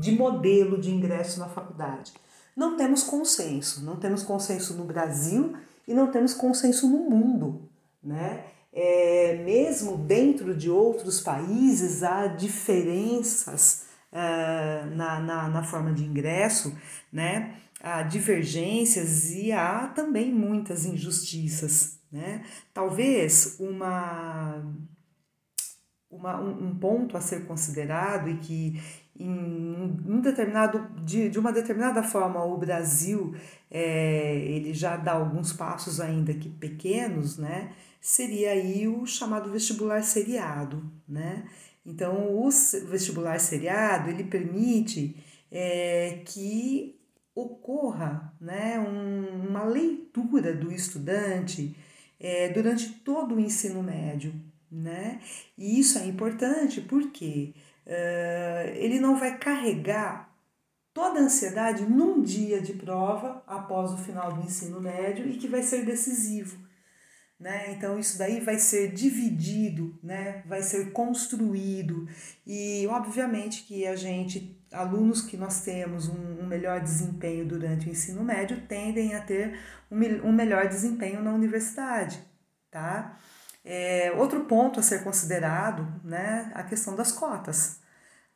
de 0.00 0.12
modelo 0.12 0.80
de 0.80 0.90
ingresso 0.90 1.40
na 1.40 1.48
faculdade? 1.48 2.12
Não 2.56 2.76
temos 2.76 3.02
consenso, 3.02 3.84
não 3.84 3.96
temos 3.96 4.22
consenso 4.22 4.74
no 4.74 4.84
Brasil 4.84 5.56
e 5.86 5.94
não 5.94 6.10
temos 6.10 6.34
consenso 6.34 6.88
no 6.88 6.98
mundo, 6.98 7.68
né? 8.02 8.44
É, 8.72 9.42
mesmo 9.44 9.96
dentro 9.98 10.56
de 10.56 10.70
outros 10.70 11.20
países 11.20 12.02
há 12.04 12.28
diferenças 12.28 13.86
uh, 14.12 14.94
na, 14.94 15.18
na, 15.20 15.48
na 15.48 15.62
forma 15.64 15.92
de 15.92 16.04
ingresso, 16.04 16.76
né? 17.12 17.56
há 17.82 18.02
divergências 18.02 19.30
e 19.30 19.50
há 19.50 19.88
também 19.88 20.32
muitas 20.32 20.84
injustiças. 20.84 21.98
Né? 22.12 22.44
Talvez 22.74 23.56
uma, 23.58 24.62
uma, 26.10 26.40
um, 26.40 26.78
ponto 26.78 27.16
a 27.16 27.20
ser 27.20 27.46
considerado 27.46 28.28
e 28.28 28.36
que 28.38 28.82
em 29.22 30.02
um 30.06 30.20
determinado, 30.20 30.88
de, 31.04 31.28
de 31.28 31.38
uma 31.38 31.52
determinada 31.52 32.02
forma 32.02 32.44
o 32.44 32.56
Brasil 32.56 33.34
é, 33.70 34.36
ele 34.36 34.72
já 34.72 34.96
dá 34.96 35.12
alguns 35.12 35.52
passos 35.52 36.00
ainda 36.00 36.32
que 36.34 36.48
pequenos, 36.48 37.36
né? 37.36 37.70
seria 38.00 38.52
aí 38.52 38.88
o 38.88 39.04
chamado 39.06 39.50
vestibular 39.50 40.02
seriado. 40.02 40.90
Né? 41.06 41.44
Então 41.84 42.34
o 42.34 42.48
vestibular 42.88 43.38
seriado 43.38 44.08
ele 44.10 44.24
permite 44.24 45.16
é, 45.52 46.22
que 46.24 46.98
ocorra 47.34 48.34
né, 48.40 48.78
um, 48.78 49.48
uma 49.48 49.64
leitura 49.64 50.54
do 50.54 50.72
estudante 50.72 51.76
é, 52.18 52.48
durante 52.48 52.90
todo 53.00 53.34
o 53.34 53.40
ensino 53.40 53.82
médio. 53.82 54.34
Né? 54.70 55.20
E 55.58 55.80
isso 55.80 55.98
é 55.98 56.06
importante 56.06 56.80
porque 56.80 57.54
uh, 57.54 57.69
ele 58.74 59.00
não 59.00 59.18
vai 59.18 59.36
carregar 59.38 60.30
toda 60.92 61.20
a 61.20 61.22
ansiedade 61.22 61.84
num 61.84 62.22
dia 62.22 62.60
de 62.60 62.74
prova 62.74 63.42
após 63.46 63.92
o 63.92 63.98
final 63.98 64.32
do 64.32 64.42
ensino 64.42 64.80
médio 64.80 65.28
e 65.28 65.36
que 65.36 65.48
vai 65.48 65.62
ser 65.62 65.84
decisivo. 65.84 66.58
Né? 67.38 67.72
Então 67.72 67.98
isso 67.98 68.18
daí 68.18 68.38
vai 68.38 68.58
ser 68.58 68.92
dividido, 68.92 69.98
né? 70.02 70.42
vai 70.46 70.62
ser 70.62 70.92
construído 70.92 72.06
e 72.46 72.86
obviamente 72.88 73.62
que 73.62 73.86
a 73.86 73.96
gente 73.96 74.60
alunos 74.70 75.22
que 75.22 75.38
nós 75.38 75.62
temos 75.62 76.06
um, 76.08 76.42
um, 76.42 76.46
melhor 76.46 76.80
desempenho 76.80 77.46
durante 77.46 77.88
o 77.88 77.90
ensino 77.90 78.22
médio 78.22 78.60
tendem 78.68 79.14
a 79.14 79.22
ter 79.22 79.58
um, 79.90 80.28
um 80.28 80.32
melhor 80.32 80.68
desempenho 80.68 81.22
na 81.22 81.32
universidade, 81.32 82.20
tá? 82.70 83.18
É, 83.64 84.12
outro 84.16 84.44
ponto 84.44 84.78
a 84.78 84.82
ser 84.82 85.02
considerado, 85.02 85.86
né, 86.04 86.50
a 86.54 86.62
questão 86.62 86.94
das 86.94 87.10
cotas. 87.10 87.79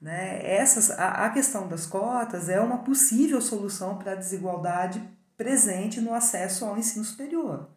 Né? 0.01 0.41
Essas, 0.45 0.91
a, 0.91 1.27
a 1.27 1.31
questão 1.31 1.67
das 1.69 1.87
cotas 1.87 2.49
é 2.49 2.61
uma 2.61 2.79
possível 2.79 3.41
solução 3.41 3.99
para 3.99 4.13
a 4.13 4.17
desigualdade 4.17 5.03
presente 5.37 6.01
no 6.01 6.15
acesso 6.15 6.65
ao 6.65 6.79
ensino 6.79 7.05
superior, 7.05 7.71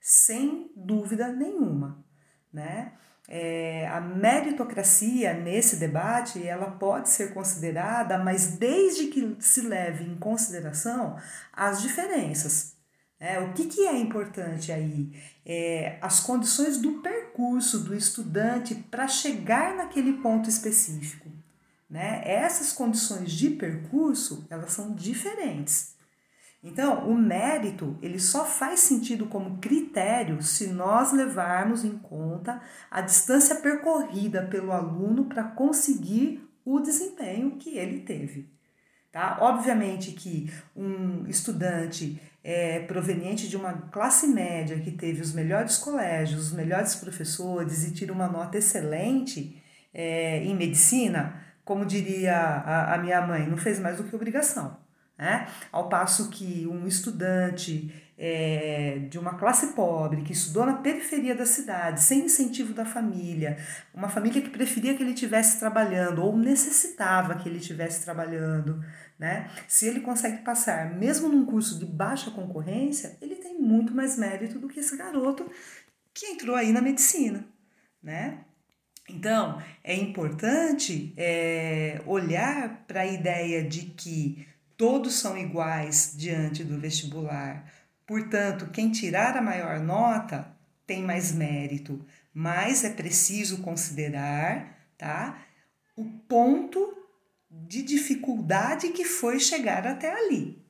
sem 0.00 0.70
dúvida 0.76 1.32
nenhuma, 1.32 2.04
né? 2.52 2.92
É, 3.30 3.86
a 3.88 4.00
meritocracia 4.00 5.34
nesse 5.34 5.76
debate 5.76 6.46
ela 6.46 6.70
pode 6.70 7.10
ser 7.10 7.34
considerada, 7.34 8.16
mas 8.16 8.56
desde 8.56 9.08
que 9.08 9.36
se 9.38 9.60
leve 9.60 10.02
em 10.04 10.16
consideração 10.16 11.18
as 11.52 11.82
diferenças. 11.82 12.74
É, 13.20 13.38
o 13.38 13.52
que, 13.52 13.66
que 13.66 13.86
é 13.86 13.98
importante 13.98 14.72
aí? 14.72 15.12
É, 15.44 15.98
as 16.00 16.20
condições 16.20 16.78
do 16.78 17.02
percurso 17.02 17.80
do 17.80 17.94
estudante 17.94 18.74
para 18.74 19.06
chegar 19.06 19.76
naquele 19.76 20.14
ponto 20.22 20.48
específico. 20.48 21.28
Né? 21.88 22.22
Essas 22.24 22.72
condições 22.72 23.32
de 23.32 23.50
percurso, 23.50 24.46
elas 24.50 24.72
são 24.72 24.94
diferentes. 24.94 25.96
Então, 26.62 27.08
o 27.08 27.16
mérito, 27.16 27.96
ele 28.02 28.18
só 28.18 28.44
faz 28.44 28.80
sentido 28.80 29.26
como 29.26 29.58
critério 29.58 30.42
se 30.42 30.66
nós 30.66 31.12
levarmos 31.12 31.84
em 31.84 31.96
conta 31.96 32.60
a 32.90 33.00
distância 33.00 33.56
percorrida 33.56 34.42
pelo 34.42 34.72
aluno 34.72 35.26
para 35.26 35.44
conseguir 35.44 36.46
o 36.64 36.80
desempenho 36.80 37.52
que 37.52 37.78
ele 37.78 38.00
teve. 38.00 38.50
Tá? 39.12 39.38
Obviamente 39.40 40.12
que 40.12 40.52
um 40.76 41.26
estudante 41.26 42.20
é, 42.42 42.80
proveniente 42.80 43.48
de 43.48 43.56
uma 43.56 43.72
classe 43.72 44.26
média 44.26 44.78
que 44.80 44.90
teve 44.90 45.22
os 45.22 45.32
melhores 45.32 45.78
colégios, 45.78 46.48
os 46.48 46.52
melhores 46.52 46.96
professores 46.96 47.86
e 47.86 47.92
tira 47.92 48.12
uma 48.12 48.28
nota 48.28 48.58
excelente 48.58 49.62
é, 49.94 50.44
em 50.44 50.54
medicina, 50.54 51.42
como 51.68 51.84
diria 51.84 52.34
a, 52.34 52.94
a 52.94 52.98
minha 52.98 53.20
mãe, 53.20 53.46
não 53.46 53.58
fez 53.58 53.78
mais 53.78 53.98
do 53.98 54.04
que 54.04 54.16
obrigação. 54.16 54.78
Né? 55.18 55.46
Ao 55.70 55.86
passo 55.86 56.30
que 56.30 56.66
um 56.66 56.86
estudante 56.86 57.92
é, 58.16 59.00
de 59.10 59.18
uma 59.18 59.34
classe 59.34 59.74
pobre, 59.74 60.22
que 60.22 60.32
estudou 60.32 60.64
na 60.64 60.78
periferia 60.78 61.34
da 61.34 61.44
cidade, 61.44 62.00
sem 62.00 62.24
incentivo 62.24 62.72
da 62.72 62.86
família, 62.86 63.58
uma 63.92 64.08
família 64.08 64.40
que 64.40 64.48
preferia 64.48 64.94
que 64.96 65.02
ele 65.02 65.12
estivesse 65.12 65.58
trabalhando 65.58 66.24
ou 66.24 66.38
necessitava 66.38 67.34
que 67.34 67.46
ele 67.46 67.58
estivesse 67.58 68.02
trabalhando, 68.02 68.82
né? 69.18 69.50
se 69.68 69.86
ele 69.86 70.00
consegue 70.00 70.38
passar, 70.38 70.94
mesmo 70.94 71.28
num 71.28 71.44
curso 71.44 71.78
de 71.78 71.84
baixa 71.84 72.30
concorrência, 72.30 73.18
ele 73.20 73.34
tem 73.34 73.60
muito 73.60 73.94
mais 73.94 74.16
mérito 74.16 74.58
do 74.58 74.68
que 74.68 74.80
esse 74.80 74.96
garoto 74.96 75.50
que 76.14 76.28
entrou 76.28 76.56
aí 76.56 76.72
na 76.72 76.80
medicina. 76.80 77.44
Né? 78.02 78.38
Então, 79.08 79.62
é 79.82 79.94
importante 79.94 81.14
é, 81.16 82.00
olhar 82.04 82.84
para 82.86 83.00
a 83.00 83.06
ideia 83.06 83.64
de 83.64 83.86
que 83.86 84.46
todos 84.76 85.14
são 85.14 85.36
iguais 85.36 86.14
diante 86.16 86.62
do 86.62 86.78
vestibular. 86.78 87.64
Portanto, 88.06 88.70
quem 88.72 88.90
tirar 88.90 89.36
a 89.36 89.42
maior 89.42 89.80
nota 89.80 90.46
tem 90.86 91.02
mais 91.02 91.32
mérito, 91.32 92.04
mas 92.32 92.84
é 92.84 92.90
preciso 92.90 93.58
considerar, 93.58 94.78
tá? 94.96 95.42
O 95.96 96.04
ponto 96.04 96.96
de 97.50 97.82
dificuldade 97.82 98.90
que 98.90 99.04
foi 99.04 99.40
chegar 99.40 99.86
até 99.86 100.12
ali. 100.12 100.62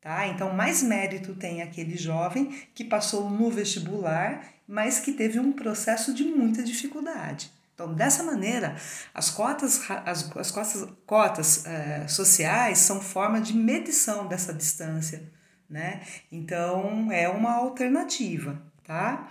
Tá? 0.00 0.26
Então, 0.26 0.52
mais 0.52 0.82
mérito 0.82 1.34
tem 1.34 1.60
aquele 1.60 1.96
jovem 1.96 2.46
que 2.74 2.84
passou 2.84 3.28
no 3.28 3.50
vestibular, 3.50 4.46
mas 4.66 5.00
que 5.00 5.12
teve 5.12 5.38
um 5.38 5.52
processo 5.52 6.14
de 6.14 6.24
muita 6.24 6.62
dificuldade. 6.62 7.50
Então, 7.78 7.94
dessa 7.94 8.24
maneira, 8.24 8.74
as 9.14 9.30
cotas, 9.30 9.88
as, 9.88 10.36
as 10.36 10.50
cotas, 10.50 10.88
cotas 11.06 11.64
é, 11.64 12.08
sociais 12.08 12.78
são 12.78 13.00
forma 13.00 13.40
de 13.40 13.54
medição 13.54 14.26
dessa 14.26 14.52
distância, 14.52 15.22
né? 15.70 16.02
Então, 16.32 17.12
é 17.12 17.28
uma 17.28 17.52
alternativa, 17.52 18.60
tá? 18.82 19.28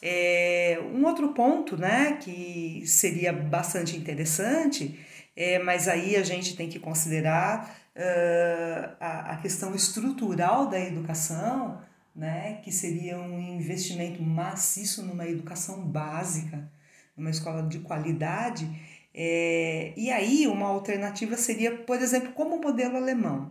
É, 0.00 0.78
um 0.94 1.04
outro 1.06 1.34
ponto, 1.34 1.76
né, 1.76 2.18
que 2.22 2.84
seria 2.86 3.32
bastante 3.32 3.96
interessante, 3.96 5.04
é, 5.34 5.58
mas 5.58 5.88
aí 5.88 6.14
a 6.14 6.22
gente 6.22 6.54
tem 6.54 6.68
que 6.68 6.78
considerar 6.78 7.76
uh, 7.96 8.96
a, 9.00 9.32
a 9.32 9.36
questão 9.38 9.74
estrutural 9.74 10.68
da 10.68 10.78
educação, 10.78 11.82
né, 12.14 12.60
que 12.62 12.70
seria 12.70 13.18
um 13.18 13.40
investimento 13.40 14.22
maciço 14.22 15.02
numa 15.04 15.26
educação 15.26 15.84
básica, 15.84 16.70
uma 17.18 17.30
escola 17.30 17.62
de 17.62 17.80
qualidade. 17.80 18.68
É, 19.14 19.92
e 19.96 20.10
aí, 20.10 20.46
uma 20.46 20.66
alternativa 20.66 21.36
seria, 21.36 21.76
por 21.76 22.00
exemplo, 22.00 22.32
como 22.32 22.56
o 22.56 22.62
modelo 22.62 22.96
alemão. 22.96 23.50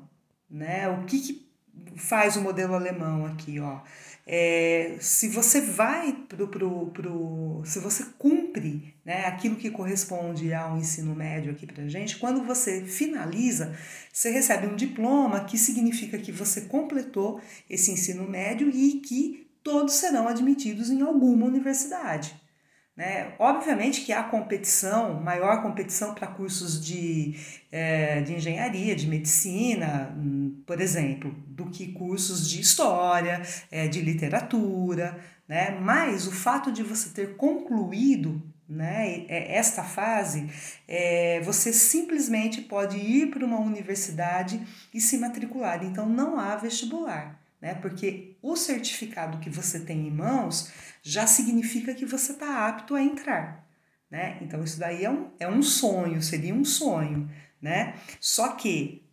Né? 0.49 0.87
O 0.87 1.05
que, 1.05 1.19
que 1.19 1.47
faz 1.97 2.35
o 2.37 2.41
modelo 2.41 2.73
alemão 2.73 3.25
aqui? 3.25 3.59
Ó? 3.59 3.81
É, 4.29 4.97
se 4.99 5.29
você 5.29 5.61
vai 5.61 6.11
pro, 6.27 6.49
pro, 6.49 6.87
pro 6.87 7.61
se 7.63 7.79
você 7.79 8.03
cumpre 8.17 8.93
né, 9.05 9.25
aquilo 9.25 9.55
que 9.55 9.71
corresponde 9.71 10.53
ao 10.53 10.77
ensino 10.77 11.15
médio 11.15 11.49
aqui 11.51 11.65
para 11.65 11.87
gente, 11.87 12.17
quando 12.17 12.43
você 12.43 12.83
finaliza, 12.85 13.73
você 14.11 14.29
recebe 14.29 14.67
um 14.67 14.75
diploma 14.75 15.45
que 15.45 15.57
significa 15.57 16.17
que 16.17 16.33
você 16.33 16.61
completou 16.61 17.39
esse 17.69 17.89
ensino 17.89 18.27
médio 18.27 18.69
e 18.69 18.99
que 18.99 19.49
todos 19.63 19.93
serão 19.93 20.27
admitidos 20.27 20.89
em 20.89 21.01
alguma 21.01 21.45
universidade. 21.45 22.35
Né? 22.97 23.35
Obviamente 23.37 24.01
que 24.01 24.11
há 24.11 24.23
competição, 24.23 25.21
maior 25.21 25.61
competição 25.61 26.15
para 26.15 26.25
cursos 26.25 26.83
de, 26.83 27.35
é, 27.71 28.21
de 28.21 28.33
engenharia, 28.33 28.95
de 28.95 29.05
medicina, 29.05 30.17
por 30.65 30.81
exemplo, 30.81 31.31
do 31.47 31.69
que 31.69 31.91
cursos 31.91 32.49
de 32.49 32.59
história, 32.59 33.43
é, 33.69 33.87
de 33.87 34.01
literatura, 34.01 35.19
né? 35.47 35.77
mas 35.79 36.25
o 36.25 36.31
fato 36.31 36.71
de 36.71 36.81
você 36.81 37.09
ter 37.09 37.35
concluído 37.35 38.41
né, 38.67 39.25
esta 39.29 39.83
fase, 39.83 40.49
é, 40.87 41.39
você 41.41 41.71
simplesmente 41.71 42.61
pode 42.61 42.97
ir 42.97 43.29
para 43.29 43.45
uma 43.45 43.59
universidade 43.59 44.59
e 44.91 44.99
se 44.99 45.19
matricular. 45.19 45.85
Então 45.85 46.09
não 46.09 46.39
há 46.39 46.55
vestibular 46.55 47.39
né? 47.61 47.73
Porque 47.75 48.36
o 48.51 48.55
certificado 48.55 49.39
que 49.39 49.49
você 49.49 49.79
tem 49.79 50.07
em 50.07 50.11
mãos 50.11 50.71
já 51.03 51.27
significa 51.27 51.93
que 51.93 52.05
você 52.05 52.31
está 52.31 52.67
apto 52.67 52.95
a 52.95 53.01
entrar, 53.01 53.67
né? 54.09 54.37
Então 54.41 54.63
isso 54.63 54.79
daí 54.79 55.03
é 55.03 55.09
um, 55.09 55.29
é 55.39 55.47
um 55.47 55.61
sonho, 55.61 56.21
seria 56.21 56.53
um 56.53 56.63
sonho, 56.63 57.29
né? 57.61 57.95
Só 58.19 58.53
que 58.53 59.03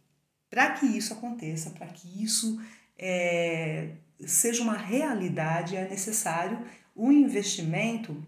para 0.49 0.71
que 0.71 0.87
isso 0.87 1.13
aconteça, 1.13 1.71
para 1.71 1.89
que 1.89 2.23
isso 2.23 2.61
é, 2.97 3.97
seja 4.21 4.63
uma 4.63 4.77
realidade, 4.77 5.77
é 5.77 5.89
necessário 5.89 6.65
um 6.95 7.11
investimento 7.11 8.25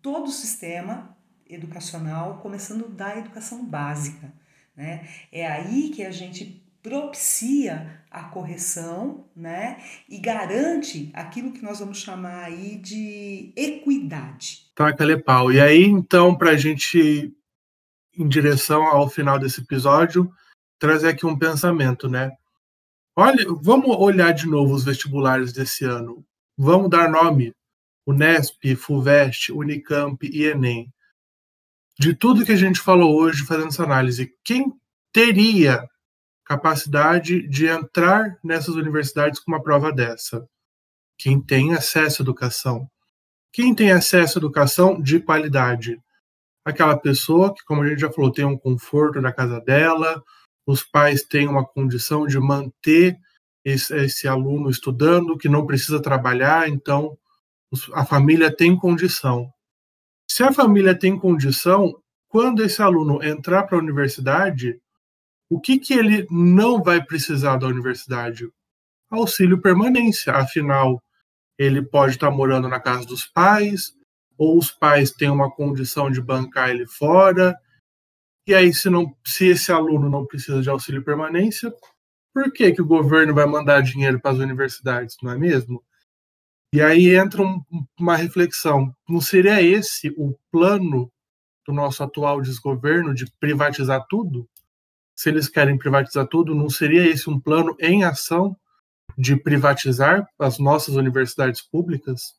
todo 0.00 0.28
o 0.28 0.32
sistema 0.32 1.16
educacional, 1.48 2.38
começando 2.38 2.88
da 2.88 3.18
educação 3.18 3.64
básica. 3.64 4.32
Né? 4.76 5.08
É 5.32 5.46
aí 5.46 5.90
que 5.90 6.04
a 6.04 6.10
gente 6.10 6.63
propicia 6.84 8.04
a 8.10 8.24
correção, 8.24 9.26
né? 9.34 9.82
E 10.06 10.18
garante 10.18 11.10
aquilo 11.14 11.50
que 11.50 11.62
nós 11.62 11.78
vamos 11.78 11.96
chamar 11.96 12.44
aí 12.44 12.76
de 12.76 13.54
equidade. 13.56 14.70
Tá, 14.74 14.92
Calepau. 14.92 15.50
E 15.50 15.58
aí, 15.58 15.82
então, 15.82 16.36
para 16.36 16.50
a 16.50 16.56
gente, 16.58 17.34
em 18.14 18.28
direção 18.28 18.82
ao 18.82 19.08
final 19.08 19.38
desse 19.38 19.62
episódio, 19.62 20.30
trazer 20.78 21.08
aqui 21.08 21.24
um 21.24 21.38
pensamento, 21.38 22.06
né? 22.06 22.30
Olha, 23.16 23.46
vamos 23.62 23.96
olhar 23.96 24.32
de 24.32 24.46
novo 24.46 24.74
os 24.74 24.84
vestibulares 24.84 25.54
desse 25.54 25.86
ano. 25.86 26.22
Vamos 26.54 26.90
dar 26.90 27.08
nome: 27.08 27.54
Unesp, 28.06 28.76
Fuvest, 28.76 29.50
Unicamp 29.50 30.18
e 30.22 30.44
Enem. 30.44 30.92
De 31.98 32.14
tudo 32.14 32.44
que 32.44 32.52
a 32.52 32.56
gente 32.56 32.78
falou 32.78 33.16
hoje, 33.16 33.46
fazendo 33.46 33.68
essa 33.68 33.84
análise, 33.84 34.34
quem 34.44 34.70
teria 35.10 35.88
capacidade 36.44 37.46
de 37.48 37.66
entrar 37.66 38.38
nessas 38.42 38.74
universidades 38.74 39.40
com 39.40 39.50
uma 39.50 39.62
prova 39.62 39.92
dessa. 39.92 40.46
Quem 41.18 41.40
tem 41.40 41.74
acesso 41.74 42.22
à 42.22 42.24
educação. 42.24 42.88
Quem 43.52 43.74
tem 43.74 43.92
acesso 43.92 44.38
à 44.38 44.40
educação 44.40 45.00
de 45.00 45.20
qualidade? 45.20 46.00
Aquela 46.64 46.96
pessoa 46.96 47.54
que, 47.54 47.64
como 47.64 47.82
a 47.82 47.88
gente 47.88 48.00
já 48.00 48.10
falou, 48.10 48.32
tem 48.32 48.44
um 48.44 48.58
conforto 48.58 49.20
na 49.20 49.32
casa 49.32 49.60
dela, 49.60 50.22
os 50.66 50.82
pais 50.82 51.22
têm 51.22 51.46
uma 51.46 51.64
condição 51.64 52.26
de 52.26 52.38
manter 52.38 53.18
esse, 53.64 53.94
esse 53.96 54.28
aluno 54.28 54.70
estudando, 54.70 55.38
que 55.38 55.48
não 55.48 55.66
precisa 55.66 56.00
trabalhar, 56.00 56.68
então 56.68 57.16
a 57.92 58.04
família 58.04 58.54
tem 58.54 58.76
condição. 58.76 59.50
Se 60.30 60.42
a 60.42 60.52
família 60.52 60.98
tem 60.98 61.18
condição, 61.18 61.94
quando 62.28 62.62
esse 62.62 62.82
aluno 62.82 63.22
entrar 63.22 63.64
para 63.64 63.76
a 63.76 63.80
universidade, 63.80 64.80
o 65.50 65.60
que, 65.60 65.78
que 65.78 65.94
ele 65.94 66.26
não 66.30 66.82
vai 66.82 67.04
precisar 67.04 67.56
da 67.56 67.66
universidade? 67.66 68.48
Auxílio 69.10 69.60
permanência, 69.60 70.32
afinal, 70.32 71.02
ele 71.58 71.82
pode 71.82 72.14
estar 72.14 72.30
morando 72.30 72.68
na 72.68 72.80
casa 72.80 73.06
dos 73.06 73.26
pais, 73.26 73.94
ou 74.36 74.58
os 74.58 74.70
pais 74.70 75.10
têm 75.10 75.30
uma 75.30 75.50
condição 75.50 76.10
de 76.10 76.20
bancar 76.20 76.70
ele 76.70 76.86
fora. 76.86 77.56
E 78.46 78.54
aí, 78.54 78.74
se, 78.74 78.90
não, 78.90 79.16
se 79.24 79.46
esse 79.46 79.70
aluno 79.70 80.10
não 80.10 80.26
precisa 80.26 80.60
de 80.60 80.68
auxílio 80.68 81.04
permanência, 81.04 81.72
por 82.34 82.52
que, 82.52 82.72
que 82.72 82.82
o 82.82 82.86
governo 82.86 83.32
vai 83.32 83.46
mandar 83.46 83.80
dinheiro 83.82 84.20
para 84.20 84.32
as 84.32 84.38
universidades, 84.38 85.16
não 85.22 85.30
é 85.30 85.38
mesmo? 85.38 85.82
E 86.74 86.82
aí 86.82 87.14
entra 87.14 87.40
um, 87.40 87.62
uma 87.98 88.16
reflexão: 88.16 88.92
não 89.08 89.20
seria 89.20 89.62
esse 89.62 90.12
o 90.18 90.36
plano 90.50 91.08
do 91.64 91.72
nosso 91.72 92.02
atual 92.02 92.40
desgoverno 92.40 93.14
de 93.14 93.30
privatizar 93.38 94.04
tudo? 94.08 94.48
Se 95.14 95.28
eles 95.28 95.48
querem 95.48 95.78
privatizar 95.78 96.26
tudo, 96.26 96.54
não 96.54 96.68
seria 96.68 97.06
esse 97.06 97.30
um 97.30 97.38
plano 97.38 97.76
em 97.78 98.04
ação 98.04 98.56
de 99.16 99.36
privatizar 99.36 100.28
as 100.38 100.58
nossas 100.58 100.96
universidades 100.96 101.62
públicas? 101.62 102.34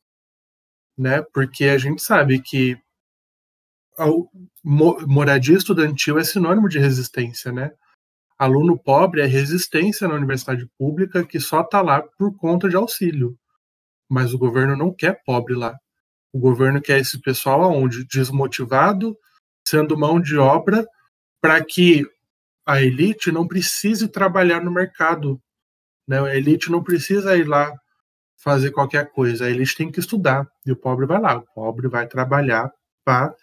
Né? 0.98 1.22
Porque 1.34 1.66
a 1.66 1.78
gente 1.78 2.02
sabe 2.02 2.42
que 2.42 2.78
moradia 4.64 5.58
estudantil 5.58 6.18
é 6.20 6.24
sinônimo 6.24 6.68
de 6.68 6.80
resistência, 6.80 7.52
né? 7.52 7.72
Aluno 8.38 8.78
pobre 8.78 9.22
é 9.22 9.26
resistência 9.26 10.08
na 10.08 10.16
universidade 10.16 10.70
pública 10.78 11.26
que 11.26 11.40
só 11.40 11.62
está 11.62 11.82
lá 11.82 12.02
por 12.02 12.36
conta 12.36 12.68
de 12.68 12.76
auxílio. 12.76 13.38
Mas 14.10 14.34
o 14.34 14.38
governo 14.38 14.76
não 14.76 14.94
quer 14.94 15.24
pobre 15.24 15.56
lá. 15.56 15.78
O 16.34 16.40
governo 16.40 16.82
quer 16.82 17.00
esse 17.00 17.22
pessoal 17.22 17.64
aonde? 17.64 18.06
Desmotivado, 18.06 19.18
sendo 19.66 19.98
mão 19.98 20.20
de 20.20 20.38
obra, 20.38 20.86
para 21.42 21.64
que 21.64 22.06
a 22.66 22.82
elite 22.82 23.32
não 23.32 23.48
precise 23.48 24.08
trabalhar 24.08 24.62
no 24.64 24.72
mercado. 24.72 25.40
Né? 26.08 26.20
A 26.20 26.36
elite 26.36 26.72
não 26.72 26.84
precisa 26.84 27.38
ir 27.38 27.48
lá 27.48 27.72
fazer 28.36 28.72
qualquer 28.72 29.12
coisa. 29.12 29.46
A 29.46 29.50
elite 29.50 29.76
tem 29.76 29.92
que 29.92 30.00
estudar. 30.00 30.50
E 30.66 30.72
o 30.72 30.76
pobre 30.76 31.06
vai 31.06 31.22
lá. 31.22 31.38
O 31.38 31.42
pobre 31.54 31.88
vai 31.88 32.08
trabalhar 32.08 32.72
para 33.04 33.36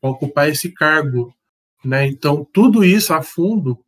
ocupar 0.00 0.48
esse 0.48 0.70
cargo. 0.72 1.34
Né? 1.84 2.06
Então, 2.06 2.44
tudo 2.44 2.84
isso 2.84 3.12
a 3.12 3.22
fundo, 3.22 3.84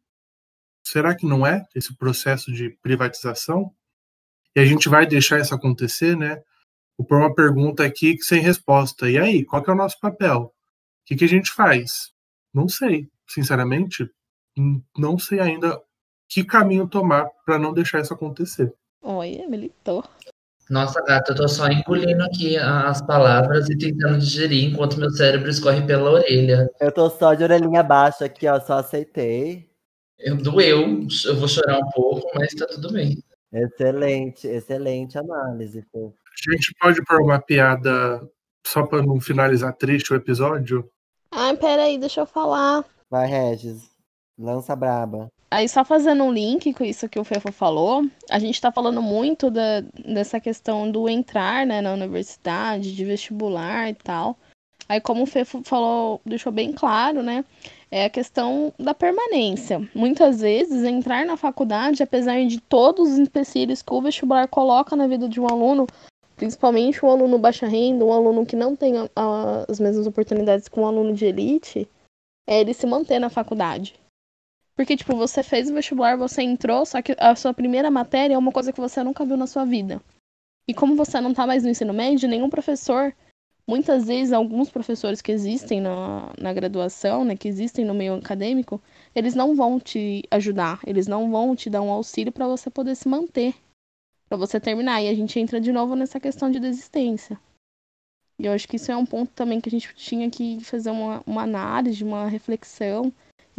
será 0.85 1.15
que 1.15 1.27
não 1.27 1.47
é 1.47 1.65
esse 1.75 1.97
processo 1.97 2.53
de 2.53 2.71
privatização? 2.83 3.73
E 4.55 4.61
a 4.61 4.65
gente 4.65 4.89
vai 4.89 5.07
deixar 5.07 5.39
isso 5.41 5.55
acontecer, 5.55 6.17
né? 6.17 6.43
Vou 6.97 7.07
pôr 7.07 7.19
uma 7.19 7.35
pergunta 7.35 7.85
aqui 7.85 8.17
sem 8.23 8.41
resposta. 8.41 9.09
E 9.11 9.19
aí, 9.19 9.45
qual 9.45 9.63
que 9.63 9.69
é 9.69 9.73
o 9.73 9.77
nosso 9.77 10.01
papel? 10.01 10.45
O 10.45 10.53
que, 11.05 11.15
que 11.15 11.25
a 11.25 11.29
gente 11.29 11.53
faz? 11.53 12.11
Não 12.55 12.67
sei. 12.67 13.09
Sinceramente, 13.29 14.11
não 14.97 15.19
sei 15.19 15.41
ainda 15.41 15.81
que 16.29 16.45
caminho 16.45 16.89
tomar 16.89 17.29
para 17.45 17.59
não 17.59 17.73
deixar 17.73 18.01
isso 18.01 18.13
acontecer. 18.13 18.73
Oi, 19.03 19.45
militou. 19.49 20.05
Nossa, 20.69 21.01
gata, 21.03 21.31
eu 21.31 21.37
tô 21.37 21.49
só 21.49 21.69
engolindo 21.69 22.25
aqui 22.25 22.57
as 22.57 23.01
palavras 23.01 23.69
e 23.69 23.79
tentando 23.79 24.19
digerir 24.19 24.65
enquanto 24.65 24.99
meu 24.99 25.11
cérebro 25.11 25.49
escorre 25.49 25.87
pela 25.87 26.11
orelha. 26.11 26.69
Eu 26.81 26.91
tô 26.91 27.09
só 27.09 27.35
de 27.35 27.45
orelhinha 27.45 27.85
baixa 27.85 28.25
aqui, 28.25 28.49
ó, 28.49 28.59
só 28.61 28.79
aceitei. 28.79 29.71
Eu 30.19 30.37
doeu, 30.37 31.07
eu 31.27 31.37
vou 31.37 31.47
chorar 31.47 31.79
um 31.79 31.91
pouco, 31.91 32.29
mas 32.35 32.53
tá 32.55 32.67
tudo 32.67 32.93
bem. 32.93 33.23
Excelente, 33.53 34.49
excelente 34.49 35.17
análise. 35.17 35.85
Pô. 35.93 36.13
A 36.49 36.53
gente 36.53 36.75
pode 36.81 37.05
pôr 37.05 37.23
uma 37.23 37.41
piada 37.41 38.29
só 38.67 38.85
para 38.85 39.03
não 39.03 39.21
finalizar 39.21 39.73
triste 39.77 40.13
o 40.13 40.17
episódio? 40.17 40.91
Ah, 41.31 41.55
peraí, 41.55 41.97
deixa 41.97 42.23
eu 42.23 42.27
falar. 42.27 42.85
Vai, 43.09 43.29
Regis. 43.29 43.96
Lança 44.39 44.77
braba. 44.77 45.29
Aí, 45.51 45.69
só 45.69 45.85
fazendo 45.85 46.25
um 46.25 46.33
link 46.33 46.75
com 46.75 46.85
isso 46.85 47.09
que 47.09 47.19
o 47.19 47.25
Fefo 47.25 47.53
falou, 47.53 48.05
a 48.31 48.39
gente 48.39 48.55
está 48.55 48.71
falando 48.73 49.01
muito 49.01 49.51
da, 49.51 49.81
dessa 50.05 50.41
questão 50.41 50.91
do 50.91 51.09
entrar 51.09 51.65
né, 51.67 51.81
na 51.81 51.93
universidade, 51.93 52.95
de 52.95 53.05
vestibular 53.05 53.89
e 53.89 53.95
tal. 53.95 54.37
Aí, 54.89 55.01
como 55.01 55.23
o 55.23 55.27
Fefo 55.27 55.63
falou, 55.65 56.21
deixou 56.25 56.53
bem 56.53 56.73
claro, 56.73 57.23
né? 57.23 57.45
É 57.91 58.05
a 58.05 58.11
questão 58.11 58.73
da 58.79 58.93
permanência. 58.93 59.89
Muitas 59.95 60.41
vezes, 60.41 60.85
entrar 60.85 61.25
na 61.25 61.37
faculdade, 61.37 62.03
apesar 62.03 62.45
de 62.45 62.61
todos 62.61 63.13
os 63.13 63.19
empecilhos 63.19 63.83
que 63.83 63.95
o 63.95 64.03
vestibular 64.03 64.49
coloca 64.49 64.95
na 64.95 65.07
vida 65.07 65.29
de 65.29 65.41
um 65.41 65.47
aluno, 65.47 65.87
principalmente 66.37 67.05
um 67.05 67.11
aluno 67.11 67.39
baixa 67.39 67.67
renda, 67.67 68.05
um 68.05 68.13
aluno 68.13 68.45
que 68.45 68.57
não 68.57 68.77
tem 68.77 68.95
a, 68.99 69.65
as 69.69 69.81
mesmas 69.81 70.07
oportunidades 70.07 70.69
que 70.69 70.79
um 70.79 70.87
aluno 70.87 71.15
de 71.15 71.25
elite, 71.25 71.89
é 72.47 72.61
ele 72.61 72.75
se 72.75 72.87
manter 72.87 73.19
na 73.19 73.31
faculdade. 73.31 73.95
Porque, 74.77 74.95
tipo, 74.95 75.17
você 75.17 75.43
fez 75.43 75.71
o 75.71 75.75
vestibular, 75.75 76.19
você 76.19 76.43
entrou, 76.43 76.85
só 76.85 77.01
que 77.01 77.17
a 77.19 77.35
sua 77.35 77.55
primeira 77.55 77.91
matéria 77.91 78.35
é 78.35 78.39
uma 78.39 78.53
coisa 78.53 78.73
que 78.73 78.81
você 78.81 79.03
nunca 79.03 79.25
viu 79.25 79.37
na 79.37 79.47
sua 79.47 79.65
vida. 79.65 80.03
E 80.69 80.75
como 80.75 80.95
você 80.95 81.19
não 81.19 81.33
tá 81.33 81.47
mais 81.47 81.65
no 81.65 81.71
ensino 81.71 81.95
médio, 81.95 82.29
nenhum 82.29 82.51
professor, 82.51 83.15
muitas 83.67 84.07
vezes, 84.07 84.35
alguns 84.35 84.69
professores 84.69 85.23
que 85.23 85.33
existem 85.33 85.81
na, 85.81 86.31
na 86.39 86.53
graduação, 86.53 87.25
né, 87.25 87.35
que 87.35 87.49
existem 87.49 87.87
no 87.87 87.95
meio 87.95 88.17
acadêmico, 88.17 88.83
eles 89.15 89.35
não 89.35 89.55
vão 89.55 89.81
te 89.81 90.23
ajudar, 90.31 90.81
eles 90.87 91.07
não 91.07 91.31
vão 91.31 91.57
te 91.57 91.71
dar 91.71 91.81
um 91.81 91.91
auxílio 91.91 92.31
para 92.31 92.47
você 92.47 92.69
poder 92.69 92.97
se 92.97 93.09
manter, 93.09 93.55
para 94.29 94.37
você 94.37 94.61
terminar. 94.61 95.01
E 95.03 95.09
a 95.09 95.15
gente 95.15 95.41
entra 95.41 95.59
de 95.59 95.73
novo 95.73 95.97
nessa 95.97 96.21
questão 96.21 96.51
de 96.51 96.61
desistência. 96.61 97.41
E 98.39 98.45
eu 98.45 98.53
acho 98.53 98.69
que 98.69 98.77
isso 98.77 98.93
é 98.93 98.97
um 98.97 99.07
ponto 99.07 99.33
também 99.33 99.59
que 99.59 99.71
a 99.71 99.73
gente 99.73 99.95
tinha 99.95 100.31
que 100.31 100.63
fazer 100.63 100.91
uma, 100.91 101.23
uma 101.27 101.45
análise, 101.45 102.05
uma 102.05 102.29
reflexão 102.29 103.11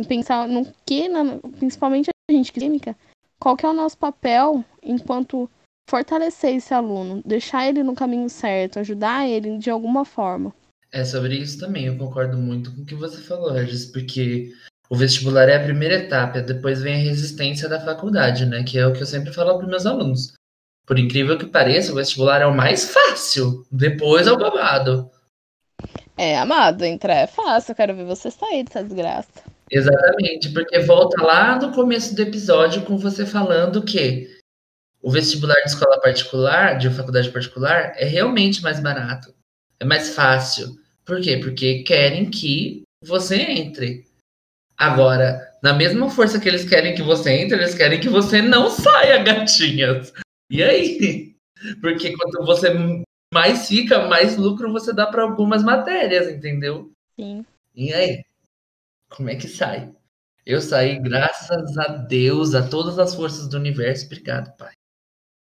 pensar 0.05 0.47
no 0.47 0.65
que, 0.85 1.07
na, 1.07 1.37
principalmente 1.57 2.09
a 2.29 2.33
gente 2.33 2.51
clínica, 2.51 2.95
qual 3.39 3.55
que 3.55 3.65
é 3.65 3.69
o 3.69 3.73
nosso 3.73 3.97
papel 3.97 4.63
enquanto 4.83 5.49
fortalecer 5.89 6.55
esse 6.55 6.73
aluno, 6.73 7.21
deixar 7.25 7.67
ele 7.67 7.81
no 7.81 7.95
caminho 7.95 8.29
certo, 8.29 8.79
ajudar 8.79 9.27
ele 9.27 9.57
de 9.57 9.69
alguma 9.69 10.03
forma. 10.03 10.53
É 10.91 11.03
sobre 11.03 11.35
isso 11.35 11.59
também, 11.59 11.85
eu 11.85 11.97
concordo 11.97 12.37
muito 12.37 12.73
com 12.73 12.81
o 12.81 12.85
que 12.85 12.95
você 12.95 13.21
falou, 13.21 13.51
Regis, 13.51 13.85
porque 13.85 14.53
o 14.89 14.95
vestibular 14.95 15.49
é 15.49 15.57
a 15.57 15.63
primeira 15.63 15.95
etapa, 15.95 16.41
depois 16.41 16.81
vem 16.81 16.95
a 16.95 17.03
resistência 17.03 17.67
da 17.67 17.79
faculdade, 17.79 18.45
né? 18.45 18.63
Que 18.63 18.77
é 18.77 18.87
o 18.87 18.93
que 18.93 19.01
eu 19.01 19.05
sempre 19.05 19.33
falo 19.33 19.57
para 19.57 19.67
meus 19.67 19.85
alunos. 19.85 20.33
Por 20.85 20.97
incrível 20.97 21.37
que 21.37 21.45
pareça, 21.45 21.91
o 21.91 21.95
vestibular 21.95 22.41
é 22.41 22.45
o 22.45 22.55
mais 22.55 22.89
fácil, 22.93 23.65
depois 23.69 24.27
é 24.27 24.31
o 24.31 24.37
babado. 24.37 25.11
É, 26.17 26.37
amado, 26.37 26.83
entrar 26.83 27.15
é 27.15 27.27
fácil, 27.27 27.71
eu 27.71 27.75
quero 27.75 27.95
ver 27.95 28.05
você 28.05 28.31
sair 28.31 28.63
dessa 28.63 28.83
desgraça. 28.83 29.43
Exatamente, 29.69 30.49
porque 30.53 30.79
volta 30.79 31.21
lá 31.21 31.59
no 31.59 31.73
começo 31.73 32.15
do 32.15 32.21
episódio 32.21 32.83
com 32.83 32.97
você 32.97 33.25
falando 33.25 33.83
que 33.83 34.37
o 35.01 35.11
vestibular 35.11 35.55
de 35.55 35.69
escola 35.69 35.99
particular, 36.01 36.77
de 36.77 36.89
faculdade 36.89 37.29
particular, 37.31 37.93
é 37.95 38.05
realmente 38.05 38.61
mais 38.61 38.79
barato, 38.79 39.33
é 39.79 39.85
mais 39.85 40.15
fácil. 40.15 40.77
Por 41.05 41.21
quê? 41.21 41.37
Porque 41.37 41.83
querem 41.83 42.29
que 42.29 42.83
você 43.03 43.35
entre. 43.35 44.05
Agora, 44.77 45.41
na 45.61 45.73
mesma 45.73 46.09
força 46.09 46.39
que 46.39 46.47
eles 46.47 46.67
querem 46.67 46.95
que 46.95 47.01
você 47.01 47.31
entre, 47.31 47.57
eles 47.57 47.75
querem 47.75 47.99
que 47.99 48.09
você 48.09 48.41
não 48.41 48.69
saia, 48.69 49.21
gatinhas. 49.23 50.13
E 50.49 50.63
aí? 50.63 51.35
Porque 51.81 52.15
quanto 52.15 52.45
você 52.45 52.69
mais 53.33 53.67
fica, 53.67 54.07
mais 54.07 54.37
lucro 54.37 54.71
você 54.71 54.93
dá 54.93 55.07
para 55.07 55.23
algumas 55.23 55.63
matérias, 55.63 56.29
entendeu? 56.29 56.91
Sim. 57.19 57.45
E 57.75 57.93
aí? 57.93 58.23
Como 59.09 59.29
é 59.29 59.35
que 59.35 59.47
sai? 59.47 59.93
Eu 60.45 60.61
saí, 60.61 60.97
graças 60.99 61.77
a 61.77 61.87
Deus, 61.87 62.55
a 62.55 62.67
todas 62.67 62.97
as 62.97 63.13
forças 63.13 63.49
do 63.49 63.57
universo. 63.57 64.05
Obrigado, 64.05 64.55
pai. 64.55 64.73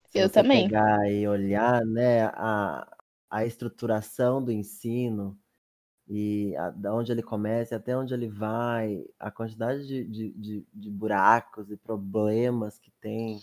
Se 0.09 0.19
eu 0.19 0.27
você 0.27 0.41
também. 0.41 0.67
pegar 0.67 1.09
e 1.09 1.27
olhar, 1.27 1.83
né, 1.85 2.25
a, 2.25 2.87
a 3.29 3.45
estruturação 3.45 4.43
do 4.43 4.51
ensino 4.51 5.37
e 6.07 6.55
a, 6.57 6.69
da 6.69 6.93
onde 6.93 7.11
ele 7.11 7.23
começa 7.23 7.77
até 7.77 7.95
onde 7.95 8.13
ele 8.13 8.27
vai, 8.27 9.03
a 9.17 9.31
quantidade 9.31 9.87
de, 9.87 10.03
de, 10.03 10.31
de, 10.33 10.67
de 10.73 10.89
buracos 10.89 11.71
e 11.71 11.77
problemas 11.77 12.77
que 12.77 12.91
tem, 12.99 13.41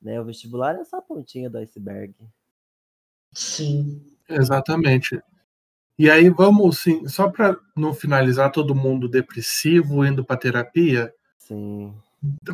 né, 0.00 0.20
o 0.20 0.24
vestibular 0.24 0.76
é 0.76 0.84
só 0.84 0.98
a 0.98 1.02
pontinha 1.02 1.48
do 1.48 1.58
iceberg. 1.58 2.14
Sim. 3.32 4.00
Exatamente. 4.28 5.20
E 5.98 6.08
aí 6.08 6.30
vamos, 6.30 6.78
sim, 6.78 7.08
só 7.08 7.28
para 7.28 7.58
não 7.76 7.92
finalizar 7.92 8.52
todo 8.52 8.74
mundo 8.74 9.08
depressivo 9.08 10.04
indo 10.04 10.24
para 10.24 10.36
terapia. 10.36 11.12
Sim. 11.38 11.92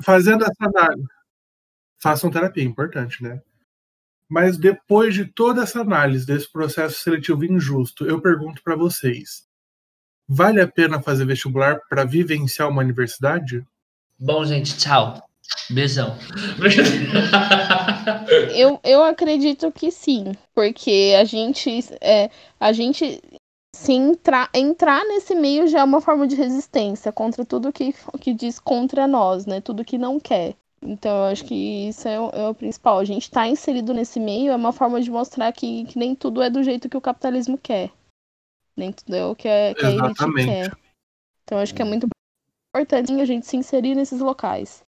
Fazendo 0.02 0.44
essa 0.44 0.64
análise. 0.64 1.06
Façam 1.98 2.30
terapia, 2.30 2.64
importante, 2.64 3.22
né? 3.22 3.42
Mas 4.28 4.56
depois 4.56 5.14
de 5.14 5.26
toda 5.26 5.62
essa 5.62 5.80
análise 5.80 6.26
desse 6.26 6.50
processo 6.50 7.00
seletivo 7.00 7.44
injusto, 7.44 8.06
eu 8.06 8.20
pergunto 8.20 8.62
para 8.62 8.74
vocês: 8.74 9.46
vale 10.26 10.60
a 10.60 10.68
pena 10.68 11.02
fazer 11.02 11.26
vestibular 11.26 11.80
para 11.88 12.04
vivenciar 12.04 12.68
uma 12.68 12.82
universidade? 12.82 13.66
Bom, 14.18 14.44
gente, 14.44 14.76
tchau. 14.78 15.28
Beijão. 15.70 16.16
eu, 18.54 18.80
eu 18.82 19.02
acredito 19.02 19.70
que 19.72 19.90
sim, 19.90 20.32
porque 20.54 21.14
a 21.18 21.24
gente, 21.24 21.70
é, 22.00 22.30
a 22.60 22.72
gente 22.72 23.22
se 23.74 23.92
entrar, 23.92 24.48
entrar 24.54 25.04
nesse 25.04 25.34
meio 25.34 25.66
já 25.66 25.80
é 25.80 25.84
uma 25.84 26.00
forma 26.00 26.26
de 26.26 26.36
resistência 26.36 27.10
contra 27.10 27.44
tudo 27.44 27.72
que, 27.72 27.94
que 28.20 28.32
diz 28.32 28.58
contra 28.58 29.06
nós, 29.06 29.46
né? 29.46 29.60
Tudo 29.60 29.84
que 29.84 29.98
não 29.98 30.20
quer. 30.20 30.54
Então, 30.80 31.16
eu 31.16 31.24
acho 31.24 31.44
que 31.44 31.88
isso 31.88 32.06
é 32.06 32.20
o, 32.20 32.28
é 32.30 32.48
o 32.48 32.54
principal. 32.54 32.98
A 32.98 33.04
gente 33.04 33.22
estar 33.22 33.42
tá 33.42 33.48
inserido 33.48 33.94
nesse 33.94 34.20
meio 34.20 34.52
é 34.52 34.56
uma 34.56 34.72
forma 34.72 35.00
de 35.00 35.10
mostrar 35.10 35.50
que, 35.52 35.84
que, 35.86 35.98
nem 35.98 36.14
tudo 36.14 36.42
é 36.42 36.50
do 36.50 36.62
jeito 36.62 36.88
que 36.88 36.96
o 36.96 37.00
capitalismo 37.00 37.56
quer. 37.56 37.90
Nem 38.76 38.92
tudo 38.92 39.14
é 39.14 39.24
o 39.24 39.34
que, 39.34 39.48
é, 39.48 39.74
que 39.74 39.84
a 39.84 39.90
elite 39.90 40.44
quer. 40.44 40.76
Então, 41.42 41.58
eu 41.58 41.62
acho 41.62 41.74
que 41.74 41.80
é 41.80 41.84
muito 41.84 42.06
importante 42.74 43.12
a 43.20 43.24
gente 43.24 43.46
se 43.46 43.56
inserir 43.56 43.94
nesses 43.94 44.20
locais. 44.20 44.83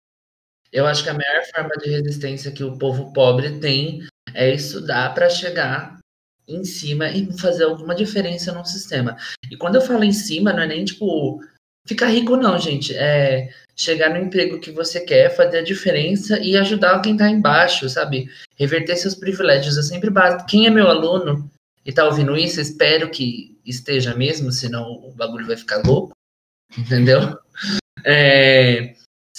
Eu 0.74 0.88
acho 0.88 1.04
que 1.04 1.08
a 1.08 1.14
maior 1.14 1.44
forma 1.54 1.70
de 1.80 1.88
resistência 1.88 2.50
que 2.50 2.64
o 2.64 2.76
povo 2.76 3.12
pobre 3.12 3.60
tem 3.60 4.04
é 4.34 4.52
estudar 4.52 5.14
para 5.14 5.30
chegar 5.30 5.98
em 6.48 6.64
cima 6.64 7.08
e 7.10 7.32
fazer 7.38 7.62
alguma 7.62 7.94
diferença 7.94 8.52
no 8.52 8.64
sistema. 8.64 9.16
E 9.48 9.56
quando 9.56 9.76
eu 9.76 9.80
falo 9.80 10.02
em 10.02 10.12
cima, 10.12 10.52
não 10.52 10.64
é 10.64 10.66
nem 10.66 10.84
tipo 10.84 11.40
ficar 11.86 12.08
rico, 12.08 12.36
não, 12.36 12.58
gente. 12.58 12.92
É 12.92 13.50
chegar 13.76 14.10
no 14.10 14.18
emprego 14.18 14.58
que 14.58 14.72
você 14.72 15.00
quer, 15.00 15.34
fazer 15.36 15.58
a 15.58 15.64
diferença 15.64 16.40
e 16.40 16.56
ajudar 16.56 17.00
quem 17.00 17.12
está 17.12 17.30
embaixo, 17.30 17.88
sabe? 17.88 18.28
Reverter 18.56 18.96
seus 18.96 19.14
privilégios. 19.14 19.76
Eu 19.76 19.82
sempre 19.84 20.10
bato. 20.10 20.44
Quem 20.44 20.66
é 20.66 20.70
meu 20.70 20.88
aluno, 20.88 21.48
e 21.86 21.92
tá 21.92 22.04
ouvindo 22.04 22.36
isso, 22.36 22.60
espero 22.60 23.10
que 23.10 23.56
esteja 23.64 24.12
mesmo, 24.12 24.50
senão 24.50 24.90
o 25.04 25.12
bagulho 25.12 25.46
vai 25.46 25.56
ficar 25.56 25.82
louco, 25.86 26.16
entendeu? 26.76 27.38
É, 28.04 28.94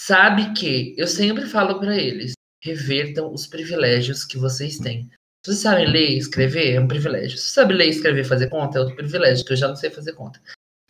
sabe 0.06 0.53
que 0.53 0.93
eu 0.97 1.08
sempre 1.08 1.47
falo 1.47 1.80
para 1.80 1.97
eles, 1.97 2.34
revertam 2.62 3.34
os 3.34 3.47
privilégios 3.47 4.24
que 4.24 4.38
vocês 4.38 4.78
têm. 4.78 5.10
Se 5.43 5.51
vocês 5.51 5.60
sabem 5.60 5.88
ler 5.88 6.12
e 6.12 6.18
escrever, 6.20 6.76
é 6.76 6.80
um 6.80 6.88
privilégio. 6.88 7.38
Se 7.38 7.45
você 7.45 7.53
sabe 7.53 7.74
ler, 7.74 7.89
escrever 7.89 8.22
e 8.22 8.28
fazer 8.28 8.49
conta, 8.49 8.78
é 8.78 8.82
outro 8.82 8.95
privilégio, 8.95 9.43
que 9.43 9.53
eu 9.53 9.58
já 9.58 9.68
não 9.68 9.76
sei 9.76 9.89
fazer 9.89 10.14
conta. 10.14 10.39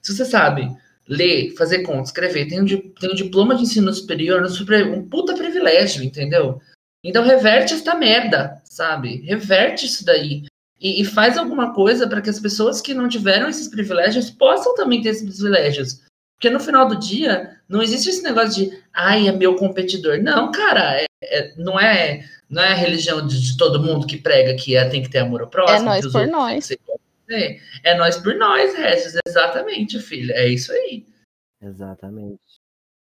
Se 0.01 0.13
você 0.13 0.25
sabe 0.25 0.67
ler, 1.07 1.53
fazer 1.55 1.83
conta, 1.83 2.03
escrever, 2.03 2.47
tem 2.47 2.61
um, 2.61 2.65
tem 2.65 3.11
um 3.11 3.15
diploma 3.15 3.55
de 3.55 3.63
ensino 3.63 3.93
superior, 3.93 4.43
um 4.43 5.07
puta 5.07 5.33
privilégio, 5.33 6.03
entendeu? 6.03 6.59
Então 7.01 7.23
reverte 7.23 7.73
esta 7.73 7.95
merda, 7.95 8.61
sabe? 8.65 9.21
Reverte 9.21 9.85
isso 9.85 10.03
daí. 10.03 10.43
E, 10.77 11.01
e 11.01 11.05
faz 11.05 11.37
alguma 11.37 11.73
coisa 11.73 12.05
para 12.07 12.21
que 12.21 12.29
as 12.29 12.39
pessoas 12.39 12.81
que 12.81 12.93
não 12.93 13.07
tiveram 13.07 13.47
esses 13.47 13.69
privilégios 13.69 14.29
possam 14.29 14.75
também 14.75 15.01
ter 15.01 15.09
esses 15.09 15.23
privilégios. 15.23 16.01
Porque 16.35 16.49
no 16.49 16.59
final 16.59 16.87
do 16.87 16.99
dia, 16.99 17.54
não 17.67 17.81
existe 17.81 18.09
esse 18.09 18.23
negócio 18.23 18.69
de, 18.69 18.83
ai, 18.93 19.27
é 19.27 19.31
meu 19.31 19.55
competidor. 19.55 20.21
Não, 20.21 20.51
cara, 20.51 21.01
é, 21.01 21.05
é, 21.23 21.53
não, 21.57 21.79
é, 21.79 22.23
não 22.49 22.61
é 22.61 22.71
a 22.71 22.75
religião 22.75 23.25
de, 23.25 23.41
de, 23.41 23.57
todo 23.57 23.81
mundo 23.81 24.05
que 24.05 24.17
prega 24.17 24.55
que 24.55 24.75
é, 24.75 24.87
tem 24.87 25.01
que 25.01 25.09
ter 25.09 25.19
amor 25.19 25.41
ao 25.41 25.49
próximo. 25.49 25.89
É 25.89 26.01
nós 26.01 26.11
por 26.11 26.27
nós. 26.27 26.71
É, 27.29 27.59
é 27.83 27.97
nós 27.97 28.17
por 28.17 28.35
nós, 28.35 28.75
Regis. 28.75 29.15
Exatamente, 29.27 29.99
filha. 29.99 30.33
É 30.33 30.47
isso 30.47 30.71
aí. 30.71 31.05
Exatamente. 31.61 32.39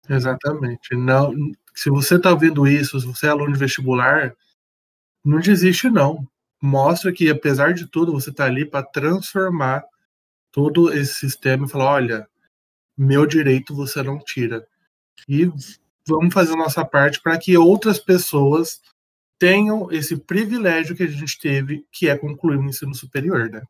Exatamente. 0.08 0.95
Não, 0.95 1.34
se 1.74 1.89
você 1.89 2.16
está 2.16 2.34
vendo 2.36 2.68
isso, 2.68 2.99
se 2.99 3.08
você 3.08 3.28
é 3.28 3.30
aluno 3.30 3.54
de 3.54 3.60
vestibular, 3.60 4.36
não 5.26 5.39
desiste, 5.39 5.89
não. 5.89 6.28
Mostra 6.62 7.12
que, 7.12 7.30
apesar 7.30 7.74
de 7.74 7.88
tudo, 7.88 8.12
você 8.12 8.30
está 8.30 8.45
ali 8.45 8.66
para 8.66 8.86
transformar 8.86 9.84
todo 10.51 10.93
esse 10.93 11.16
sistema 11.16 11.66
e 11.66 11.70
falar: 11.70 11.91
olha, 11.91 12.28
meu 12.97 13.25
direito 13.25 13.75
você 13.75 14.01
não 14.01 14.19
tira. 14.19 14.65
E 15.27 15.49
vamos 16.07 16.33
fazer 16.33 16.53
a 16.53 16.57
nossa 16.57 16.85
parte 16.85 17.21
para 17.21 17.37
que 17.37 17.57
outras 17.57 17.99
pessoas 17.99 18.81
tenham 19.39 19.91
esse 19.91 20.17
privilégio 20.17 20.95
que 20.95 21.03
a 21.03 21.07
gente 21.07 21.39
teve, 21.39 21.85
que 21.91 22.07
é 22.07 22.17
concluir 22.17 22.57
o 22.57 22.63
ensino 22.63 22.93
superior, 22.95 23.49
né? 23.49 23.61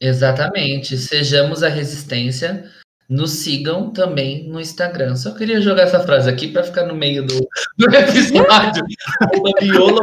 Exatamente. 0.00 0.96
Sejamos 0.96 1.62
a 1.62 1.68
resistência. 1.68 2.70
Nos 3.08 3.30
sigam 3.30 3.92
também 3.92 4.48
no 4.48 4.60
Instagram. 4.60 5.14
Só 5.14 5.32
queria 5.32 5.60
jogar 5.60 5.82
essa 5.82 6.00
frase 6.00 6.28
aqui 6.28 6.48
para 6.48 6.64
ficar 6.64 6.86
no 6.86 6.94
meio 6.94 7.24
do, 7.24 7.38
do 7.78 7.86
episódio. 7.94 8.84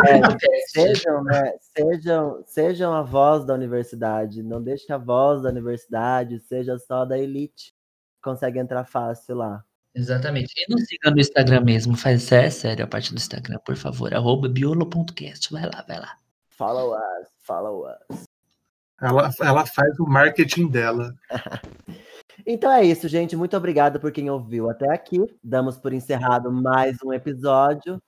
é, 0.07 0.21
sejam, 0.67 1.24
né, 1.26 1.53
sejam, 1.78 2.43
sejam 2.47 2.93
a 2.93 3.01
voz 3.01 3.45
da 3.45 3.53
universidade. 3.53 4.41
Não 4.41 4.63
deixe 4.63 4.91
a 4.93 4.97
voz 4.97 5.43
da 5.43 5.49
universidade 5.49 6.39
seja 6.47 6.78
só 6.78 7.03
da 7.03 7.19
elite. 7.19 7.74
Consegue 8.24 8.57
entrar 8.57 8.86
fácil 8.86 9.36
lá. 9.36 9.63
Exatamente. 9.93 10.53
E 10.57 10.74
nos 10.74 10.86
siga 10.88 11.11
no 11.11 11.19
Instagram 11.19 11.61
mesmo. 11.61 11.95
Faz 11.95 12.32
é 12.32 12.49
sério 12.49 12.86
a 12.86 12.88
parte 12.88 13.11
do 13.13 13.17
Instagram, 13.17 13.59
por 13.65 13.76
favor. 13.76 14.13
Arroba 14.13 14.49
biolo.cast. 14.49 15.51
Vai 15.51 15.65
lá, 15.65 15.84
vai 15.88 15.99
lá. 15.99 16.17
Follow 16.49 16.93
us, 16.93 17.28
follow 17.43 17.86
us. 17.86 18.24
Ela, 19.01 19.30
ela 19.41 19.65
faz 19.65 19.99
o 19.99 20.05
marketing 20.05 20.67
dela. 20.67 21.13
então 22.47 22.71
é 22.71 22.84
isso, 22.86 23.07
gente. 23.07 23.36
Muito 23.36 23.55
obrigado 23.57 23.99
por 23.99 24.11
quem 24.11 24.30
ouviu 24.30 24.69
até 24.69 24.91
aqui. 24.91 25.19
Damos 25.43 25.78
por 25.78 25.93
encerrado 25.93 26.51
mais 26.51 26.97
um 27.03 27.11
episódio 27.11 28.01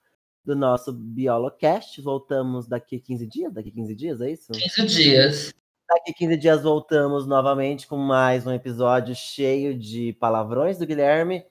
do 0.44 0.56
nosso 0.56 0.92
Biolocast. 0.92 2.00
Voltamos 2.00 2.66
daqui 2.66 2.98
15 2.98 3.26
dias? 3.26 3.52
Daqui 3.52 3.70
15 3.70 3.94
dias, 3.94 4.20
é 4.20 4.30
isso? 4.30 4.52
15 4.52 4.86
dias. 4.86 5.54
Daqui 5.88 6.12
15 6.12 6.36
dias 6.36 6.62
voltamos 6.64 7.28
novamente 7.28 7.86
com 7.86 7.96
mais 7.96 8.44
um 8.44 8.52
episódio 8.52 9.14
cheio 9.14 9.72
de 9.78 10.12
palavrões 10.14 10.78
do 10.78 10.86
Guilherme. 10.86 11.44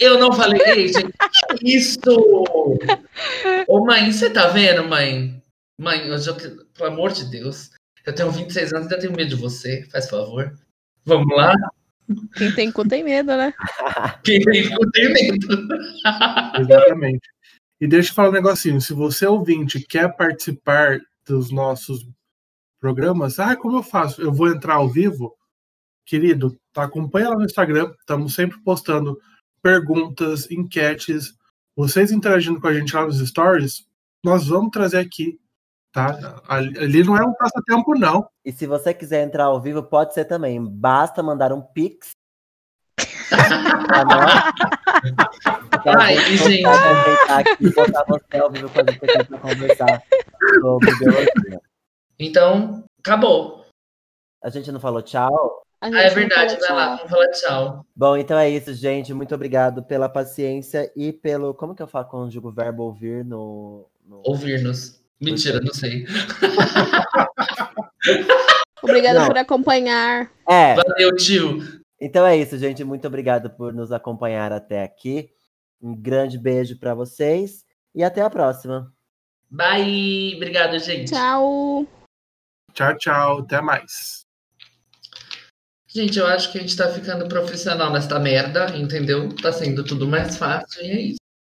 Eu 0.00 0.18
não 0.18 0.32
falei, 0.32 0.88
gente. 0.88 1.14
Isso! 1.62 2.44
Ô, 3.68 3.84
mãe, 3.84 4.10
você 4.10 4.30
tá 4.30 4.46
vendo, 4.46 4.88
mãe? 4.88 5.42
Mãe, 5.78 6.06
eu 6.06 6.16
já, 6.16 6.32
pelo 6.32 6.64
amor 6.80 7.12
de 7.12 7.30
Deus. 7.30 7.70
Eu 8.06 8.14
tenho 8.14 8.30
26 8.30 8.72
anos 8.72 8.86
e 8.86 8.88
ainda 8.88 9.00
tenho 9.00 9.14
medo 9.14 9.36
de 9.36 9.42
você, 9.42 9.86
faz 9.92 10.08
favor. 10.08 10.50
Vamos 11.04 11.36
lá? 11.36 11.52
Quem 12.36 12.54
tem 12.54 12.72
cu 12.72 12.88
tem 12.88 13.04
medo, 13.04 13.36
né? 13.36 13.52
Quem 14.24 14.40
tem 14.40 14.66
cu 14.70 14.90
tem 14.92 15.12
medo. 15.12 15.46
Exatamente. 16.58 17.28
E 17.78 17.86
deixa 17.86 18.10
eu 18.10 18.14
falar 18.14 18.30
um 18.30 18.32
negocinho. 18.32 18.80
Se 18.80 18.94
você 18.94 19.26
ouvinte 19.26 19.78
quer 19.78 20.16
participar 20.16 21.00
dos 21.26 21.50
nossos 21.50 22.06
programas, 22.80 23.38
ah, 23.38 23.56
como 23.56 23.78
eu 23.78 23.82
faço? 23.82 24.20
Eu 24.22 24.32
vou 24.32 24.48
entrar 24.48 24.74
ao 24.74 24.88
vivo? 24.88 25.34
Querido, 26.04 26.58
tá, 26.72 26.84
acompanha 26.84 27.30
lá 27.30 27.36
no 27.36 27.44
Instagram. 27.44 27.92
Estamos 28.00 28.34
sempre 28.34 28.58
postando 28.62 29.18
perguntas, 29.62 30.50
enquetes. 30.50 31.34
Vocês 31.76 32.10
interagindo 32.10 32.60
com 32.60 32.66
a 32.68 32.74
gente 32.74 32.94
lá 32.94 33.04
nos 33.04 33.18
stories, 33.18 33.86
nós 34.24 34.48
vamos 34.48 34.70
trazer 34.70 34.98
aqui 34.98 35.38
Tá? 35.92 36.40
Ali 36.48 37.02
não 37.02 37.16
é 37.16 37.24
um 37.24 37.32
passatempo, 37.32 37.98
não. 37.98 38.28
E 38.44 38.52
se 38.52 38.66
você 38.66 38.92
quiser 38.92 39.26
entrar 39.26 39.44
ao 39.44 39.60
vivo, 39.60 39.82
pode 39.82 40.14
ser 40.14 40.26
também. 40.26 40.62
Basta 40.64 41.22
mandar 41.22 41.52
um 41.52 41.62
pix. 41.62 42.10
Ai, 45.86 46.16
gente. 46.36 46.64
Aqui, 47.28 47.74
botar 47.74 48.04
você 48.06 48.38
ao 48.38 48.50
vivo 48.50 48.68
com 48.68 48.80
a 48.80 48.84
gente 48.84 49.24
pra 49.28 49.38
conversar 49.38 50.02
sobre 50.60 50.94
biologia. 50.96 51.60
Então, 52.18 52.84
acabou. 52.98 53.64
A 54.42 54.50
gente 54.50 54.72
não 54.72 54.80
falou 54.80 55.02
tchau? 55.02 55.62
Ah, 55.80 55.88
é 55.90 56.10
verdade, 56.10 56.58
vai 56.58 56.72
lá, 56.72 56.96
vamos 56.96 57.10
falar 57.10 57.28
tchau. 57.30 57.86
Bom, 57.94 58.16
então 58.16 58.36
é 58.36 58.50
isso, 58.50 58.74
gente. 58.74 59.14
Muito 59.14 59.34
obrigado 59.34 59.82
pela 59.84 60.08
paciência 60.08 60.90
e 60.96 61.12
pelo. 61.12 61.54
Como 61.54 61.74
que 61.74 61.82
eu 61.82 61.86
falo 61.86 62.06
conjugo 62.06 62.48
o 62.48 62.52
verbo 62.52 62.82
ouvir 62.82 63.24
no. 63.24 63.88
no... 64.04 64.20
Ouvir-nos. 64.24 65.00
Mentira, 65.20 65.60
não 65.60 65.72
sei. 65.72 66.04
Obrigada 68.82 69.26
por 69.26 69.36
acompanhar. 69.36 70.30
É. 70.48 70.74
Valeu, 70.74 71.14
tio. 71.16 71.58
Então 72.00 72.24
é 72.26 72.36
isso, 72.36 72.56
gente. 72.56 72.84
Muito 72.84 73.06
obrigado 73.06 73.50
por 73.50 73.72
nos 73.72 73.90
acompanhar 73.90 74.52
até 74.52 74.82
aqui. 74.84 75.30
Um 75.80 75.94
grande 75.94 76.38
beijo 76.38 76.78
para 76.78 76.94
vocês 76.94 77.64
e 77.94 78.04
até 78.04 78.22
a 78.22 78.30
próxima. 78.30 78.92
Bye. 79.50 80.36
Obrigado, 80.36 80.78
gente. 80.78 81.12
Tchau. 81.12 81.86
Tchau, 82.78 82.96
tchau. 82.96 83.38
Até 83.40 83.60
mais. 83.60 84.24
Gente, 85.88 86.16
eu 86.16 86.26
acho 86.28 86.52
que 86.52 86.58
a 86.58 86.60
gente 86.60 86.76
tá 86.76 86.88
ficando 86.88 87.26
profissional 87.26 87.92
nesta 87.92 88.20
merda, 88.20 88.76
entendeu? 88.76 89.34
Tá 89.34 89.52
sendo 89.52 89.82
tudo 89.82 90.06
mais 90.06 90.36
fácil 90.36 90.82
e 90.84 90.90
é 90.90 91.00
isso. 91.00 91.17